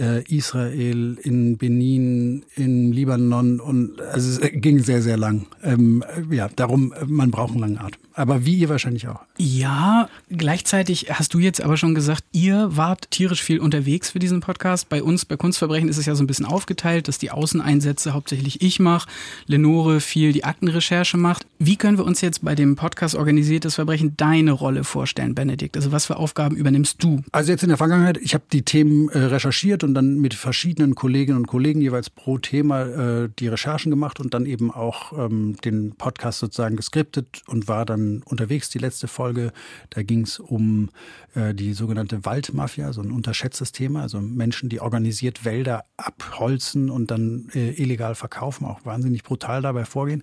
äh, 0.00 0.22
Israel, 0.24 1.18
in 1.22 1.56
Benin, 1.56 2.44
in 2.54 2.92
Libanon 2.92 3.60
und 3.60 4.00
also 4.00 4.40
es 4.40 4.50
ging 4.52 4.82
sehr, 4.82 5.02
sehr 5.02 5.16
lang. 5.16 5.46
Ähm, 5.62 6.04
ja, 6.30 6.48
darum, 6.54 6.94
man 7.06 7.30
braucht 7.30 7.52
einen 7.52 7.60
langen 7.60 7.78
Atem. 7.78 8.00
Aber 8.14 8.44
wie 8.44 8.56
ihr 8.56 8.68
wahrscheinlich 8.68 9.06
auch. 9.06 9.20
Ja, 9.38 10.08
gleichzeitig 10.28 11.06
hast 11.12 11.34
du 11.34 11.38
jetzt 11.38 11.62
aber 11.62 11.76
schon 11.76 11.94
gesagt, 11.94 12.24
ihr 12.32 12.76
wart 12.76 13.12
tierisch 13.12 13.40
viel 13.40 13.60
unterwegs 13.60 14.10
für 14.10 14.18
diesen 14.18 14.40
Podcast. 14.40 14.88
Bei 14.88 15.04
uns, 15.04 15.24
bei 15.24 15.36
Kunstverbrechen 15.36 15.88
ist 15.88 15.98
es 15.98 16.06
ja 16.06 16.16
so 16.16 16.24
ein 16.24 16.26
bisschen 16.26 16.44
aufgeteilt, 16.44 17.06
dass 17.06 17.18
die 17.18 17.30
Außeneinsätze 17.30 18.14
hauptsächlich 18.14 18.60
ich 18.60 18.80
mache, 18.80 19.08
Lenore 19.46 20.00
viel 20.00 20.32
die 20.32 20.42
Aktenrecherche 20.42 21.16
macht. 21.16 21.46
Wie 21.60 21.76
können 21.76 21.96
wir 21.96 22.04
uns 22.04 22.20
jetzt 22.20 22.44
bei 22.44 22.56
dem 22.56 22.74
Podcast 22.74 23.14
Organisiertes 23.14 23.76
Verbrechen 23.76 24.14
deine 24.16 24.50
Rolle 24.50 24.82
vorstellen, 24.82 25.36
Benedikt? 25.36 25.76
Also 25.76 25.92
was 25.92 26.06
für 26.06 26.16
Aufgaben 26.16 26.56
übernimmst 26.56 27.00
du? 27.02 27.22
Also 27.30 27.52
jetzt 27.52 27.62
in 27.62 27.68
der 27.68 27.78
Vergangenheit, 27.78 28.18
ich 28.18 28.34
habe 28.34 28.44
die 28.52 28.62
Themen 28.62 29.08
äh, 29.10 29.18
recherchiert 29.18 29.84
und 29.88 29.94
dann 29.94 30.18
mit 30.18 30.34
verschiedenen 30.34 30.94
Kolleginnen 30.94 31.38
und 31.38 31.46
Kollegen 31.46 31.80
jeweils 31.80 32.10
pro 32.10 32.38
Thema 32.38 32.82
äh, 32.82 33.28
die 33.38 33.48
Recherchen 33.48 33.90
gemacht 33.90 34.20
und 34.20 34.34
dann 34.34 34.44
eben 34.44 34.70
auch 34.70 35.12
ähm, 35.18 35.56
den 35.64 35.96
Podcast 35.96 36.40
sozusagen 36.40 36.76
geskriptet 36.76 37.42
und 37.46 37.68
war 37.68 37.86
dann 37.86 38.22
unterwegs, 38.24 38.68
die 38.68 38.78
letzte 38.78 39.08
Folge. 39.08 39.52
Da 39.90 40.02
ging 40.02 40.22
es 40.22 40.38
um 40.38 40.90
äh, 41.34 41.54
die 41.54 41.72
sogenannte 41.72 42.24
Waldmafia, 42.26 42.92
so 42.92 43.00
ein 43.00 43.10
unterschätztes 43.10 43.72
Thema. 43.72 44.02
Also 44.02 44.20
Menschen, 44.20 44.68
die 44.68 44.80
organisiert 44.80 45.46
Wälder 45.46 45.84
abholzen 45.96 46.90
und 46.90 47.10
dann 47.10 47.48
äh, 47.54 47.70
illegal 47.82 48.14
verkaufen, 48.14 48.66
auch 48.66 48.84
wahnsinnig 48.84 49.22
brutal 49.22 49.62
dabei 49.62 49.86
vorgehen. 49.86 50.22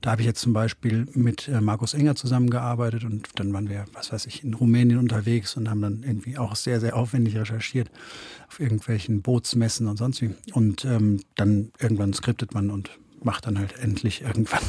Da 0.00 0.12
habe 0.12 0.22
ich 0.22 0.26
jetzt 0.26 0.40
zum 0.40 0.52
Beispiel 0.52 1.06
mit 1.14 1.48
äh, 1.48 1.60
Markus 1.60 1.94
Enger 1.94 2.14
zusammengearbeitet 2.14 3.04
und 3.04 3.28
dann 3.36 3.52
waren 3.52 3.68
wir, 3.68 3.84
was 3.92 4.12
weiß 4.12 4.26
ich, 4.26 4.44
in 4.44 4.54
Rumänien 4.54 4.98
unterwegs 4.98 5.56
und 5.56 5.68
haben 5.68 5.80
dann 5.80 6.02
irgendwie 6.02 6.38
auch 6.38 6.54
sehr, 6.56 6.80
sehr 6.80 6.96
aufwendig 6.96 7.36
recherchiert 7.36 7.90
auf 8.48 8.60
irgendwelchen 8.60 9.22
Bootsmessen 9.22 9.88
und 9.88 9.96
sonst 9.96 10.22
wie. 10.22 10.34
Und 10.52 10.84
ähm, 10.84 11.20
dann 11.34 11.72
irgendwann 11.78 12.12
skriptet 12.12 12.54
man 12.54 12.70
und 12.70 12.90
macht 13.22 13.46
dann 13.46 13.58
halt 13.58 13.78
endlich 13.78 14.22
irgendwann 14.26 14.62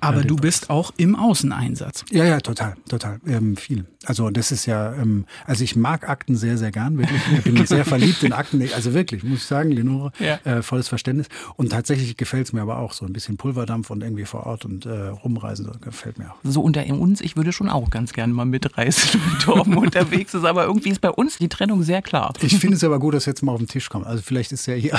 aber 0.00 0.22
du 0.22 0.36
bist 0.36 0.70
auch 0.70 0.92
im 0.96 1.16
Außeneinsatz. 1.16 2.04
Ja, 2.10 2.24
ja, 2.24 2.40
total, 2.40 2.76
total, 2.88 3.20
ähm, 3.26 3.56
viel. 3.56 3.86
Also 4.04 4.30
das 4.30 4.52
ist 4.52 4.66
ja, 4.66 4.94
ähm, 4.94 5.26
also 5.44 5.64
ich 5.64 5.76
mag 5.76 6.08
Akten 6.08 6.36
sehr, 6.36 6.56
sehr 6.56 6.70
gern, 6.70 6.98
wirklich. 6.98 7.20
Ich 7.32 7.42
bin 7.42 7.66
sehr 7.66 7.84
verliebt 7.84 8.22
in 8.22 8.32
Akten, 8.32 8.62
also 8.74 8.94
wirklich, 8.94 9.24
muss 9.24 9.40
ich 9.40 9.46
sagen, 9.46 9.70
Lenore, 9.70 10.12
ja. 10.18 10.38
äh, 10.44 10.62
volles 10.62 10.88
Verständnis. 10.88 11.26
Und 11.56 11.70
tatsächlich 11.70 12.16
gefällt 12.16 12.46
es 12.46 12.52
mir 12.52 12.62
aber 12.62 12.78
auch 12.78 12.92
so 12.92 13.04
ein 13.06 13.12
bisschen 13.12 13.36
Pulverdampf 13.36 13.90
und 13.90 14.02
irgendwie 14.02 14.24
vor 14.24 14.46
Ort 14.46 14.64
und 14.64 14.86
äh, 14.86 15.08
rumreisen, 15.08 15.66
so 15.66 15.72
gefällt 15.80 16.18
mir 16.18 16.30
auch. 16.30 16.36
So 16.44 16.62
unter 16.62 16.86
uns, 16.86 17.20
ich 17.20 17.36
würde 17.36 17.52
schon 17.52 17.68
auch 17.68 17.90
ganz 17.90 18.12
gerne 18.12 18.32
mal 18.32 18.46
mitreisen, 18.46 19.20
wenn 19.30 19.38
Torben 19.40 19.76
unterwegs 19.76 20.32
ist, 20.32 20.44
aber 20.44 20.64
irgendwie 20.64 20.90
ist 20.90 21.00
bei 21.00 21.10
uns 21.10 21.38
die 21.38 21.48
Trennung 21.48 21.82
sehr 21.82 22.02
klar. 22.02 22.32
Ich 22.40 22.56
finde 22.58 22.76
es 22.76 22.84
aber 22.84 22.98
gut, 22.98 23.14
dass 23.14 23.26
jetzt 23.26 23.42
mal 23.42 23.52
auf 23.52 23.58
den 23.58 23.68
Tisch 23.68 23.88
kommt. 23.88 24.06
Also 24.06 24.22
vielleicht 24.22 24.52
ist 24.52 24.68
er 24.68 24.76
hier. 24.76 24.98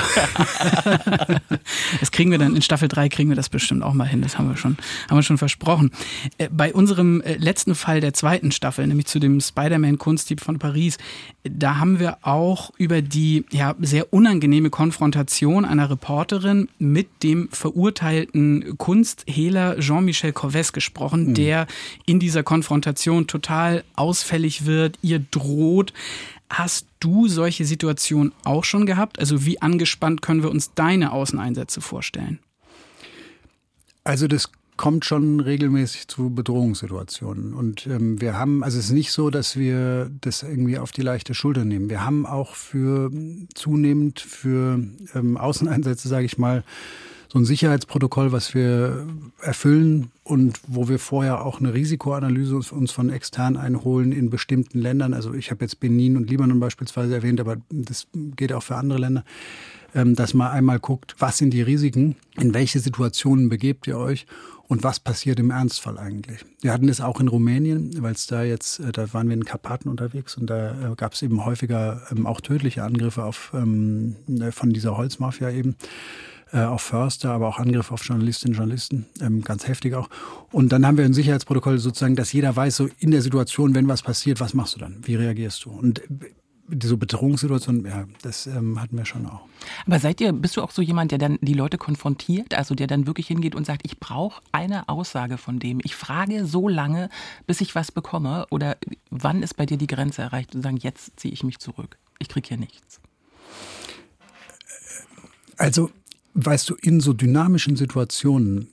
das 2.00 2.10
kriegen 2.12 2.30
wir 2.30 2.38
dann 2.38 2.54
in 2.54 2.62
Staffel 2.62 2.88
3 2.88 3.08
kriegen 3.08 3.30
wir 3.30 3.36
das 3.36 3.48
bestimmt 3.48 3.82
auch 3.82 3.94
mal 3.94 4.06
hin, 4.06 4.20
das 4.20 4.38
haben 4.38 4.48
wir 4.48 4.56
schon 4.60 4.76
haben 5.08 5.18
wir 5.18 5.22
schon 5.22 5.38
versprochen. 5.38 5.90
Äh, 6.38 6.48
bei 6.50 6.72
unserem 6.72 7.20
äh, 7.22 7.36
letzten 7.36 7.74
Fall 7.74 8.00
der 8.00 8.14
zweiten 8.14 8.52
Staffel, 8.52 8.86
nämlich 8.86 9.06
zu 9.06 9.18
dem 9.18 9.40
Spider-Man-Kunstdieb 9.40 10.40
von 10.40 10.58
Paris, 10.58 10.98
da 11.42 11.78
haben 11.78 11.98
wir 11.98 12.18
auch 12.22 12.70
über 12.76 13.02
die 13.02 13.44
ja, 13.50 13.74
sehr 13.80 14.12
unangenehme 14.12 14.70
Konfrontation 14.70 15.64
einer 15.64 15.90
Reporterin 15.90 16.68
mit 16.78 17.08
dem 17.22 17.48
verurteilten 17.50 18.76
Kunsthehler 18.78 19.78
Jean-Michel 19.80 20.30
Corvès 20.30 20.72
gesprochen, 20.72 21.28
mhm. 21.28 21.34
der 21.34 21.66
in 22.06 22.20
dieser 22.20 22.42
Konfrontation 22.42 23.26
total 23.26 23.84
ausfällig 23.96 24.66
wird, 24.66 24.98
ihr 25.02 25.18
droht. 25.18 25.92
Hast 26.50 26.86
du 26.98 27.28
solche 27.28 27.64
Situationen 27.64 28.32
auch 28.44 28.64
schon 28.64 28.84
gehabt? 28.84 29.18
Also 29.18 29.46
wie 29.46 29.62
angespannt 29.62 30.20
können 30.20 30.42
wir 30.42 30.50
uns 30.50 30.74
deine 30.74 31.12
Außeneinsätze 31.12 31.80
vorstellen? 31.80 32.40
Also 34.04 34.26
das 34.26 34.50
kommt 34.80 35.04
schon 35.04 35.40
regelmäßig 35.40 36.08
zu 36.08 36.30
Bedrohungssituationen. 36.30 37.52
Und 37.52 37.86
ähm, 37.86 38.18
wir 38.18 38.38
haben, 38.38 38.64
also 38.64 38.78
es 38.78 38.86
ist 38.86 38.92
nicht 38.92 39.12
so, 39.12 39.28
dass 39.28 39.58
wir 39.58 40.10
das 40.22 40.42
irgendwie 40.42 40.78
auf 40.78 40.90
die 40.90 41.02
leichte 41.02 41.34
Schulter 41.34 41.66
nehmen. 41.66 41.90
Wir 41.90 42.02
haben 42.02 42.24
auch 42.24 42.54
für 42.54 43.10
zunehmend 43.54 44.20
für 44.20 44.82
ähm, 45.14 45.36
Außeneinsätze, 45.36 46.08
sage 46.08 46.24
ich 46.24 46.38
mal, 46.38 46.64
so 47.28 47.38
ein 47.38 47.44
Sicherheitsprotokoll, 47.44 48.32
was 48.32 48.54
wir 48.54 49.06
erfüllen 49.40 50.10
und 50.24 50.58
wo 50.66 50.88
wir 50.88 50.98
vorher 50.98 51.44
auch 51.44 51.60
eine 51.60 51.74
Risikoanalyse 51.74 52.56
uns 52.72 52.90
von 52.90 53.10
extern 53.10 53.56
einholen 53.56 54.12
in 54.12 54.30
bestimmten 54.30 54.80
Ländern. 54.80 55.12
Also 55.12 55.34
ich 55.34 55.50
habe 55.50 55.62
jetzt 55.62 55.78
Benin 55.78 56.16
und 56.16 56.28
Libanon 56.28 56.58
beispielsweise 56.58 57.14
erwähnt, 57.14 57.38
aber 57.38 57.58
das 57.68 58.08
geht 58.34 58.52
auch 58.52 58.62
für 58.62 58.76
andere 58.76 58.98
Länder. 58.98 59.24
Ähm, 59.94 60.14
dass 60.14 60.34
man 60.34 60.52
einmal 60.52 60.78
guckt, 60.78 61.16
was 61.18 61.38
sind 61.38 61.50
die 61.50 61.62
Risiken, 61.62 62.16
in 62.38 62.54
welche 62.54 62.78
Situationen 62.78 63.48
begebt 63.48 63.86
ihr 63.86 63.98
euch 63.98 64.26
und 64.68 64.84
was 64.84 65.00
passiert 65.00 65.40
im 65.40 65.50
Ernstfall 65.50 65.98
eigentlich. 65.98 66.44
Wir 66.60 66.72
hatten 66.72 66.88
es 66.88 67.00
auch 67.00 67.18
in 67.18 67.26
Rumänien, 67.26 68.00
weil 68.00 68.12
es 68.12 68.28
da 68.28 68.44
jetzt, 68.44 68.78
äh, 68.78 68.92
da 68.92 69.12
waren 69.12 69.26
wir 69.28 69.34
in 69.34 69.44
Karpaten 69.44 69.88
unterwegs 69.88 70.36
und 70.36 70.48
da 70.48 70.92
äh, 70.92 70.94
gab 70.94 71.14
es 71.14 71.22
eben 71.22 71.44
häufiger 71.44 72.02
ähm, 72.12 72.24
auch 72.24 72.40
tödliche 72.40 72.84
Angriffe 72.84 73.24
auf, 73.24 73.50
ähm, 73.52 74.14
äh, 74.40 74.52
von 74.52 74.72
dieser 74.72 74.96
Holzmafia 74.96 75.50
eben 75.50 75.76
auf 76.52 76.82
Förster, 76.82 77.30
aber 77.30 77.46
auch 77.46 77.60
Angriffe 77.60 77.94
auf 77.94 78.04
Journalistinnen 78.04 78.56
und 78.56 78.58
Journalisten, 78.58 79.42
ganz 79.44 79.68
heftig 79.68 79.94
auch. 79.94 80.10
Und 80.50 80.72
dann 80.72 80.84
haben 80.84 80.96
wir 80.96 81.04
ein 81.04 81.14
Sicherheitsprotokoll 81.14 81.78
sozusagen, 81.78 82.16
dass 82.16 82.32
jeder 82.32 82.56
weiß, 82.56 82.74
so 82.74 82.88
in 82.98 83.12
der 83.12 83.22
Situation, 83.22 83.72
wenn 83.76 83.86
was 83.86 84.02
passiert, 84.02 84.40
was 84.40 84.52
machst 84.52 84.74
du 84.74 84.80
dann? 84.80 84.96
Wie 85.04 85.14
reagierst 85.14 85.64
du? 85.64 85.70
Und 85.70 86.02
so 86.82 86.96
Bedrohungssituation, 86.96 87.84
ja, 87.84 88.06
das 88.22 88.46
ähm, 88.46 88.80
hatten 88.80 88.96
wir 88.96 89.04
schon 89.04 89.26
auch. 89.26 89.42
Aber 89.86 89.98
seid 89.98 90.20
ihr, 90.20 90.32
bist 90.32 90.56
du 90.56 90.62
auch 90.62 90.70
so 90.70 90.82
jemand, 90.82 91.10
der 91.10 91.18
dann 91.18 91.38
die 91.40 91.54
Leute 91.54 91.78
konfrontiert, 91.78 92.54
also 92.54 92.74
der 92.74 92.86
dann 92.86 93.06
wirklich 93.06 93.26
hingeht 93.26 93.54
und 93.54 93.66
sagt, 93.66 93.82
ich 93.84 93.98
brauche 93.98 94.42
eine 94.52 94.88
Aussage 94.88 95.38
von 95.38 95.58
dem. 95.58 95.80
Ich 95.82 95.96
frage 95.96 96.46
so 96.46 96.68
lange, 96.68 97.08
bis 97.46 97.60
ich 97.60 97.74
was 97.74 97.92
bekomme? 97.92 98.46
Oder 98.50 98.76
wann 99.10 99.42
ist 99.42 99.56
bei 99.56 99.66
dir 99.66 99.76
die 99.76 99.86
Grenze 99.86 100.22
erreicht, 100.22 100.52
zu 100.52 100.60
sagen, 100.60 100.76
jetzt 100.76 101.18
ziehe 101.18 101.32
ich 101.32 101.44
mich 101.44 101.58
zurück? 101.58 101.98
Ich 102.18 102.28
kriege 102.28 102.48
hier 102.48 102.58
nichts. 102.58 103.00
Also, 105.56 105.90
weißt 106.34 106.70
du, 106.70 106.74
in 106.76 107.00
so 107.00 107.12
dynamischen 107.12 107.76
Situationen, 107.76 108.68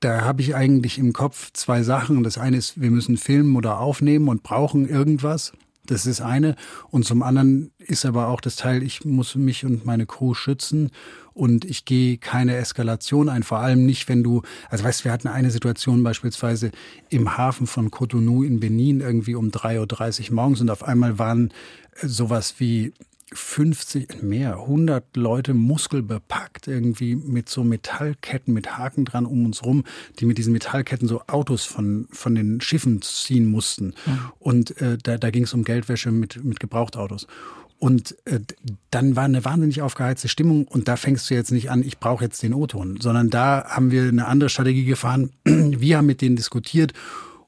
da 0.00 0.22
habe 0.22 0.42
ich 0.42 0.54
eigentlich 0.54 0.98
im 0.98 1.12
Kopf 1.12 1.50
zwei 1.52 1.82
Sachen. 1.82 2.22
Das 2.22 2.38
eine 2.38 2.56
ist, 2.56 2.80
wir 2.80 2.90
müssen 2.90 3.16
filmen 3.16 3.56
oder 3.56 3.80
aufnehmen 3.80 4.28
und 4.28 4.42
brauchen 4.42 4.88
irgendwas. 4.88 5.52
Das 5.86 6.06
ist 6.06 6.20
eine. 6.20 6.56
Und 6.90 7.04
zum 7.04 7.22
anderen 7.22 7.72
ist 7.78 8.04
aber 8.04 8.28
auch 8.28 8.40
das 8.40 8.56
Teil, 8.56 8.82
ich 8.82 9.04
muss 9.04 9.34
mich 9.34 9.64
und 9.64 9.86
meine 9.86 10.06
Crew 10.06 10.34
schützen 10.34 10.90
und 11.32 11.64
ich 11.64 11.84
gehe 11.84 12.18
keine 12.18 12.56
Eskalation 12.56 13.28
ein. 13.28 13.42
Vor 13.42 13.58
allem 13.58 13.84
nicht, 13.86 14.08
wenn 14.08 14.22
du, 14.22 14.42
also 14.68 14.84
weißt, 14.84 15.04
wir 15.04 15.12
hatten 15.12 15.28
eine 15.28 15.50
Situation 15.50 16.02
beispielsweise 16.02 16.70
im 17.08 17.36
Hafen 17.36 17.66
von 17.66 17.90
Cotonou 17.90 18.42
in 18.42 18.60
Benin 18.60 19.00
irgendwie 19.00 19.34
um 19.34 19.50
3.30 19.50 20.28
Uhr 20.30 20.34
morgens 20.34 20.60
und 20.60 20.70
auf 20.70 20.82
einmal 20.82 21.18
waren 21.18 21.52
sowas 22.02 22.54
wie 22.58 22.92
50, 23.32 24.22
mehr, 24.22 24.60
100 24.60 25.16
Leute 25.16 25.52
muskelbepackt, 25.52 26.68
irgendwie 26.68 27.16
mit 27.16 27.48
so 27.48 27.64
Metallketten, 27.64 28.54
mit 28.54 28.78
Haken 28.78 29.04
dran 29.04 29.26
um 29.26 29.44
uns 29.44 29.64
rum, 29.64 29.84
die 30.18 30.26
mit 30.26 30.38
diesen 30.38 30.52
Metallketten 30.52 31.08
so 31.08 31.22
Autos 31.26 31.64
von, 31.64 32.06
von 32.12 32.36
den 32.36 32.60
Schiffen 32.60 33.02
ziehen 33.02 33.46
mussten. 33.46 33.94
Mhm. 34.06 34.18
Und 34.38 34.80
äh, 34.80 34.96
da, 35.02 35.18
da 35.18 35.30
ging 35.30 35.42
es 35.42 35.54
um 35.54 35.64
Geldwäsche 35.64 36.12
mit, 36.12 36.44
mit 36.44 36.60
Gebrauchtautos. 36.60 37.26
Und 37.78 38.16
äh, 38.26 38.40
dann 38.90 39.16
war 39.16 39.24
eine 39.24 39.44
wahnsinnig 39.44 39.82
aufgeheizte 39.82 40.28
Stimmung 40.28 40.66
und 40.66 40.88
da 40.88 40.96
fängst 40.96 41.28
du 41.28 41.34
jetzt 41.34 41.50
nicht 41.50 41.70
an, 41.70 41.82
ich 41.82 41.98
brauche 41.98 42.24
jetzt 42.24 42.42
den 42.42 42.54
O-Ton, 42.54 43.00
sondern 43.00 43.28
da 43.28 43.64
haben 43.68 43.90
wir 43.90 44.04
eine 44.04 44.26
andere 44.26 44.48
Strategie 44.48 44.84
gefahren. 44.84 45.30
Wir 45.44 45.98
haben 45.98 46.06
mit 46.06 46.22
denen 46.22 46.36
diskutiert 46.36 46.94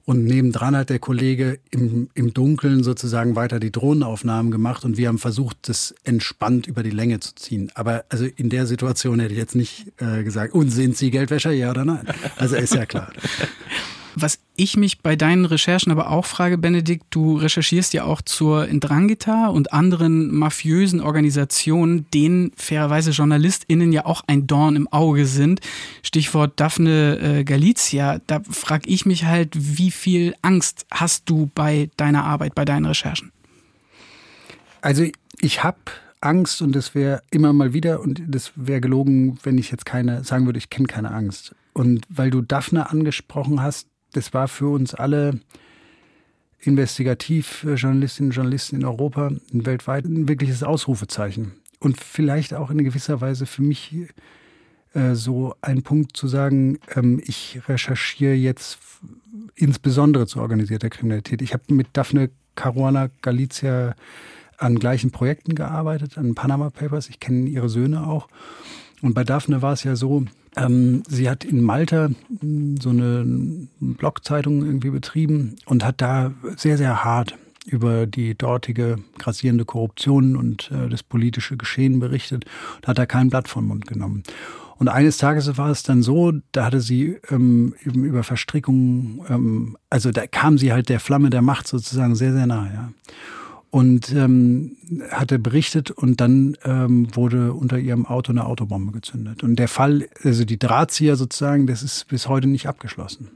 und 0.08 0.24
nebendran 0.24 0.74
hat 0.74 0.88
der 0.88 1.00
Kollege 1.00 1.58
im, 1.70 2.08
im 2.14 2.32
Dunkeln 2.32 2.82
sozusagen 2.82 3.36
weiter 3.36 3.60
die 3.60 3.70
Drohnenaufnahmen 3.70 4.50
gemacht 4.50 4.86
und 4.86 4.96
wir 4.96 5.08
haben 5.08 5.18
versucht, 5.18 5.68
das 5.68 5.94
entspannt 6.02 6.66
über 6.66 6.82
die 6.82 6.88
Länge 6.88 7.20
zu 7.20 7.34
ziehen. 7.34 7.70
Aber 7.74 8.06
also 8.08 8.24
in 8.24 8.48
der 8.48 8.66
Situation 8.66 9.20
hätte 9.20 9.34
ich 9.34 9.38
jetzt 9.38 9.54
nicht 9.54 9.92
äh, 9.98 10.24
gesagt, 10.24 10.54
und 10.54 10.70
sind 10.70 10.96
Sie 10.96 11.10
Geldwäscher, 11.10 11.50
ja 11.50 11.68
oder 11.68 11.84
nein? 11.84 12.06
Also 12.36 12.56
ist 12.56 12.74
ja 12.74 12.86
klar. 12.86 13.12
Was 14.20 14.40
ich 14.56 14.76
mich 14.76 15.00
bei 15.00 15.14
deinen 15.14 15.44
Recherchen 15.44 15.92
aber 15.92 16.10
auch 16.10 16.26
frage, 16.26 16.58
Benedikt, 16.58 17.06
du 17.10 17.36
recherchierst 17.36 17.92
ja 17.92 18.02
auch 18.02 18.20
zur 18.20 18.66
Indrangheta 18.66 19.46
und 19.46 19.72
anderen 19.72 20.34
mafiösen 20.34 21.00
Organisationen, 21.00 22.06
denen 22.12 22.50
fairerweise 22.56 23.12
JournalistInnen 23.12 23.92
ja 23.92 24.06
auch 24.06 24.22
ein 24.26 24.48
Dorn 24.48 24.74
im 24.74 24.88
Auge 24.88 25.24
sind. 25.24 25.60
Stichwort 26.02 26.58
Daphne 26.58 27.18
äh, 27.20 27.44
Galizia. 27.44 28.20
Da 28.26 28.40
frage 28.50 28.88
ich 28.90 29.06
mich 29.06 29.24
halt, 29.24 29.54
wie 29.54 29.92
viel 29.92 30.34
Angst 30.42 30.86
hast 30.90 31.30
du 31.30 31.48
bei 31.54 31.88
deiner 31.96 32.24
Arbeit, 32.24 32.56
bei 32.56 32.64
deinen 32.64 32.86
Recherchen? 32.86 33.30
Also 34.80 35.04
ich 35.40 35.62
habe 35.62 35.78
Angst 36.20 36.60
und 36.60 36.74
das 36.74 36.96
wäre 36.96 37.22
immer 37.30 37.52
mal 37.52 37.72
wieder 37.72 38.00
und 38.00 38.20
das 38.26 38.50
wäre 38.56 38.80
gelogen, 38.80 39.38
wenn 39.44 39.58
ich 39.58 39.70
jetzt 39.70 39.86
keine 39.86 40.24
sagen 40.24 40.46
würde, 40.46 40.58
ich 40.58 40.70
kenne 40.70 40.88
keine 40.88 41.12
Angst. 41.12 41.54
Und 41.72 42.04
weil 42.08 42.30
du 42.30 42.42
Daphne 42.42 42.90
angesprochen 42.90 43.62
hast, 43.62 43.86
das 44.12 44.34
war 44.34 44.48
für 44.48 44.68
uns 44.68 44.94
alle 44.94 45.40
Investigativjournalistinnen 46.60 48.30
und 48.30 48.34
Journalisten 48.34 48.76
in 48.76 48.84
Europa 48.84 49.28
und 49.52 49.66
weltweit 49.66 50.04
ein 50.04 50.28
wirkliches 50.28 50.62
Ausrufezeichen. 50.62 51.52
Und 51.78 52.00
vielleicht 52.00 52.54
auch 52.54 52.70
in 52.70 52.82
gewisser 52.82 53.20
Weise 53.20 53.46
für 53.46 53.62
mich 53.62 53.94
äh, 54.94 55.14
so 55.14 55.54
ein 55.60 55.82
Punkt 55.82 56.16
zu 56.16 56.26
sagen, 56.26 56.78
ähm, 56.96 57.22
ich 57.24 57.60
recherchiere 57.68 58.34
jetzt 58.34 58.78
insbesondere 59.54 60.26
zu 60.26 60.40
organisierter 60.40 60.90
Kriminalität. 60.90 61.42
Ich 61.42 61.52
habe 61.52 61.62
mit 61.74 61.88
Daphne 61.92 62.30
Caruana 62.56 63.10
Galizia 63.22 63.94
an 64.56 64.78
gleichen 64.80 65.12
Projekten 65.12 65.54
gearbeitet, 65.54 66.18
an 66.18 66.34
Panama 66.34 66.70
Papers. 66.70 67.08
Ich 67.08 67.20
kenne 67.20 67.48
ihre 67.48 67.68
Söhne 67.68 68.06
auch. 68.06 68.28
Und 69.02 69.14
bei 69.14 69.22
Daphne 69.22 69.62
war 69.62 69.74
es 69.74 69.84
ja 69.84 69.94
so, 69.94 70.24
sie 71.08 71.28
hat 71.28 71.44
in 71.44 71.62
Malta 71.62 72.10
hm, 72.40 72.76
so 72.80 72.90
eine 72.90 73.24
Blogzeitung 73.80 74.64
irgendwie 74.64 74.90
betrieben 74.90 75.56
und 75.66 75.84
hat 75.84 76.00
da 76.00 76.32
sehr, 76.56 76.78
sehr 76.78 77.04
hart 77.04 77.36
über 77.66 78.06
die 78.06 78.36
dortige 78.36 78.96
grassierende 79.18 79.64
Korruption 79.64 80.36
und 80.36 80.70
äh, 80.70 80.88
das 80.88 81.02
politische 81.02 81.56
Geschehen 81.56 82.00
berichtet 82.00 82.46
und 82.76 82.86
hat 82.86 82.98
da 82.98 83.06
kein 83.06 83.28
Blatt 83.28 83.48
vom 83.48 83.66
Mund 83.66 83.86
genommen. 83.86 84.22
Und 84.78 84.88
eines 84.88 85.18
Tages 85.18 85.58
war 85.58 85.70
es 85.70 85.82
dann 85.82 86.02
so, 86.02 86.32
da 86.52 86.64
hatte 86.64 86.80
sie 86.80 87.18
ähm, 87.30 87.74
über 87.82 88.22
Verstrickungen, 88.22 89.20
ähm, 89.28 89.76
also 89.90 90.12
da 90.12 90.26
kam 90.26 90.56
sie 90.56 90.72
halt 90.72 90.88
der 90.88 91.00
Flamme 91.00 91.30
der 91.30 91.42
Macht 91.42 91.66
sozusagen 91.66 92.14
sehr, 92.14 92.32
sehr 92.32 92.46
nahe. 92.46 92.70
Ja 92.72 92.92
und 93.70 94.12
ähm, 94.12 94.76
hatte 95.10 95.38
berichtet 95.38 95.90
und 95.90 96.20
dann 96.20 96.56
ähm, 96.64 97.14
wurde 97.14 97.52
unter 97.52 97.78
ihrem 97.78 98.06
Auto 98.06 98.32
eine 98.32 98.46
Autobombe 98.46 98.92
gezündet. 98.92 99.42
Und 99.42 99.56
der 99.56 99.68
Fall, 99.68 100.08
also 100.22 100.44
die 100.44 100.58
Drahtzieher 100.58 101.16
sozusagen, 101.16 101.66
das 101.66 101.82
ist 101.82 102.08
bis 102.08 102.28
heute 102.28 102.48
nicht 102.48 102.66
abgeschlossen. 102.66 103.30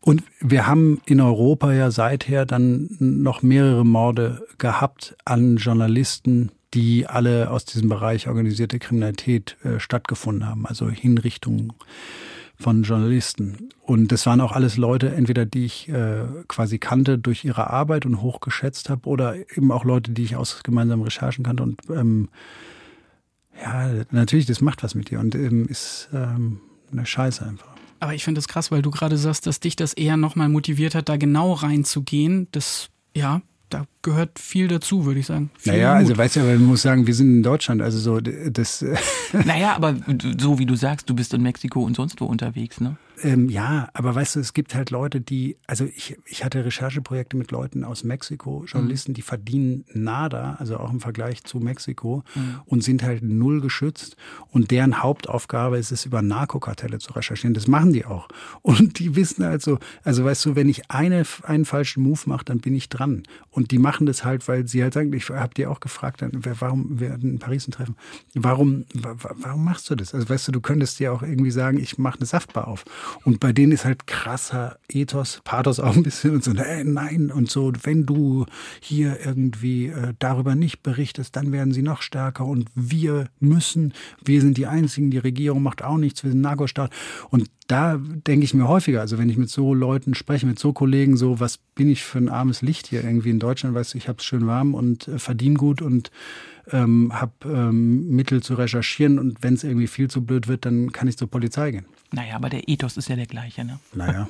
Und 0.00 0.22
wir 0.40 0.66
haben 0.66 1.00
in 1.06 1.20
Europa 1.20 1.72
ja 1.72 1.90
seither 1.90 2.46
dann 2.46 2.88
noch 3.00 3.42
mehrere 3.42 3.84
Morde 3.84 4.46
gehabt 4.58 5.16
an 5.24 5.56
Journalisten, 5.56 6.52
die 6.74 7.06
alle 7.06 7.50
aus 7.50 7.64
diesem 7.64 7.88
Bereich 7.88 8.28
organisierte 8.28 8.78
Kriminalität 8.78 9.56
äh, 9.64 9.80
stattgefunden 9.80 10.46
haben, 10.46 10.66
also 10.66 10.88
Hinrichtungen 10.88 11.72
von 12.58 12.82
Journalisten. 12.82 13.68
Und 13.82 14.12
das 14.12 14.26
waren 14.26 14.40
auch 14.40 14.52
alles 14.52 14.76
Leute, 14.76 15.14
entweder 15.14 15.44
die 15.44 15.66
ich 15.66 15.88
äh, 15.88 16.24
quasi 16.48 16.78
kannte 16.78 17.18
durch 17.18 17.44
ihre 17.44 17.70
Arbeit 17.70 18.06
und 18.06 18.22
hochgeschätzt 18.22 18.88
habe, 18.88 19.08
oder 19.08 19.36
eben 19.56 19.70
auch 19.70 19.84
Leute, 19.84 20.12
die 20.12 20.24
ich 20.24 20.36
aus 20.36 20.62
gemeinsamen 20.62 21.02
Recherchen 21.02 21.44
kannte. 21.44 21.62
Und 21.62 21.80
ähm, 21.90 22.28
ja, 23.62 23.90
natürlich, 24.10 24.46
das 24.46 24.60
macht 24.60 24.82
was 24.82 24.94
mit 24.94 25.10
dir 25.10 25.20
und 25.20 25.34
ähm, 25.34 25.66
ist 25.66 26.08
ähm, 26.12 26.60
eine 26.92 27.06
Scheiße 27.06 27.44
einfach. 27.46 27.74
Aber 28.00 28.14
ich 28.14 28.24
finde 28.24 28.38
das 28.38 28.48
krass, 28.48 28.70
weil 28.70 28.82
du 28.82 28.90
gerade 28.90 29.16
sagst, 29.16 29.46
dass 29.46 29.60
dich 29.60 29.76
das 29.76 29.94
eher 29.94 30.16
nochmal 30.16 30.48
motiviert 30.48 30.94
hat, 30.94 31.08
da 31.08 31.16
genau 31.16 31.52
reinzugehen. 31.52 32.48
Das, 32.52 32.88
ja, 33.14 33.40
da 33.70 33.86
gehört 34.02 34.38
viel 34.38 34.68
dazu, 34.68 35.04
würde 35.04 35.20
ich 35.20 35.26
sagen. 35.26 35.50
Viel 35.58 35.72
naja, 35.72 35.90
Mut. 35.90 35.98
also 35.98 36.16
weißt 36.16 36.36
du, 36.36 36.40
man 36.40 36.64
muss 36.64 36.82
sagen, 36.82 37.06
wir 37.06 37.14
sind 37.14 37.28
in 37.28 37.42
Deutschland, 37.42 37.82
also 37.82 37.98
so 37.98 38.20
das. 38.20 38.84
naja, 39.32 39.74
aber 39.74 39.96
so 40.38 40.58
wie 40.58 40.66
du 40.66 40.76
sagst, 40.76 41.10
du 41.10 41.14
bist 41.14 41.34
in 41.34 41.42
Mexiko 41.42 41.82
und 41.82 41.96
sonst 41.96 42.20
wo 42.20 42.26
unterwegs, 42.26 42.80
ne? 42.80 42.96
Ähm, 43.22 43.48
ja, 43.48 43.88
aber 43.94 44.14
weißt 44.14 44.36
du, 44.36 44.40
es 44.40 44.52
gibt 44.52 44.74
halt 44.74 44.90
Leute, 44.90 45.20
die, 45.20 45.56
also 45.66 45.84
ich, 45.84 46.18
ich 46.26 46.44
hatte 46.44 46.64
Rechercheprojekte 46.64 47.36
mit 47.36 47.50
Leuten 47.50 47.82
aus 47.82 48.04
Mexiko, 48.04 48.64
Journalisten, 48.66 49.12
mhm. 49.12 49.14
die 49.14 49.22
verdienen 49.22 49.84
nada, 49.92 50.56
also 50.58 50.76
auch 50.78 50.92
im 50.92 51.00
Vergleich 51.00 51.42
zu 51.44 51.58
Mexiko 51.58 52.24
mhm. 52.34 52.60
und 52.66 52.84
sind 52.84 53.02
halt 53.02 53.22
null 53.22 53.60
geschützt 53.60 54.16
und 54.50 54.70
deren 54.70 55.02
Hauptaufgabe 55.02 55.78
ist 55.78 55.92
es, 55.92 56.04
über 56.04 56.20
Narkokartelle 56.20 56.98
zu 56.98 57.12
recherchieren. 57.14 57.54
Das 57.54 57.66
machen 57.66 57.92
die 57.92 58.04
auch. 58.04 58.28
Und 58.62 58.98
die 58.98 59.16
wissen 59.16 59.42
also, 59.42 59.78
also 60.04 60.24
weißt 60.24 60.44
du, 60.44 60.56
wenn 60.56 60.68
ich 60.68 60.90
eine, 60.90 61.24
einen 61.42 61.64
falschen 61.64 62.02
Move 62.02 62.20
mache, 62.26 62.44
dann 62.44 62.58
bin 62.60 62.74
ich 62.74 62.88
dran. 62.88 63.22
Und 63.50 63.70
die 63.70 63.78
machen 63.78 64.06
das 64.06 64.24
halt, 64.24 64.46
weil 64.48 64.68
sie 64.68 64.82
halt 64.82 64.92
sagen, 64.94 65.12
ich 65.12 65.30
habe 65.30 65.54
dir 65.54 65.70
auch 65.70 65.80
gefragt, 65.80 66.22
warum 66.60 67.00
wir 67.00 67.14
in 67.14 67.38
Paris 67.38 67.66
ein 67.66 67.72
Treffen, 67.72 67.96
warum, 68.34 68.84
warum 68.92 69.64
machst 69.64 69.88
du 69.88 69.94
das? 69.94 70.14
Also 70.14 70.28
weißt 70.28 70.48
du, 70.48 70.52
du 70.52 70.60
könntest 70.60 70.98
dir 70.98 71.12
auch 71.12 71.22
irgendwie 71.22 71.50
sagen, 71.50 71.78
ich 71.78 71.96
mache 71.96 72.18
eine 72.18 72.26
Saftbar 72.26 72.68
auf. 72.68 72.84
Und 73.24 73.40
bei 73.40 73.52
denen 73.52 73.72
ist 73.72 73.84
halt 73.84 74.06
krasser 74.06 74.78
Ethos, 74.88 75.40
Pathos 75.44 75.80
auch 75.80 75.96
ein 75.96 76.02
bisschen 76.02 76.34
und 76.34 76.44
so, 76.44 76.52
äh, 76.52 76.84
nein, 76.84 77.30
und 77.30 77.50
so, 77.50 77.72
wenn 77.82 78.06
du 78.06 78.46
hier 78.80 79.18
irgendwie 79.24 79.86
äh, 79.86 80.14
darüber 80.18 80.54
nicht 80.54 80.82
berichtest, 80.82 81.36
dann 81.36 81.52
werden 81.52 81.72
sie 81.72 81.82
noch 81.82 82.02
stärker 82.02 82.46
und 82.46 82.68
wir 82.74 83.28
müssen, 83.40 83.92
wir 84.24 84.40
sind 84.40 84.56
die 84.56 84.66
Einzigen, 84.66 85.10
die 85.10 85.18
Regierung 85.18 85.62
macht 85.62 85.82
auch 85.82 85.98
nichts, 85.98 86.22
wir 86.22 86.30
sind 86.30 86.40
Nagostaat. 86.40 86.92
Und 87.30 87.50
da 87.66 87.98
denke 87.98 88.44
ich 88.44 88.54
mir 88.54 88.68
häufiger, 88.68 89.00
also 89.00 89.18
wenn 89.18 89.28
ich 89.28 89.36
mit 89.36 89.50
so 89.50 89.74
Leuten 89.74 90.14
spreche, 90.14 90.46
mit 90.46 90.58
so 90.58 90.72
Kollegen, 90.72 91.16
so, 91.16 91.40
was 91.40 91.58
bin 91.74 91.88
ich 91.88 92.04
für 92.04 92.18
ein 92.18 92.28
armes 92.28 92.62
Licht 92.62 92.86
hier 92.86 93.02
irgendwie 93.02 93.30
in 93.30 93.38
Deutschland, 93.38 93.74
weißt 93.74 93.94
du, 93.94 93.98
ich 93.98 94.08
habe 94.08 94.18
es 94.18 94.24
schön 94.24 94.46
warm 94.46 94.74
und 94.74 95.08
äh, 95.08 95.18
verdiene 95.18 95.56
gut 95.56 95.82
und 95.82 96.10
ähm, 96.72 97.12
habe 97.12 97.32
ähm, 97.44 98.08
Mittel 98.08 98.42
zu 98.42 98.54
recherchieren 98.54 99.18
und 99.18 99.42
wenn 99.42 99.54
es 99.54 99.64
irgendwie 99.64 99.86
viel 99.86 100.08
zu 100.08 100.24
blöd 100.24 100.48
wird, 100.48 100.64
dann 100.64 100.92
kann 100.92 101.08
ich 101.08 101.16
zur 101.16 101.30
Polizei 101.30 101.70
gehen. 101.70 101.86
Naja, 102.12 102.36
aber 102.36 102.48
der 102.48 102.68
Ethos 102.68 102.96
ist 102.96 103.08
ja 103.08 103.16
der 103.16 103.26
gleiche, 103.26 103.64
ne? 103.64 103.78
Naja. 103.94 104.28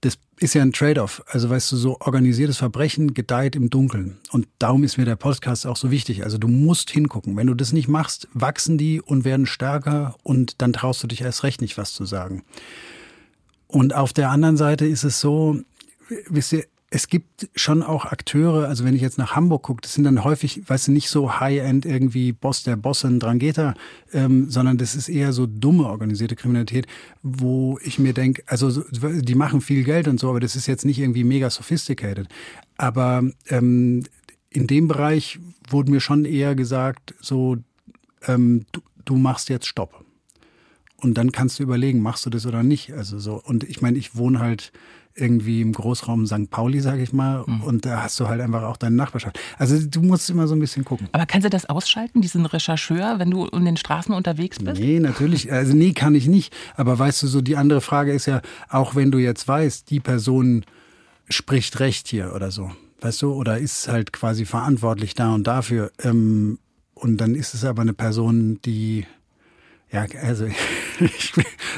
Das 0.00 0.18
ist 0.38 0.54
ja 0.54 0.62
ein 0.62 0.72
Trade-off. 0.72 1.22
Also 1.26 1.48
weißt 1.50 1.72
du, 1.72 1.76
so 1.76 2.00
organisiertes 2.00 2.58
Verbrechen 2.58 3.14
gedeiht 3.14 3.56
im 3.56 3.70
Dunkeln. 3.70 4.18
Und 4.30 4.48
darum 4.58 4.84
ist 4.84 4.98
mir 4.98 5.04
der 5.04 5.16
Podcast 5.16 5.66
auch 5.66 5.76
so 5.76 5.90
wichtig. 5.90 6.24
Also 6.24 6.38
du 6.38 6.48
musst 6.48 6.90
hingucken. 6.90 7.36
Wenn 7.36 7.46
du 7.46 7.54
das 7.54 7.72
nicht 7.72 7.88
machst, 7.88 8.28
wachsen 8.32 8.78
die 8.78 9.00
und 9.00 9.24
werden 9.24 9.46
stärker 9.46 10.16
und 10.22 10.60
dann 10.60 10.72
traust 10.72 11.02
du 11.02 11.06
dich 11.06 11.20
erst 11.20 11.44
recht 11.44 11.60
nicht, 11.60 11.78
was 11.78 11.92
zu 11.92 12.04
sagen. 12.04 12.42
Und 13.66 13.94
auf 13.94 14.12
der 14.12 14.30
anderen 14.30 14.56
Seite 14.56 14.86
ist 14.86 15.04
es 15.04 15.20
so, 15.20 15.60
wisst 16.28 16.52
ihr, 16.52 16.64
es 16.94 17.08
gibt 17.08 17.48
schon 17.56 17.82
auch 17.82 18.04
Akteure, 18.04 18.68
also 18.68 18.84
wenn 18.84 18.94
ich 18.94 19.02
jetzt 19.02 19.18
nach 19.18 19.34
Hamburg 19.34 19.64
gucke, 19.64 19.80
das 19.80 19.94
sind 19.94 20.04
dann 20.04 20.22
häufig, 20.22 20.62
weißt 20.68 20.86
du, 20.86 20.92
nicht 20.92 21.08
so 21.08 21.40
High-End 21.40 21.84
irgendwie 21.84 22.30
Boss 22.30 22.62
der 22.62 22.76
Bossin 22.76 23.18
Drangheta, 23.18 23.74
ähm, 24.12 24.48
sondern 24.48 24.78
das 24.78 24.94
ist 24.94 25.08
eher 25.08 25.32
so 25.32 25.46
dumme 25.46 25.86
organisierte 25.86 26.36
Kriminalität, 26.36 26.86
wo 27.20 27.80
ich 27.82 27.98
mir 27.98 28.14
denke, 28.14 28.44
also 28.46 28.84
die 28.92 29.34
machen 29.34 29.60
viel 29.60 29.82
Geld 29.82 30.06
und 30.06 30.20
so, 30.20 30.30
aber 30.30 30.38
das 30.38 30.54
ist 30.54 30.68
jetzt 30.68 30.84
nicht 30.84 31.00
irgendwie 31.00 31.24
mega 31.24 31.50
sophisticated. 31.50 32.28
Aber 32.76 33.24
ähm, 33.48 34.04
in 34.50 34.68
dem 34.68 34.86
Bereich 34.86 35.40
wurde 35.68 35.90
mir 35.90 36.00
schon 36.00 36.24
eher 36.24 36.54
gesagt, 36.54 37.12
so, 37.20 37.56
ähm, 38.28 38.66
du, 38.70 38.82
du 39.04 39.16
machst 39.16 39.48
jetzt 39.48 39.66
Stopp. 39.66 40.04
Und 40.98 41.14
dann 41.14 41.32
kannst 41.32 41.58
du 41.58 41.64
überlegen, 41.64 42.00
machst 42.00 42.24
du 42.24 42.30
das 42.30 42.46
oder 42.46 42.62
nicht. 42.62 42.92
Also 42.92 43.18
so, 43.18 43.42
und 43.44 43.64
ich 43.64 43.82
meine, 43.82 43.98
ich 43.98 44.14
wohne 44.14 44.38
halt 44.38 44.70
irgendwie 45.16 45.60
im 45.60 45.72
Großraum 45.72 46.26
St. 46.26 46.50
Pauli, 46.50 46.80
sage 46.80 47.02
ich 47.02 47.12
mal, 47.12 47.44
mhm. 47.46 47.62
und 47.62 47.86
da 47.86 48.02
hast 48.02 48.18
du 48.18 48.28
halt 48.28 48.40
einfach 48.40 48.62
auch 48.62 48.76
deine 48.76 48.96
Nachbarschaft. 48.96 49.38
Also 49.58 49.78
du 49.86 50.02
musst 50.02 50.28
immer 50.28 50.48
so 50.48 50.54
ein 50.54 50.58
bisschen 50.58 50.84
gucken. 50.84 51.08
Aber 51.12 51.24
kannst 51.26 51.44
du 51.44 51.50
das 51.50 51.66
ausschalten, 51.66 52.20
diesen 52.20 52.46
Rechercheur, 52.46 53.18
wenn 53.18 53.30
du 53.30 53.46
in 53.46 53.64
den 53.64 53.76
Straßen 53.76 54.12
unterwegs 54.12 54.58
bist? 54.58 54.80
Nee, 54.80 54.98
natürlich. 54.98 55.52
Also 55.52 55.74
nee, 55.74 55.92
kann 55.92 56.14
ich 56.14 56.26
nicht. 56.26 56.52
Aber 56.76 56.98
weißt 56.98 57.22
du, 57.22 57.26
so 57.28 57.40
die 57.40 57.56
andere 57.56 57.80
Frage 57.80 58.12
ist 58.12 58.26
ja, 58.26 58.42
auch 58.68 58.96
wenn 58.96 59.12
du 59.12 59.18
jetzt 59.18 59.46
weißt, 59.46 59.88
die 59.90 60.00
Person 60.00 60.64
spricht 61.28 61.78
Recht 61.80 62.08
hier 62.08 62.32
oder 62.34 62.50
so, 62.50 62.70
weißt 63.00 63.22
du, 63.22 63.32
oder 63.32 63.58
ist 63.58 63.88
halt 63.88 64.12
quasi 64.12 64.44
verantwortlich 64.44 65.14
da 65.14 65.32
und 65.32 65.46
dafür. 65.46 65.92
Ähm, 66.02 66.58
und 66.94 67.18
dann 67.18 67.34
ist 67.34 67.54
es 67.54 67.64
aber 67.64 67.82
eine 67.82 67.92
Person, 67.92 68.60
die 68.64 69.06
ja, 69.94 70.06
also, 70.22 70.46
ich, 71.00 71.32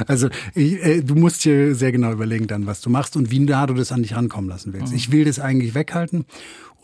also 0.07 0.29
ich, 0.55 0.83
äh, 0.83 1.03
du 1.03 1.15
musst 1.15 1.45
dir 1.45 1.75
sehr 1.75 1.93
genau 1.93 2.13
überlegen 2.13 2.47
dann, 2.47 2.67
was 2.67 2.81
du 2.81 2.91
machst 2.91 3.17
und 3.17 3.31
wie 3.31 3.41
nah 3.41 3.67
du 3.67 3.75
das 3.75 3.93
an 3.93 4.03
dich 4.03 4.17
rankommen 4.17 4.49
lassen 4.49 4.73
willst. 4.73 4.93
Mhm. 4.93 4.97
Ich 4.97 5.13
will 5.13 5.25
das 5.25 5.39
eigentlich 5.39 5.75
weghalten 5.75 6.25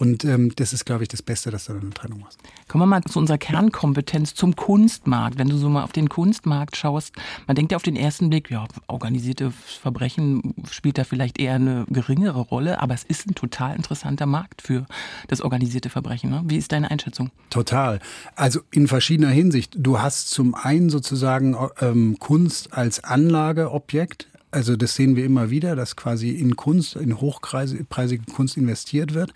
und 0.03 0.25
ähm, 0.25 0.53
das 0.57 0.73
ist, 0.73 0.85
glaube 0.85 1.05
ich, 1.05 1.09
das 1.09 1.23
Beste, 1.23 1.53
dass 1.53 1.67
du 1.67 1.75
eine 1.75 1.91
Trennung 1.91 2.19
machst. 2.19 2.41
Kommen 2.67 2.83
wir 2.83 2.87
mal 2.87 3.03
zu 3.03 3.21
unserer 3.21 3.39
Kernkompetenz, 3.39 4.35
zum 4.35 4.57
Kunstmarkt. 4.57 5.39
Wenn 5.39 5.49
du 5.49 5.57
so 5.57 5.69
mal 5.69 5.85
auf 5.85 5.93
den 5.93 6.09
Kunstmarkt 6.09 6.77
schaust, 6.77 7.15
man 7.47 7.55
denkt 7.55 7.71
ja 7.71 7.77
auf 7.77 7.85
den 7.85 7.95
ersten 7.95 8.29
Blick, 8.29 8.51
ja, 8.51 8.67
organisierte 8.89 9.53
Verbrechen 9.53 10.57
spielt 10.69 10.99
da 10.99 11.05
vielleicht 11.05 11.39
eher 11.39 11.55
eine 11.55 11.87
geringere 11.89 12.41
Rolle, 12.41 12.83
aber 12.83 12.95
es 12.95 13.05
ist 13.05 13.29
ein 13.29 13.37
total 13.37 13.77
interessanter 13.77 14.27
Markt 14.27 14.63
für 14.63 14.87
das 15.29 15.41
organisierte 15.41 15.89
Verbrechen. 15.89 16.31
Ne? 16.31 16.43
Wie 16.47 16.57
ist 16.57 16.73
deine 16.73 16.91
Einschätzung? 16.91 17.31
Total. 17.51 18.01
Also 18.35 18.59
in 18.73 18.89
verschiedener 18.89 19.31
Hinsicht. 19.31 19.77
Du 19.79 20.01
hast 20.01 20.31
zum 20.31 20.57
einen 20.57 20.91
sozusagen 20.91 21.57
ähm, 21.81 22.17
Kunst 22.19 22.73
als 22.73 23.05
Anlageobjekt, 23.05 24.27
also 24.51 24.75
das 24.75 24.97
sehen 24.97 25.15
wir 25.15 25.25
immer 25.25 25.51
wieder, 25.51 25.77
dass 25.77 25.95
quasi 25.95 26.31
in 26.31 26.57
Kunst, 26.57 26.97
in 26.97 27.21
hochpreisige 27.21 28.25
Kunst 28.35 28.57
investiert 28.57 29.15
wird. 29.15 29.33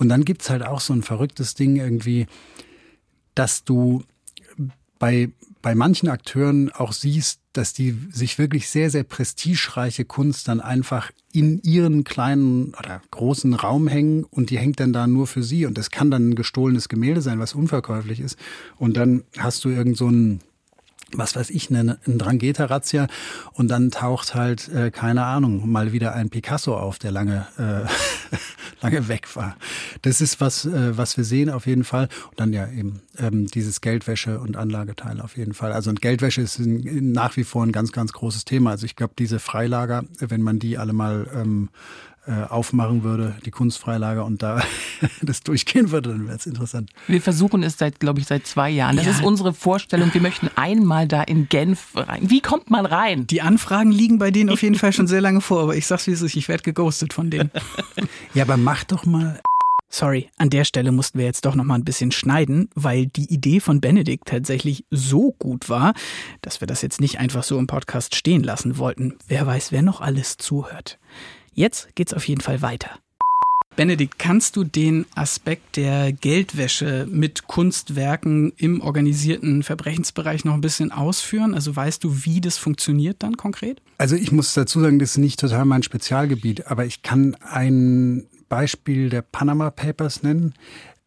Und 0.00 0.08
dann 0.08 0.24
gibt's 0.24 0.48
halt 0.48 0.62
auch 0.62 0.80
so 0.80 0.94
ein 0.94 1.02
verrücktes 1.02 1.54
Ding 1.54 1.76
irgendwie, 1.76 2.26
dass 3.34 3.64
du 3.64 4.02
bei, 4.98 5.28
bei 5.60 5.74
manchen 5.74 6.08
Akteuren 6.08 6.72
auch 6.72 6.92
siehst, 6.92 7.40
dass 7.52 7.74
die 7.74 7.94
sich 8.10 8.38
wirklich 8.38 8.70
sehr, 8.70 8.88
sehr 8.88 9.04
prestigereiche 9.04 10.06
Kunst 10.06 10.48
dann 10.48 10.62
einfach 10.62 11.10
in 11.32 11.60
ihren 11.62 12.04
kleinen 12.04 12.74
oder 12.78 13.02
großen 13.10 13.52
Raum 13.52 13.88
hängen 13.88 14.24
und 14.24 14.48
die 14.48 14.58
hängt 14.58 14.80
dann 14.80 14.94
da 14.94 15.06
nur 15.06 15.26
für 15.26 15.42
sie. 15.42 15.66
Und 15.66 15.76
das 15.76 15.90
kann 15.90 16.10
dann 16.10 16.30
ein 16.30 16.34
gestohlenes 16.34 16.88
Gemälde 16.88 17.20
sein, 17.20 17.38
was 17.38 17.54
unverkäuflich 17.54 18.20
ist. 18.20 18.38
Und 18.78 18.96
dann 18.96 19.24
hast 19.36 19.66
du 19.66 19.68
irgend 19.68 19.98
so 19.98 20.08
ein 20.08 20.40
was 21.12 21.34
weiß 21.34 21.50
ich, 21.50 21.70
eine, 21.70 21.98
ein 22.06 22.18
Drangheta-Razzia 22.18 23.08
und 23.52 23.68
dann 23.68 23.90
taucht 23.90 24.34
halt, 24.34 24.68
äh, 24.68 24.90
keine 24.90 25.24
Ahnung, 25.24 25.68
mal 25.68 25.92
wieder 25.92 26.14
ein 26.14 26.30
Picasso 26.30 26.76
auf, 26.76 26.98
der 26.98 27.10
lange, 27.10 27.46
äh, 27.58 28.36
lange 28.80 29.08
weg 29.08 29.34
war. 29.36 29.56
Das 30.02 30.20
ist 30.20 30.40
was, 30.40 30.64
äh, 30.64 30.96
was 30.96 31.16
wir 31.16 31.24
sehen 31.24 31.50
auf 31.50 31.66
jeden 31.66 31.84
Fall. 31.84 32.08
Und 32.30 32.40
dann 32.40 32.52
ja 32.52 32.68
eben 32.68 33.02
ähm, 33.18 33.46
dieses 33.46 33.80
Geldwäsche- 33.80 34.38
und 34.38 34.56
Anlageteil 34.56 35.20
auf 35.20 35.36
jeden 35.36 35.54
Fall. 35.54 35.72
Also 35.72 35.90
und 35.90 36.00
Geldwäsche 36.00 36.40
ist 36.40 36.58
ein, 36.58 37.12
nach 37.12 37.36
wie 37.36 37.44
vor 37.44 37.64
ein 37.64 37.72
ganz, 37.72 37.92
ganz 37.92 38.12
großes 38.12 38.44
Thema. 38.44 38.70
Also 38.70 38.86
ich 38.86 38.96
glaube, 38.96 39.14
diese 39.18 39.38
Freilager, 39.38 40.04
wenn 40.18 40.42
man 40.42 40.58
die 40.58 40.78
alle 40.78 40.92
mal 40.92 41.26
ähm, 41.34 41.70
äh, 42.19 42.19
aufmachen 42.48 43.02
würde, 43.02 43.36
die 43.44 43.50
Kunstfreilager 43.50 44.24
und 44.24 44.42
da 44.42 44.62
das 45.22 45.42
durchgehen 45.42 45.90
würde, 45.90 46.10
dann 46.10 46.26
wäre 46.26 46.36
es 46.36 46.46
interessant. 46.46 46.90
Wir 47.06 47.20
versuchen 47.20 47.62
es 47.62 47.78
seit, 47.78 48.00
glaube 48.00 48.20
ich, 48.20 48.26
seit 48.26 48.46
zwei 48.46 48.70
Jahren. 48.70 48.96
Das 48.96 49.06
ja. 49.06 49.12
ist 49.12 49.22
unsere 49.22 49.52
Vorstellung. 49.52 50.12
Wir 50.12 50.20
möchten 50.20 50.48
einmal 50.56 51.08
da 51.08 51.22
in 51.22 51.48
Genf 51.48 51.88
rein. 51.94 52.30
Wie 52.30 52.40
kommt 52.40 52.70
man 52.70 52.86
rein? 52.86 53.26
Die 53.26 53.42
Anfragen 53.42 53.90
liegen 53.90 54.18
bei 54.18 54.30
denen 54.30 54.50
auf 54.50 54.62
jeden 54.62 54.76
Fall 54.76 54.92
schon 54.92 55.06
sehr 55.08 55.20
lange 55.20 55.40
vor, 55.40 55.62
aber 55.62 55.76
ich 55.76 55.86
sag's 55.86 56.06
wie 56.06 56.12
es 56.12 56.22
ist, 56.22 56.36
ich 56.36 56.48
werde 56.48 56.62
geghostet 56.62 57.12
von 57.12 57.30
denen. 57.30 57.50
ja, 58.34 58.44
aber 58.44 58.56
mach 58.56 58.84
doch 58.84 59.06
mal 59.06 59.40
Sorry, 59.92 60.30
an 60.38 60.50
der 60.50 60.64
Stelle 60.64 60.92
mussten 60.92 61.18
wir 61.18 61.26
jetzt 61.26 61.44
doch 61.44 61.56
noch 61.56 61.64
mal 61.64 61.74
ein 61.74 61.84
bisschen 61.84 62.12
schneiden, 62.12 62.68
weil 62.76 63.06
die 63.06 63.24
Idee 63.24 63.58
von 63.58 63.80
Benedikt 63.80 64.28
tatsächlich 64.28 64.84
so 64.92 65.34
gut 65.40 65.68
war, 65.68 65.94
dass 66.42 66.60
wir 66.60 66.68
das 66.68 66.80
jetzt 66.80 67.00
nicht 67.00 67.18
einfach 67.18 67.42
so 67.42 67.58
im 67.58 67.66
Podcast 67.66 68.14
stehen 68.14 68.44
lassen 68.44 68.78
wollten. 68.78 69.16
Wer 69.26 69.48
weiß, 69.48 69.72
wer 69.72 69.82
noch 69.82 70.00
alles 70.00 70.36
zuhört. 70.36 71.00
Jetzt 71.54 71.94
geht's 71.94 72.14
auf 72.14 72.26
jeden 72.28 72.40
Fall 72.40 72.62
weiter. 72.62 72.98
Benedikt, 73.76 74.18
kannst 74.18 74.56
du 74.56 74.64
den 74.64 75.06
Aspekt 75.14 75.76
der 75.76 76.12
Geldwäsche 76.12 77.06
mit 77.10 77.46
Kunstwerken 77.46 78.52
im 78.56 78.80
organisierten 78.82 79.62
Verbrechensbereich 79.62 80.44
noch 80.44 80.54
ein 80.54 80.60
bisschen 80.60 80.92
ausführen? 80.92 81.54
Also 81.54 81.74
weißt 81.74 82.02
du, 82.04 82.24
wie 82.24 82.40
das 82.40 82.58
funktioniert 82.58 83.22
dann 83.22 83.36
konkret? 83.36 83.80
Also 83.96 84.16
ich 84.16 84.32
muss 84.32 84.52
dazu 84.54 84.80
sagen, 84.80 84.98
das 84.98 85.12
ist 85.12 85.18
nicht 85.18 85.40
total 85.40 85.64
mein 85.64 85.82
Spezialgebiet, 85.82 86.66
aber 86.66 86.84
ich 86.84 87.02
kann 87.02 87.36
ein 87.40 88.26
Beispiel 88.48 89.08
der 89.08 89.22
Panama 89.22 89.70
Papers 89.70 90.22
nennen 90.22 90.52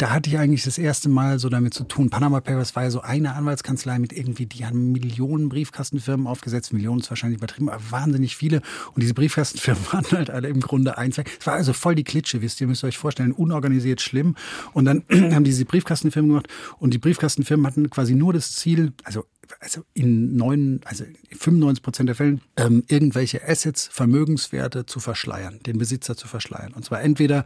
da 0.04 0.10
hatte 0.10 0.30
ich 0.30 0.38
eigentlich 0.38 0.64
das 0.64 0.78
erste 0.78 1.08
Mal 1.08 1.40
so 1.40 1.48
damit 1.48 1.74
zu 1.74 1.86
tun. 1.86 2.10
Panama 2.10 2.42
Papers 2.42 2.76
war 2.76 2.84
ja 2.84 2.92
so 2.92 3.00
eine 3.00 3.36
Anwaltskanzlei 3.36 4.00
mit 4.00 4.12
irgendwie, 4.12 4.46
die 4.46 4.66
haben 4.66 4.92
Millionen 4.92 5.48
Briefkastenfirmen 5.48 6.28
aufgesetzt. 6.28 6.74
Millionen 6.74 7.00
ist 7.00 7.10
wahrscheinlich 7.10 7.38
übertrieben, 7.38 7.70
aber 7.70 7.82
wahnsinnig 7.90 8.36
viele. 8.36 8.62
Und 8.94 9.02
diese 9.02 9.14
Briefkastenfirmen 9.14 9.82
waren 9.94 10.06
halt 10.12 10.30
alle 10.30 10.50
im 10.50 10.60
Grunde 10.60 10.98
eins. 10.98 11.18
Es 11.18 11.48
war 11.48 11.54
also 11.54 11.72
voll 11.72 11.96
die 11.96 12.04
Klitsche, 12.04 12.42
wisst 12.42 12.60
ihr, 12.60 12.68
müsst 12.68 12.84
ihr 12.84 12.88
euch 12.88 12.98
vorstellen. 12.98 13.32
Unorganisiert, 13.32 14.02
schlimm. 14.02 14.36
Und 14.74 14.84
dann 14.84 15.06
haben 15.10 15.46
diese 15.46 15.64
Briefkastenfirmen 15.64 16.32
gemacht. 16.32 16.48
Und 16.80 16.94
die 16.94 16.98
Briefkastenfirmen 16.98 17.66
hatten 17.66 17.90
quasi 17.90 18.14
nur 18.14 18.34
das 18.34 18.58
Ziel, 18.58 18.92
also 19.06 19.24
also 19.62 19.84
in 19.94 20.36
neun, 20.36 20.82
also 20.84 21.06
95 21.32 21.82
Prozent 21.82 22.10
der 22.10 22.16
Fällen, 22.16 22.42
ähm, 22.58 22.84
irgendwelche 22.88 23.48
Assets, 23.48 23.88
Vermögenswerte 23.90 24.86
zu 24.86 25.00
verschleiern, 25.00 25.60
den 25.66 25.78
Besitzer 25.78 26.18
zu 26.18 26.28
verschleiern. 26.28 26.74
Und 26.74 26.84
zwar 26.84 27.02
entweder 27.02 27.46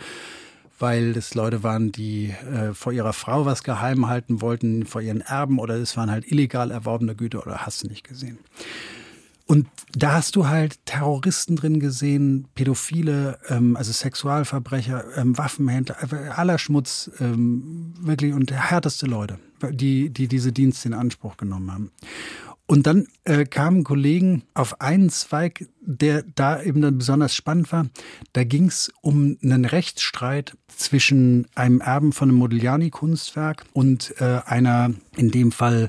weil 0.79 1.13
das 1.13 1.33
Leute 1.33 1.63
waren, 1.63 1.91
die 1.91 2.29
äh, 2.29 2.73
vor 2.73 2.91
ihrer 2.93 3.13
Frau 3.13 3.45
was 3.45 3.63
geheim 3.63 4.07
halten 4.07 4.41
wollten, 4.41 4.85
vor 4.85 5.01
ihren 5.01 5.21
Erben 5.21 5.59
oder 5.59 5.75
es 5.75 5.97
waren 5.97 6.11
halt 6.11 6.31
illegal 6.31 6.71
erworbene 6.71 7.15
Güter 7.15 7.45
oder 7.45 7.65
hast 7.65 7.83
du 7.83 7.87
nicht 7.87 8.07
gesehen. 8.07 8.39
Und 9.47 9.67
da 9.93 10.13
hast 10.13 10.35
du 10.35 10.47
halt 10.47 10.85
Terroristen 10.85 11.55
drin 11.55 11.79
gesehen, 11.79 12.47
Pädophile, 12.53 13.39
ähm, 13.47 13.77
also 13.77 13.93
Sexualverbrecher, 13.93 15.17
ähm, 15.17 15.37
Waffenhändler, 15.37 15.95
äh, 16.11 16.29
aller 16.29 16.57
Schmutz, 16.57 17.09
ähm, 17.21 17.93
wirklich 17.97 18.33
und 18.33 18.51
härteste 18.51 19.05
Leute, 19.05 19.39
die, 19.71 20.09
die 20.09 20.27
diese 20.27 20.51
Dienste 20.51 20.89
in 20.89 20.93
Anspruch 20.93 21.37
genommen 21.37 21.71
haben. 21.71 21.91
Und 22.69 22.85
dann 22.85 23.07
äh, 23.23 23.45
kamen 23.45 23.85
Kollegen 23.85 24.43
auf 24.53 24.81
einen 24.81 25.09
Zweig, 25.09 25.67
der 25.79 26.23
da 26.35 26.61
eben 26.61 26.81
dann 26.81 26.97
besonders 26.97 27.33
spannend 27.33 27.71
war. 27.71 27.87
Da 28.33 28.43
ging 28.43 28.65
es 28.65 28.91
um 29.01 29.37
einen 29.41 29.63
Rechtsstreit 29.63 30.57
zwischen 30.67 31.47
einem 31.55 31.79
Erben 31.79 32.11
von 32.11 32.29
einem 32.29 32.39
Modigliani-Kunstwerk 32.39 33.63
und 33.71 34.13
äh, 34.19 34.41
einer, 34.45 34.93
in 35.15 35.31
dem 35.31 35.53
Fall 35.53 35.87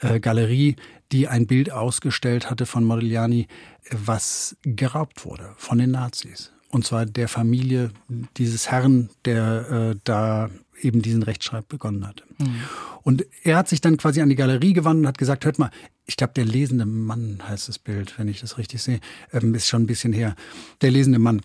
äh, 0.00 0.20
Galerie, 0.20 0.76
die 1.12 1.28
ein 1.28 1.46
Bild 1.46 1.72
ausgestellt 1.72 2.50
hatte 2.50 2.66
von 2.66 2.84
Modigliani, 2.84 3.46
was 3.90 4.56
geraubt 4.62 5.24
wurde 5.24 5.54
von 5.56 5.78
den 5.78 5.92
Nazis. 5.92 6.51
Und 6.72 6.86
zwar 6.86 7.04
der 7.04 7.28
Familie 7.28 7.90
dieses 8.38 8.70
Herrn, 8.70 9.10
der 9.26 9.92
äh, 9.92 9.98
da 10.04 10.50
eben 10.80 11.02
diesen 11.02 11.22
Rechtsstreit 11.22 11.68
begonnen 11.68 12.06
hat. 12.06 12.24
Mhm. 12.38 12.54
Und 13.02 13.26
er 13.44 13.58
hat 13.58 13.68
sich 13.68 13.82
dann 13.82 13.98
quasi 13.98 14.22
an 14.22 14.30
die 14.30 14.36
Galerie 14.36 14.72
gewandt 14.72 15.00
und 15.00 15.06
hat 15.06 15.18
gesagt, 15.18 15.44
hört 15.44 15.58
mal, 15.58 15.70
ich 16.06 16.16
glaube, 16.16 16.32
der 16.34 16.46
lesende 16.46 16.86
Mann 16.86 17.40
heißt 17.46 17.68
das 17.68 17.78
Bild, 17.78 18.18
wenn 18.18 18.26
ich 18.26 18.40
das 18.40 18.56
richtig 18.56 18.82
sehe, 18.82 19.00
ähm, 19.32 19.54
ist 19.54 19.68
schon 19.68 19.82
ein 19.82 19.86
bisschen 19.86 20.14
her. 20.14 20.34
Der 20.80 20.90
lesende 20.90 21.18
Mann. 21.18 21.42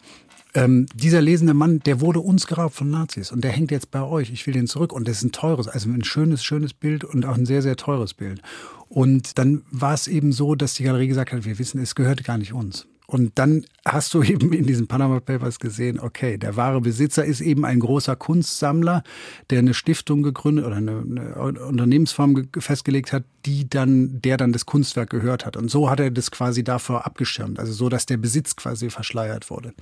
Ähm, 0.54 0.88
dieser 0.96 1.22
lesende 1.22 1.54
Mann, 1.54 1.82
der 1.82 2.00
wurde 2.00 2.22
uns 2.22 2.48
geraubt 2.48 2.76
von 2.76 2.90
Nazis 2.90 3.34
und 3.34 3.44
der 3.44 3.52
hängt 3.52 3.70
jetzt 3.70 3.92
bei 3.92 4.02
euch. 4.02 4.32
Ich 4.32 4.48
will 4.48 4.54
den 4.54 4.68
zurück. 4.68 4.94
Und 4.94 5.10
das 5.10 5.18
ist 5.18 5.24
ein 5.24 5.32
teures, 5.34 5.68
also 5.68 5.90
ein 5.90 6.06
schönes, 6.06 6.42
schönes 6.42 6.74
Bild 6.74 7.04
und 7.04 7.26
auch 7.26 7.36
ein 7.36 7.46
sehr, 7.46 7.62
sehr 7.62 7.76
teures 7.76 8.13
Bild. 8.13 8.42
Und 8.88 9.38
dann 9.38 9.63
war 9.72 9.94
es 9.94 10.08
eben 10.08 10.32
so, 10.32 10.56
dass 10.56 10.76
die 10.76 10.84
Galerie 10.84 11.08
gesagt 11.08 11.34
hat, 11.34 11.44
wir 11.44 11.60
wissen, 11.60 11.82
es 11.82 11.96
gehört 11.96 12.24
gar 12.24 12.38
nicht 12.38 12.54
uns. 12.54 12.88
Und 13.10 13.39
dann 13.39 13.65
hast 13.86 14.13
du 14.13 14.22
eben 14.24 14.54
in 14.54 14.67
diesen 14.67 14.88
Panama 14.88 15.20
Papers 15.20 15.60
gesehen, 15.60 16.00
okay, 16.00 16.38
der 16.38 16.56
wahre 16.56 16.82
Besitzer 16.82 17.26
ist 17.26 17.41
eben 17.41 17.65
ein 17.65 17.80
großer 17.80 18.15
Kunstsammler, 18.15 19.04
der 19.50 19.60
eine 19.60 19.74
Stiftung 19.74 20.22
gegründet 20.22 20.65
oder 20.65 20.76
eine, 20.76 21.00
eine 21.00 21.65
Unternehmensform 21.65 22.50
festgelegt 22.58 23.13
hat, 23.13 23.24
die 23.46 23.67
dann, 23.67 24.22
der 24.22 24.38
dann 24.38 24.52
das 24.52 24.65
Kunstwerk 24.65 25.10
gehört 25.10 25.46
hat. 25.46 25.56
Und 25.56 25.72
so 25.72 25.89
hat 25.89 26.02
er 26.02 26.12
das 26.12 26.32
quasi 26.32 26.63
davor 26.63 27.06
abgeschirmt, 27.06 27.60
also 27.60 27.72
so, 27.72 27.89
dass 27.89 28.06
der 28.06 28.17
Besitz 28.17 28.56
quasi 28.56 28.89
verschleiert 28.89 29.50
wurde. 29.50 29.74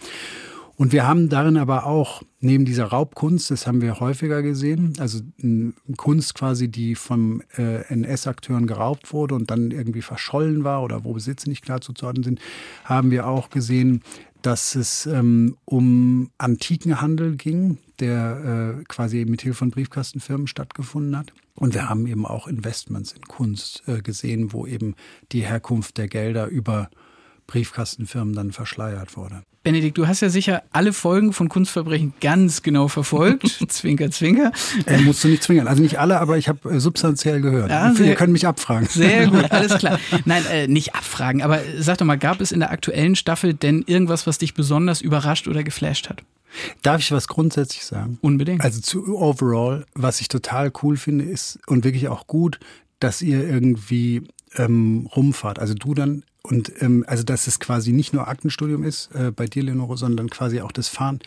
Und 0.77 0.91
wir 0.91 1.07
haben 1.07 1.29
darin 1.29 1.57
aber 1.57 1.85
auch, 1.85 2.21
neben 2.41 2.65
dieser 2.65 2.85
Raubkunst, 2.85 3.49
das 3.49 3.65
haben 3.65 3.81
wir 3.81 3.99
häufiger 4.01 4.41
gesehen, 4.41 4.93
also 4.99 5.21
Kunst 5.95 6.35
quasi, 6.35 6.67
die 6.67 6.95
vom 6.95 7.41
äh, 7.57 7.83
NS-Akteuren 7.87 8.67
geraubt 8.67 9.13
wurde 9.13 9.35
und 9.35 9.49
dann 9.51 9.71
irgendwie 9.71 10.01
verschollen 10.01 10.65
war 10.65 10.83
oder 10.83 11.05
wo 11.05 11.13
Besitze 11.13 11.49
nicht 11.49 11.63
klar 11.63 11.79
zuzuordnen 11.79 12.23
sind, 12.23 12.41
haben 12.83 13.09
wir 13.09 13.27
auch 13.27 13.49
gesehen, 13.49 14.01
dass 14.41 14.75
es 14.75 15.05
ähm, 15.07 15.57
um 15.65 16.29
Antikenhandel 16.37 17.35
ging, 17.35 17.79
der 17.99 18.77
äh, 18.79 18.83
quasi 18.83 19.25
mit 19.25 19.41
Hilfe 19.41 19.59
von 19.59 19.71
Briefkastenfirmen 19.71 20.47
stattgefunden 20.47 21.17
hat. 21.17 21.33
Und 21.55 21.73
wir 21.73 21.89
haben 21.89 22.05
eben 22.05 22.25
auch 22.25 22.47
Investments 22.47 23.13
in 23.13 23.21
Kunst 23.23 23.83
äh, 23.87 24.01
gesehen, 24.01 24.51
wo 24.51 24.67
eben 24.67 24.95
die 25.31 25.41
Herkunft 25.41 25.97
der 25.97 26.09
Gelder 26.09 26.47
über 26.47 26.89
Briefkastenfirmen 27.47 28.35
dann 28.35 28.51
verschleiert 28.51 29.15
wurde. 29.15 29.43
Benedikt, 29.65 29.97
du 29.97 30.07
hast 30.07 30.21
ja 30.21 30.29
sicher 30.29 30.61
alle 30.71 30.93
Folgen 30.93 31.33
von 31.33 31.49
Kunstverbrechen 31.49 32.13
ganz 32.21 32.61
genau 32.61 32.87
verfolgt. 32.87 33.47
zwinker, 33.67 34.11
zwinker. 34.11 34.51
Äh, 34.85 35.01
musst 35.01 35.23
du 35.23 35.27
nicht 35.27 35.41
zwingern. 35.41 35.67
Also 35.67 35.81
nicht 35.81 35.97
alle, 35.99 36.19
aber 36.19 36.37
ich 36.37 36.47
habe 36.47 36.69
äh, 36.69 36.79
substanziell 36.79 37.41
gehört. 37.41 37.71
Ja, 37.71 37.91
sehr, 37.91 38.05
Ihr 38.05 38.15
könnt 38.15 38.31
mich 38.31 38.45
abfragen. 38.45 38.87
Sehr 38.87 39.27
gut, 39.27 39.45
alles 39.51 39.79
klar. 39.79 39.99
Nein, 40.25 40.45
äh, 40.51 40.67
nicht 40.67 40.93
abfragen, 40.93 41.41
aber 41.41 41.61
sag 41.79 41.97
doch 41.97 42.05
mal, 42.05 42.15
gab 42.15 42.41
es 42.41 42.51
in 42.51 42.59
der 42.59 42.69
aktuellen 42.69 43.15
Staffel 43.15 43.55
denn 43.55 43.83
irgendwas, 43.87 44.27
was 44.27 44.37
dich 44.37 44.53
besonders 44.53 45.01
überrascht 45.01 45.47
oder 45.47 45.63
geflasht 45.63 46.09
hat? 46.09 46.21
Darf 46.83 47.01
ich 47.01 47.11
was 47.11 47.27
grundsätzlich 47.27 47.85
sagen? 47.85 48.19
Unbedingt. 48.21 48.63
Also 48.63 48.79
zu 48.81 49.17
overall, 49.17 49.87
was 49.95 50.21
ich 50.21 50.27
total 50.27 50.71
cool 50.83 50.95
finde, 50.95 51.25
ist 51.25 51.57
und 51.65 51.83
wirklich 51.83 52.07
auch 52.07 52.27
gut, 52.27 52.59
dass 52.99 53.23
ihr 53.23 53.49
irgendwie 53.49 54.27
ähm, 54.55 55.09
rumfahrt. 55.15 55.57
Also 55.57 55.73
du 55.73 55.95
dann 55.95 56.23
und 56.45 56.71
ähm, 56.81 57.03
also 57.07 57.23
dass 57.23 57.47
es 57.47 57.59
quasi 57.59 57.91
nicht 57.91 58.13
nur 58.13 58.27
Aktenstudium 58.27 58.83
ist 58.83 59.13
äh, 59.15 59.31
bei 59.31 59.45
dir, 59.45 59.63
Leonore, 59.63 59.97
sondern 59.97 60.29
quasi 60.29 60.61
auch 60.61 60.71
das 60.71 60.87
Fahren 60.87 61.19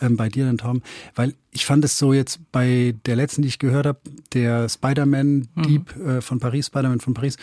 ähm, 0.00 0.16
bei 0.16 0.28
dir 0.28 0.46
dann, 0.46 0.58
Tom. 0.58 0.82
Weil 1.14 1.34
ich 1.50 1.66
fand 1.66 1.84
es 1.84 1.98
so 1.98 2.12
jetzt 2.12 2.40
bei 2.52 2.94
der 3.06 3.16
letzten, 3.16 3.42
die 3.42 3.48
ich 3.48 3.58
gehört 3.58 3.86
habe, 3.86 4.00
der 4.32 4.68
Spider-Man-Dieb 4.68 5.96
mhm. 5.96 6.08
äh, 6.08 6.20
von 6.20 6.40
Paris, 6.40 6.66
Spider-Man 6.66 7.00
von 7.00 7.14
Paris, 7.14 7.36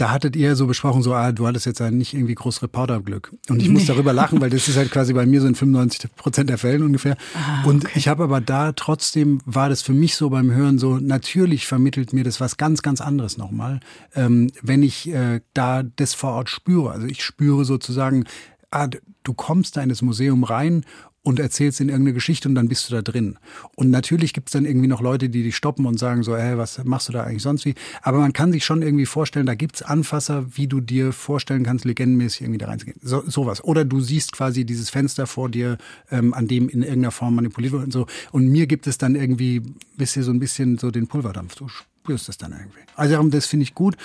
da 0.00 0.10
hattet 0.10 0.34
ihr 0.34 0.56
so 0.56 0.66
besprochen, 0.66 1.02
so, 1.02 1.12
ah, 1.12 1.30
du 1.30 1.46
hattest 1.46 1.66
jetzt 1.66 1.80
halt 1.80 1.92
nicht 1.92 2.14
irgendwie 2.14 2.34
groß 2.34 2.62
Reporterglück. 2.62 3.34
Und 3.48 3.60
ich 3.60 3.68
nee. 3.68 3.74
muss 3.74 3.86
darüber 3.86 4.12
lachen, 4.14 4.40
weil 4.40 4.48
das 4.48 4.66
ist 4.66 4.76
halt 4.76 4.90
quasi 4.90 5.12
bei 5.12 5.26
mir 5.26 5.42
so 5.42 5.46
in 5.46 5.54
95 5.54 6.16
Prozent 6.16 6.48
der 6.48 6.56
Fällen 6.56 6.82
ungefähr. 6.82 7.16
Ah, 7.34 7.64
und 7.66 7.84
okay. 7.84 7.98
ich 7.98 8.08
habe 8.08 8.24
aber 8.24 8.40
da 8.40 8.72
trotzdem, 8.72 9.40
war 9.44 9.68
das 9.68 9.82
für 9.82 9.92
mich 9.92 10.14
so 10.14 10.30
beim 10.30 10.50
Hören 10.50 10.78
so, 10.78 10.96
natürlich 10.96 11.66
vermittelt 11.66 12.12
mir 12.14 12.24
das 12.24 12.40
was 12.40 12.56
ganz, 12.56 12.80
ganz 12.80 13.00
anderes 13.02 13.36
nochmal, 13.36 13.80
ähm, 14.14 14.50
wenn 14.62 14.82
ich 14.82 15.08
äh, 15.12 15.40
da 15.52 15.82
das 15.82 16.14
vor 16.14 16.32
Ort 16.32 16.48
spüre. 16.48 16.92
Also 16.92 17.06
ich 17.06 17.22
spüre 17.22 17.66
sozusagen, 17.66 18.24
ah, 18.70 18.88
du 19.22 19.34
kommst 19.34 19.76
da 19.76 19.82
in 19.82 19.90
das 19.90 20.00
Museum 20.00 20.44
rein 20.44 20.84
und 21.22 21.38
erzählst 21.38 21.80
in 21.80 21.88
irgendeine 21.88 22.14
Geschichte 22.14 22.48
und 22.48 22.54
dann 22.54 22.68
bist 22.68 22.88
du 22.88 22.94
da 22.94 23.02
drin. 23.02 23.38
Und 23.76 23.90
natürlich 23.90 24.32
gibt 24.32 24.48
es 24.48 24.52
dann 24.52 24.64
irgendwie 24.64 24.86
noch 24.86 25.02
Leute, 25.02 25.28
die 25.28 25.42
dich 25.42 25.54
stoppen 25.54 25.84
und 25.84 25.98
sagen 25.98 26.22
so, 26.22 26.36
hey, 26.36 26.56
was 26.56 26.82
machst 26.84 27.08
du 27.08 27.12
da 27.12 27.24
eigentlich 27.24 27.42
sonst 27.42 27.66
wie? 27.66 27.74
Aber 28.02 28.18
man 28.18 28.32
kann 28.32 28.52
sich 28.52 28.64
schon 28.64 28.80
irgendwie 28.80 29.04
vorstellen, 29.04 29.44
da 29.44 29.54
gibt's 29.54 29.82
Anfasser, 29.82 30.46
wie 30.56 30.66
du 30.66 30.80
dir 30.80 31.12
vorstellen 31.12 31.62
kannst, 31.62 31.84
legendenmäßig 31.84 32.42
irgendwie 32.42 32.58
da 32.58 32.66
reinzugehen. 32.66 32.98
So, 33.02 33.22
sowas. 33.26 33.62
Oder 33.62 33.84
du 33.84 34.00
siehst 34.00 34.32
quasi 34.32 34.64
dieses 34.64 34.88
Fenster 34.88 35.26
vor 35.26 35.50
dir, 35.50 35.76
ähm, 36.10 36.32
an 36.32 36.48
dem 36.48 36.68
in 36.68 36.82
irgendeiner 36.82 37.10
Form 37.10 37.34
manipuliert 37.34 37.72
wird 37.72 37.84
und 37.84 37.92
so. 37.92 38.06
Und 38.32 38.48
mir 38.48 38.66
gibt 38.66 38.86
es 38.86 38.96
dann 38.96 39.14
irgendwie 39.14 39.62
bisher 39.98 40.22
so 40.22 40.30
ein 40.30 40.38
bisschen 40.38 40.78
so 40.78 40.90
den 40.90 41.06
Pulverdampf. 41.06 41.54
Du 41.54 41.68
spürst 41.68 42.28
das 42.28 42.38
dann 42.38 42.52
irgendwie. 42.52 42.80
Also 42.96 43.22
das 43.28 43.46
finde 43.46 43.64
ich 43.64 43.74
gut. 43.74 43.96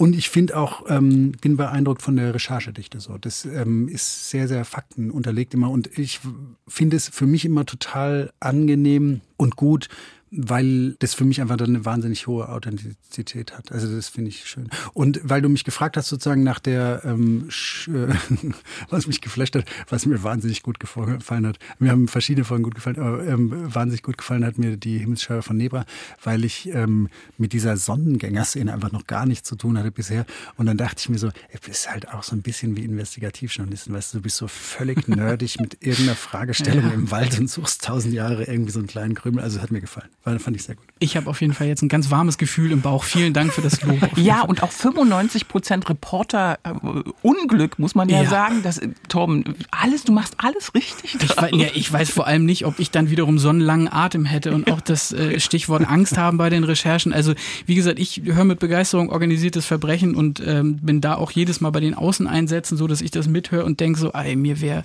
Und 0.00 0.16
ich 0.16 0.30
finde 0.30 0.56
auch, 0.56 0.86
ähm, 0.88 1.32
bin 1.42 1.58
beeindruckt 1.58 2.00
von 2.00 2.16
der 2.16 2.34
Recherchedichte 2.34 3.00
so. 3.00 3.18
Das 3.18 3.44
ähm, 3.44 3.86
ist 3.86 4.30
sehr, 4.30 4.48
sehr 4.48 4.64
faktenunterlegt 4.64 5.52
immer. 5.52 5.70
Und 5.70 5.98
ich 5.98 6.20
finde 6.66 6.96
es 6.96 7.10
für 7.10 7.26
mich 7.26 7.44
immer 7.44 7.66
total 7.66 8.32
angenehm 8.40 9.20
und 9.36 9.56
gut, 9.56 9.90
weil 10.30 10.94
das 11.00 11.14
für 11.14 11.24
mich 11.24 11.40
einfach 11.40 11.56
dann 11.56 11.70
eine 11.70 11.84
wahnsinnig 11.84 12.26
hohe 12.26 12.48
Authentizität 12.48 13.56
hat. 13.56 13.72
Also 13.72 13.94
das 13.94 14.08
finde 14.08 14.30
ich 14.30 14.46
schön. 14.46 14.68
Und 14.92 15.20
weil 15.24 15.42
du 15.42 15.48
mich 15.48 15.64
gefragt 15.64 15.96
hast 15.96 16.08
sozusagen 16.08 16.44
nach 16.44 16.60
der, 16.60 17.02
ähm, 17.04 17.48
äh, 17.88 18.14
was 18.90 19.06
mich 19.06 19.20
geflasht 19.20 19.56
hat, 19.56 19.64
was 19.88 20.06
mir 20.06 20.22
wahnsinnig 20.22 20.62
gut 20.62 20.78
gefallen 20.78 21.46
hat. 21.46 21.58
Mir 21.78 21.90
haben 21.90 22.06
verschiedene 22.06 22.44
Folgen 22.44 22.62
gut 22.62 22.74
gefallen, 22.74 22.98
aber 22.98 23.26
ähm, 23.26 23.74
wahnsinnig 23.74 24.02
gut 24.02 24.18
gefallen 24.18 24.44
hat 24.44 24.58
mir 24.58 24.76
die 24.76 24.98
Himmelsscheibe 24.98 25.42
von 25.42 25.56
Nebra, 25.56 25.84
weil 26.22 26.44
ich 26.44 26.68
ähm, 26.68 27.08
mit 27.36 27.52
dieser 27.52 27.76
Sonnengängerszene 27.76 28.72
einfach 28.72 28.92
noch 28.92 29.06
gar 29.06 29.26
nichts 29.26 29.48
zu 29.48 29.56
tun 29.56 29.78
hatte 29.78 29.90
bisher. 29.90 30.26
Und 30.56 30.66
dann 30.66 30.76
dachte 30.76 30.96
ich 31.00 31.08
mir 31.08 31.18
so, 31.18 31.28
ey, 31.28 31.58
bist 31.64 31.90
halt 31.90 32.08
auch 32.08 32.22
so 32.22 32.36
ein 32.36 32.42
bisschen 32.42 32.76
wie 32.76 32.84
Investigativjournalisten, 32.84 33.92
weißt 33.92 34.14
du, 34.14 34.18
du 34.18 34.22
bist 34.22 34.36
so 34.36 34.46
völlig 34.48 35.08
nerdig 35.08 35.58
mit 35.60 35.78
irgendeiner 35.80 36.16
Fragestellung 36.16 36.84
ja. 36.88 36.92
im 36.92 37.10
Wald 37.10 37.38
und 37.38 37.48
suchst 37.48 37.84
tausend 37.84 38.14
Jahre 38.14 38.44
irgendwie 38.44 38.70
so 38.70 38.78
einen 38.78 38.88
kleinen 38.88 39.14
Krümel. 39.14 39.42
Also 39.42 39.60
hat 39.60 39.70
mir 39.70 39.80
gefallen. 39.80 40.08
Weil 40.22 40.38
fand 40.38 40.54
ich 40.54 40.64
sehr 40.64 40.74
gut. 40.74 40.84
Ich 40.98 41.16
habe 41.16 41.30
auf 41.30 41.40
jeden 41.40 41.54
Fall 41.54 41.66
jetzt 41.66 41.80
ein 41.80 41.88
ganz 41.88 42.10
warmes 42.10 42.36
Gefühl 42.36 42.72
im 42.72 42.82
Bauch. 42.82 43.04
Vielen 43.04 43.32
Dank 43.32 43.54
für 43.54 43.62
das 43.62 43.80
Lob. 43.80 43.98
Ja, 44.16 44.42
und 44.42 44.62
auch 44.62 44.70
95 44.70 45.48
Prozent 45.48 45.88
Reporter-Unglück, 45.88 47.72
äh, 47.72 47.80
muss 47.80 47.94
man 47.94 48.10
ja, 48.10 48.24
ja, 48.24 48.28
sagen. 48.28 48.62
Das, 48.62 48.82
Torben, 49.08 49.44
alles, 49.70 50.04
du 50.04 50.12
machst 50.12 50.34
alles 50.36 50.74
richtig. 50.74 51.16
Ich 51.22 51.34
weiß, 51.34 51.52
ja, 51.54 51.68
ich 51.72 51.90
weiß 51.90 52.10
vor 52.10 52.26
allem 52.26 52.44
nicht, 52.44 52.66
ob 52.66 52.78
ich 52.78 52.90
dann 52.90 53.08
wiederum 53.08 53.38
so 53.38 53.48
einen 53.48 53.60
langen 53.60 53.88
Atem 53.90 54.26
hätte 54.26 54.52
und 54.52 54.70
auch 54.70 54.82
das 54.82 55.10
äh, 55.12 55.40
Stichwort 55.50 55.88
Angst 55.88 56.18
haben 56.18 56.36
bei 56.36 56.50
den 56.50 56.64
Recherchen. 56.64 57.14
Also, 57.14 57.32
wie 57.64 57.74
gesagt, 57.74 57.98
ich 57.98 58.20
höre 58.26 58.44
mit 58.44 58.58
Begeisterung 58.58 59.08
organisiertes 59.08 59.64
Verbrechen 59.64 60.14
und 60.14 60.42
ähm, 60.46 60.76
bin 60.82 61.00
da 61.00 61.14
auch 61.14 61.30
jedes 61.30 61.62
Mal 61.62 61.70
bei 61.70 61.80
den 61.80 61.94
Außeneinsätzen 61.94 62.76
so, 62.76 62.86
dass 62.86 63.00
ich 63.00 63.10
das 63.10 63.26
mithöre 63.26 63.64
und 63.64 63.80
denke 63.80 63.98
so, 63.98 64.12
ey, 64.12 64.36
mir 64.36 64.60
wäre 64.60 64.82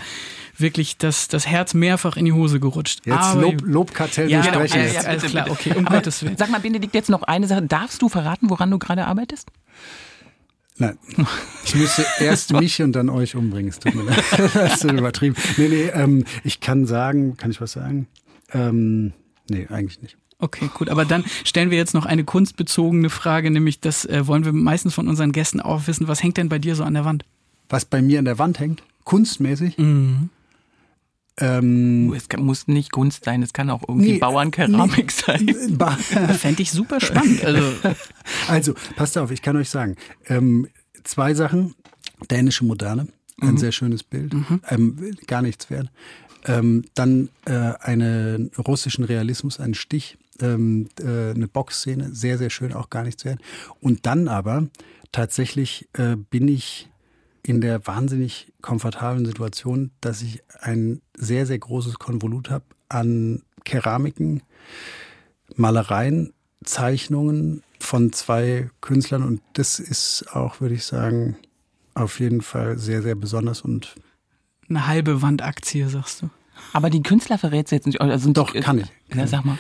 wirklich 0.58 0.98
das, 0.98 1.28
das 1.28 1.46
Herz 1.46 1.74
mehrfach 1.74 2.16
in 2.16 2.24
die 2.24 2.32
Hose 2.32 2.62
gerutscht. 2.62 3.02
Jetzt 3.06 3.18
Aber, 3.18 3.42
Lob, 3.42 3.62
Lobkartell 3.66 4.32
ja, 4.32 4.40
genau, 4.42 4.62
ja, 4.62 4.86
ja, 4.86 5.02
alles 5.26 5.44
klar, 5.44 5.52
okay, 5.52 5.74
um 5.76 5.86
Gottes 5.86 6.24
Willen. 6.24 6.38
Sag 6.38 6.50
mal, 6.50 6.60
Benedikt, 6.60 6.94
jetzt 6.94 7.10
noch 7.10 7.24
eine 7.24 7.48
Sache. 7.48 7.62
Darfst 7.64 8.02
du 8.02 8.10
verraten, 8.10 8.50
woran 8.50 8.72
du 8.72 8.80
gerade 8.80 9.06
arbeitest? 9.06 9.50
Nein. 10.78 10.98
Ich 11.64 11.76
müsste 11.76 12.06
erst 12.20 12.54
mich 12.60 12.82
und 12.82 12.94
dann 12.94 13.10
euch 13.10 13.36
umbringen. 13.36 13.70
Es 13.70 13.80
tut 13.80 13.96
mir 13.96 14.04
leid. 14.04 14.24
Das 14.54 14.84
ist 14.84 14.92
übertrieben. 14.92 15.36
Nee, 15.58 15.70
nee, 15.70 15.88
ähm, 15.94 16.26
ich 16.44 16.60
kann 16.60 16.86
sagen, 16.86 17.38
kann 17.38 17.52
ich 17.52 17.62
was 17.62 17.72
sagen? 17.72 18.08
Ähm, 18.54 19.14
nee, 19.50 19.68
eigentlich 19.70 20.02
nicht. 20.02 20.18
Okay, 20.38 20.70
gut. 20.74 20.90
Aber 20.90 21.06
dann 21.06 21.24
stellen 21.46 21.72
wir 21.72 21.78
jetzt 21.78 21.94
noch 21.94 22.06
eine 22.06 22.26
kunstbezogene 22.26 23.10
Frage, 23.10 23.52
nämlich 23.52 23.80
das 23.80 24.06
äh, 24.06 24.28
wollen 24.28 24.44
wir 24.44 24.52
meistens 24.52 24.94
von 24.94 25.08
unseren 25.08 25.32
Gästen 25.32 25.62
auch 25.62 25.88
wissen. 25.88 26.08
Was 26.10 26.22
hängt 26.22 26.38
denn 26.38 26.50
bei 26.50 26.60
dir 26.60 26.76
so 26.76 26.84
an 26.84 26.94
der 26.94 27.06
Wand? 27.06 27.24
Was 27.70 27.86
bei 27.86 28.02
mir 28.02 28.20
an 28.20 28.26
der 28.26 28.38
Wand 28.38 28.60
hängt? 28.60 28.84
Kunstmäßig? 29.06 29.78
Mhm. 29.78 30.30
Ähm, 31.38 32.14
es 32.14 32.30
kann, 32.30 32.44
muss 32.44 32.68
nicht 32.68 32.92
Kunst 32.92 33.26
sein, 33.26 33.44
es 33.44 33.52
kann 33.52 33.70
auch 33.70 33.84
irgendwie 33.88 34.14
nee, 34.14 34.18
Bauernkeramik 34.20 35.14
nee, 35.28 35.54
sein. 35.54 36.38
Fände 36.38 36.62
ich 36.62 36.72
super 36.72 37.02
spannend. 37.02 37.44
Also. 37.44 37.62
also, 38.48 38.74
passt 38.96 39.18
auf, 39.18 39.32
ich 39.32 39.42
kann 39.42 39.58
euch 39.58 39.70
sagen, 39.70 39.96
ähm, 40.28 40.68
zwei 41.04 41.34
Sachen. 41.34 41.76
Dänische 42.32 42.64
Moderne, 42.64 43.10
ein 43.42 43.52
mhm. 43.52 43.58
sehr 43.58 43.74
schönes 43.74 44.02
Bild, 44.02 44.34
mhm. 44.34 44.62
ähm, 44.70 45.16
gar 45.28 45.42
nichts 45.42 45.70
wert. 45.70 45.92
Ähm, 46.46 46.86
dann 46.94 47.30
äh, 47.46 47.74
einen 47.82 48.52
russischen 48.58 49.04
Realismus, 49.04 49.60
einen 49.60 49.74
Stich, 49.74 50.18
ähm, 50.40 50.88
äh, 51.00 51.32
eine 51.32 51.48
Boxszene, 51.48 52.14
sehr, 52.14 52.38
sehr 52.38 52.50
schön, 52.50 52.74
auch 52.74 52.90
gar 52.90 53.04
nichts 53.04 53.26
wert. 53.26 53.40
Und 53.82 54.06
dann 54.06 54.28
aber 54.28 54.68
tatsächlich 55.12 55.90
äh, 55.94 56.16
bin 56.16 56.48
ich 56.48 56.90
in 57.46 57.62
der 57.62 57.86
wahnsinnig 57.86 58.52
komfortablen 58.62 59.26
Situation, 59.26 59.92
dass 60.02 60.22
ich 60.22 60.42
ein 60.62 61.02
sehr, 61.16 61.46
sehr 61.46 61.60
großes 61.60 62.00
Konvolut 62.00 62.50
habe 62.50 62.66
an 62.90 63.44
Keramiken, 63.64 64.42
Malereien, 65.56 66.34
Zeichnungen 66.64 67.62
von 67.80 68.12
zwei 68.14 68.70
Künstlern 68.82 69.24
und 69.24 69.42
das 69.54 69.80
ist 69.80 70.26
auch, 70.34 70.60
würde 70.60 70.76
ich 70.76 70.86
sagen, 70.86 71.38
auf 71.94 72.20
jeden 72.20 72.42
Fall 72.42 72.80
sehr, 72.80 73.04
sehr 73.04 73.16
besonders 73.16 73.62
und 73.62 73.96
eine 74.68 74.88
halbe 74.88 75.22
Wandaktie, 75.22 75.88
sagst 75.88 76.24
du. 76.24 76.30
Aber 76.74 76.90
die 76.90 77.04
Künstler 77.04 77.38
verrät 77.38 77.70
jetzt 77.70 77.86
nicht. 77.86 78.02
Also 78.02 78.32
Doch, 78.34 78.54
kann 78.56 78.80
ich. 78.80 78.88
Ja, 79.16 79.28
sag 79.28 79.46
mal. 79.46 79.60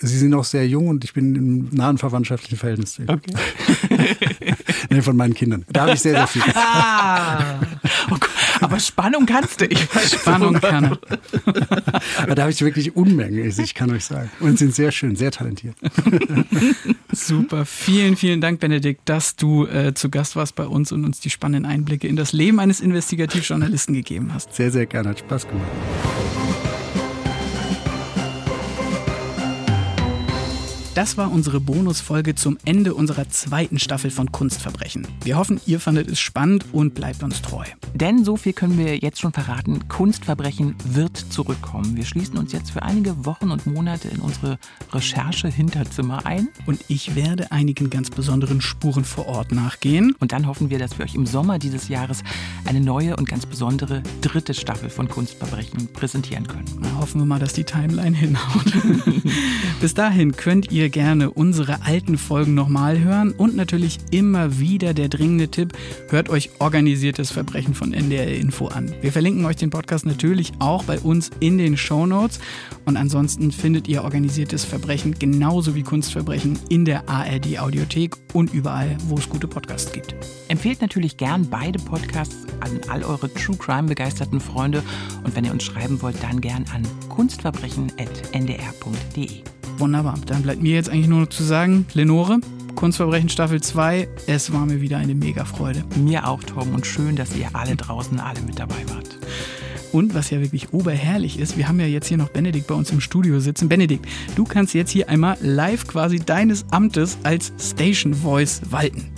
Sie 0.00 0.18
sind 0.18 0.30
noch 0.30 0.44
sehr 0.44 0.66
jung 0.66 0.88
und 0.88 1.04
ich 1.04 1.12
bin 1.12 1.34
im 1.36 1.68
nahen 1.70 1.98
verwandtschaftlichen 1.98 2.58
Verhältnis. 2.58 2.98
Okay. 3.06 3.32
nee, 4.90 5.02
von 5.02 5.16
meinen 5.16 5.34
Kindern. 5.34 5.64
Da 5.72 5.82
habe 5.82 5.92
ich 5.92 6.00
sehr, 6.00 6.14
sehr 6.14 6.26
viel. 6.26 6.42
Ah. 6.54 7.60
Oh 8.10 8.16
aber 8.60 8.80
Spannung 8.80 9.26
kannst 9.26 9.60
du. 9.60 9.66
Ich 9.66 9.78
Spannung 9.80 10.54
kann 10.54 10.96
er. 12.26 12.34
da 12.34 12.42
habe 12.42 12.50
ich 12.50 12.60
wirklich 12.60 12.96
Unmengen, 12.96 13.52
ich 13.58 13.74
kann 13.74 13.90
euch 13.90 14.04
sagen. 14.04 14.30
Und 14.40 14.58
sind 14.58 14.74
sehr 14.74 14.90
schön, 14.90 15.16
sehr 15.16 15.30
talentiert. 15.30 15.76
Super. 17.12 17.64
Vielen, 17.66 18.16
vielen 18.16 18.40
Dank, 18.40 18.60
Benedikt, 18.60 19.02
dass 19.08 19.36
du 19.36 19.66
äh, 19.66 19.94
zu 19.94 20.10
Gast 20.10 20.36
warst 20.36 20.54
bei 20.54 20.66
uns 20.66 20.92
und 20.92 21.04
uns 21.04 21.20
die 21.20 21.30
spannenden 21.30 21.70
Einblicke 21.70 22.08
in 22.08 22.16
das 22.16 22.32
Leben 22.32 22.58
eines 22.58 22.80
Investigativjournalisten 22.80 23.94
gegeben 23.94 24.32
hast. 24.32 24.54
Sehr, 24.54 24.70
sehr 24.70 24.86
gerne. 24.86 25.10
Hat 25.10 25.18
Spaß 25.20 25.46
gemacht. 25.48 25.68
Das 30.94 31.16
war 31.16 31.32
unsere 31.32 31.58
Bonusfolge 31.58 32.36
zum 32.36 32.56
Ende 32.64 32.94
unserer 32.94 33.28
zweiten 33.28 33.80
Staffel 33.80 34.12
von 34.12 34.30
Kunstverbrechen. 34.30 35.08
Wir 35.24 35.36
hoffen, 35.36 35.60
ihr 35.66 35.80
fandet 35.80 36.08
es 36.08 36.20
spannend 36.20 36.66
und 36.70 36.94
bleibt 36.94 37.24
uns 37.24 37.42
treu. 37.42 37.64
Denn 37.94 38.24
so 38.24 38.36
viel 38.36 38.52
können 38.52 38.78
wir 38.78 38.98
jetzt 38.98 39.20
schon 39.20 39.32
verraten, 39.32 39.88
Kunstverbrechen 39.88 40.76
wird 40.84 41.16
zurückkommen. 41.16 41.96
Wir 41.96 42.04
schließen 42.04 42.38
uns 42.38 42.52
jetzt 42.52 42.70
für 42.70 42.84
einige 42.84 43.26
Wochen 43.26 43.50
und 43.50 43.66
Monate 43.66 44.06
in 44.06 44.20
unsere 44.20 44.56
Recherche-Hinterzimmer 44.92 46.26
ein. 46.26 46.48
Und 46.64 46.84
ich 46.86 47.16
werde 47.16 47.50
einigen 47.50 47.90
ganz 47.90 48.10
besonderen 48.10 48.60
Spuren 48.60 49.04
vor 49.04 49.26
Ort 49.26 49.50
nachgehen. 49.50 50.14
Und 50.20 50.30
dann 50.30 50.46
hoffen 50.46 50.70
wir, 50.70 50.78
dass 50.78 50.96
wir 50.96 51.04
euch 51.06 51.16
im 51.16 51.26
Sommer 51.26 51.58
dieses 51.58 51.88
Jahres 51.88 52.22
eine 52.66 52.80
neue 52.80 53.16
und 53.16 53.28
ganz 53.28 53.46
besondere 53.46 54.04
dritte 54.20 54.54
Staffel 54.54 54.90
von 54.90 55.08
Kunstverbrechen 55.08 55.92
präsentieren 55.92 56.46
können. 56.46 56.66
Na, 56.78 56.98
hoffen 57.00 57.20
wir 57.20 57.26
mal, 57.26 57.40
dass 57.40 57.52
die 57.52 57.64
Timeline 57.64 58.16
hinhaut. 58.16 58.72
Bis 59.80 59.94
dahin 59.94 60.36
könnt 60.36 60.70
ihr 60.70 60.83
ihr 60.84 60.90
gerne 60.90 61.30
unsere 61.30 61.80
alten 61.82 62.18
Folgen 62.18 62.52
nochmal 62.52 63.00
hören 63.00 63.32
und 63.32 63.56
natürlich 63.56 64.00
immer 64.10 64.58
wieder 64.58 64.92
der 64.92 65.08
dringende 65.08 65.48
Tipp, 65.48 65.72
hört 66.10 66.28
euch 66.28 66.50
organisiertes 66.58 67.30
Verbrechen 67.30 67.72
von 67.72 67.94
NDR 67.94 68.36
Info 68.36 68.66
an. 68.66 68.94
Wir 69.00 69.10
verlinken 69.10 69.46
euch 69.46 69.56
den 69.56 69.70
Podcast 69.70 70.04
natürlich 70.04 70.52
auch 70.58 70.84
bei 70.84 70.98
uns 70.98 71.30
in 71.40 71.56
den 71.56 71.78
Show 71.78 72.04
Notes 72.04 72.38
und 72.84 72.98
ansonsten 72.98 73.50
findet 73.50 73.88
ihr 73.88 74.04
organisiertes 74.04 74.66
Verbrechen 74.66 75.18
genauso 75.18 75.74
wie 75.74 75.82
Kunstverbrechen 75.82 76.58
in 76.68 76.84
der 76.84 77.08
ARD 77.08 77.58
Audiothek 77.58 78.14
und 78.34 78.52
überall, 78.52 78.94
wo 79.08 79.16
es 79.16 79.26
gute 79.26 79.48
Podcasts 79.48 79.90
gibt. 79.90 80.14
Empfehlt 80.48 80.82
natürlich 80.82 81.16
gern 81.16 81.48
beide 81.48 81.78
Podcasts 81.78 82.44
an 82.60 82.78
all 82.88 83.02
eure 83.04 83.32
True 83.32 83.56
Crime 83.56 83.88
begeisterten 83.88 84.38
Freunde 84.38 84.82
und 85.24 85.34
wenn 85.34 85.46
ihr 85.46 85.52
uns 85.52 85.64
schreiben 85.64 86.02
wollt, 86.02 86.22
dann 86.22 86.42
gern 86.42 86.66
an 86.74 86.82
kunstverbrechen.ndr.de. 87.08 89.44
Wunderbar. 89.78 90.14
Dann 90.26 90.42
bleibt 90.42 90.62
mir 90.62 90.73
jetzt 90.74 90.90
eigentlich 90.90 91.08
nur 91.08 91.20
noch 91.20 91.28
zu 91.28 91.42
sagen, 91.42 91.86
Lenore, 91.94 92.40
Kunstverbrechen 92.74 93.28
Staffel 93.28 93.62
2, 93.62 94.08
es 94.26 94.52
war 94.52 94.66
mir 94.66 94.80
wieder 94.80 94.98
eine 94.98 95.14
mega 95.14 95.44
Freude. 95.44 95.84
Mir 95.96 96.28
auch, 96.28 96.42
Tom, 96.42 96.74
und 96.74 96.86
schön, 96.86 97.16
dass 97.16 97.36
ihr 97.36 97.48
alle 97.54 97.76
draußen 97.76 98.20
alle 98.20 98.40
mit 98.42 98.58
dabei 98.58 98.84
wart. 98.88 99.18
Und 99.92 100.14
was 100.14 100.30
ja 100.30 100.40
wirklich 100.40 100.72
oberherrlich 100.72 101.38
ist, 101.38 101.56
wir 101.56 101.68
haben 101.68 101.78
ja 101.78 101.86
jetzt 101.86 102.08
hier 102.08 102.16
noch 102.16 102.28
Benedikt 102.28 102.66
bei 102.66 102.74
uns 102.74 102.90
im 102.90 103.00
Studio 103.00 103.38
sitzen. 103.38 103.68
Benedikt, 103.68 104.06
du 104.34 104.44
kannst 104.44 104.74
jetzt 104.74 104.90
hier 104.90 105.08
einmal 105.08 105.38
live 105.40 105.86
quasi 105.86 106.18
deines 106.18 106.64
Amtes 106.70 107.16
als 107.22 107.52
Station 107.58 108.12
Voice 108.12 108.60
walten. 108.70 109.12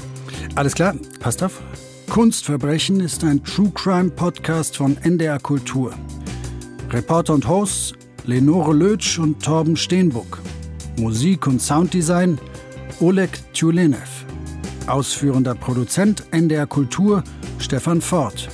Alles 0.55 0.75
klar, 0.75 0.95
passt 1.19 1.43
auf. 1.43 1.63
Kunstverbrechen 2.11 3.01
ist 3.01 3.25
ein 3.25 3.43
True 3.43 3.73
Crime 3.75 4.11
Podcast 4.11 4.77
von 4.77 4.97
NDR 4.99 5.39
Kultur. 5.39 5.95
Reporter 6.91 7.35
und 7.35 7.49
Hosts 7.49 7.95
Lenore 8.27 8.75
Lötsch 8.75 9.19
und 9.19 9.43
Torben 9.43 9.77
Steenbuck. 9.77 10.41
Musik 10.99 11.47
und 11.47 11.61
Sounddesign 11.61 12.39
Oleg 13.01 13.31
Tjulenev. 13.53 14.25
Ausführender 14.87 15.55
Produzent 15.55 16.25
NDR 16.31 16.67
Kultur 16.67 17.23
Stefan 17.59 18.01
Ford. 18.01 18.49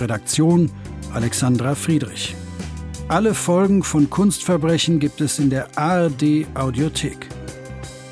Redaktion 0.00 0.70
Alexandra 1.12 1.74
Friedrich. 1.74 2.34
Alle 3.08 3.34
Folgen 3.34 3.82
von 3.82 4.08
Kunstverbrechen 4.10 4.98
gibt 4.98 5.20
es 5.20 5.38
in 5.38 5.50
der 5.50 5.68
ARD 5.78 6.46
Audiothek. 6.54 7.28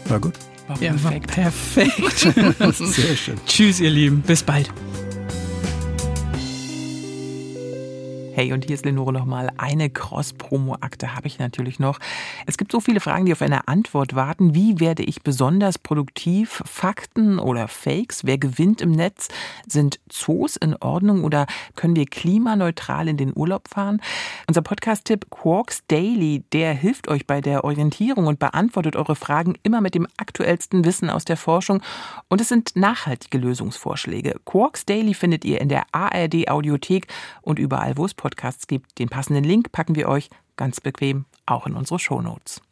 War 0.08 0.20
gut? 0.20 0.34
War 0.68 0.76
perfekt. 0.76 1.36
War 1.36 1.44
perfekt. 1.44 2.18
Sehr 2.76 3.16
schön. 3.16 3.40
Tschüss, 3.46 3.80
ihr 3.80 3.90
Lieben. 3.90 4.22
Bis 4.22 4.42
bald. 4.42 4.70
Hey, 8.42 8.52
und 8.52 8.64
hier 8.64 8.74
ist 8.74 8.84
Lenore 8.84 9.12
nochmal. 9.12 9.52
Eine 9.56 9.88
Cross-Promo-Akte 9.88 11.14
habe 11.14 11.28
ich 11.28 11.38
natürlich 11.38 11.78
noch. 11.78 12.00
Es 12.44 12.58
gibt 12.58 12.72
so 12.72 12.80
viele 12.80 12.98
Fragen, 12.98 13.24
die 13.24 13.30
auf 13.30 13.40
eine 13.40 13.68
Antwort 13.68 14.16
warten. 14.16 14.52
Wie 14.52 14.80
werde 14.80 15.04
ich 15.04 15.22
besonders 15.22 15.78
produktiv? 15.78 16.60
Fakten 16.66 17.38
oder 17.38 17.68
Fakes? 17.68 18.26
Wer 18.26 18.38
gewinnt 18.38 18.80
im 18.80 18.90
Netz? 18.90 19.28
Sind 19.68 20.00
Zoos 20.08 20.56
in 20.56 20.74
Ordnung 20.74 21.22
oder 21.22 21.46
können 21.76 21.94
wir 21.94 22.04
klimaneutral 22.04 23.06
in 23.06 23.16
den 23.16 23.32
Urlaub 23.32 23.68
fahren? 23.68 24.02
Unser 24.48 24.62
Podcast-Tipp 24.62 25.30
Quarks 25.30 25.86
Daily, 25.86 26.42
der 26.52 26.74
hilft 26.74 27.06
euch 27.06 27.28
bei 27.28 27.40
der 27.40 27.62
Orientierung 27.62 28.26
und 28.26 28.40
beantwortet 28.40 28.96
eure 28.96 29.14
Fragen 29.14 29.54
immer 29.62 29.80
mit 29.80 29.94
dem 29.94 30.08
aktuellsten 30.16 30.84
Wissen 30.84 31.10
aus 31.10 31.24
der 31.24 31.36
Forschung. 31.36 31.80
Und 32.28 32.40
es 32.40 32.48
sind 32.48 32.74
nachhaltige 32.74 33.38
Lösungsvorschläge. 33.38 34.40
Quarks 34.44 34.84
Daily 34.84 35.14
findet 35.14 35.44
ihr 35.44 35.60
in 35.60 35.68
der 35.68 35.84
ARD 35.92 36.50
Audiothek 36.50 37.06
und 37.42 37.60
überall, 37.60 37.96
wo 37.96 38.04
es 38.04 38.14
Podcasts 38.32 38.66
gibt. 38.66 38.98
Den 38.98 39.10
passenden 39.10 39.44
Link 39.44 39.72
packen 39.72 39.94
wir 39.94 40.08
euch 40.08 40.30
ganz 40.56 40.80
bequem 40.80 41.26
auch 41.44 41.66
in 41.66 41.74
unsere 41.74 41.98
Shownotes. 41.98 42.62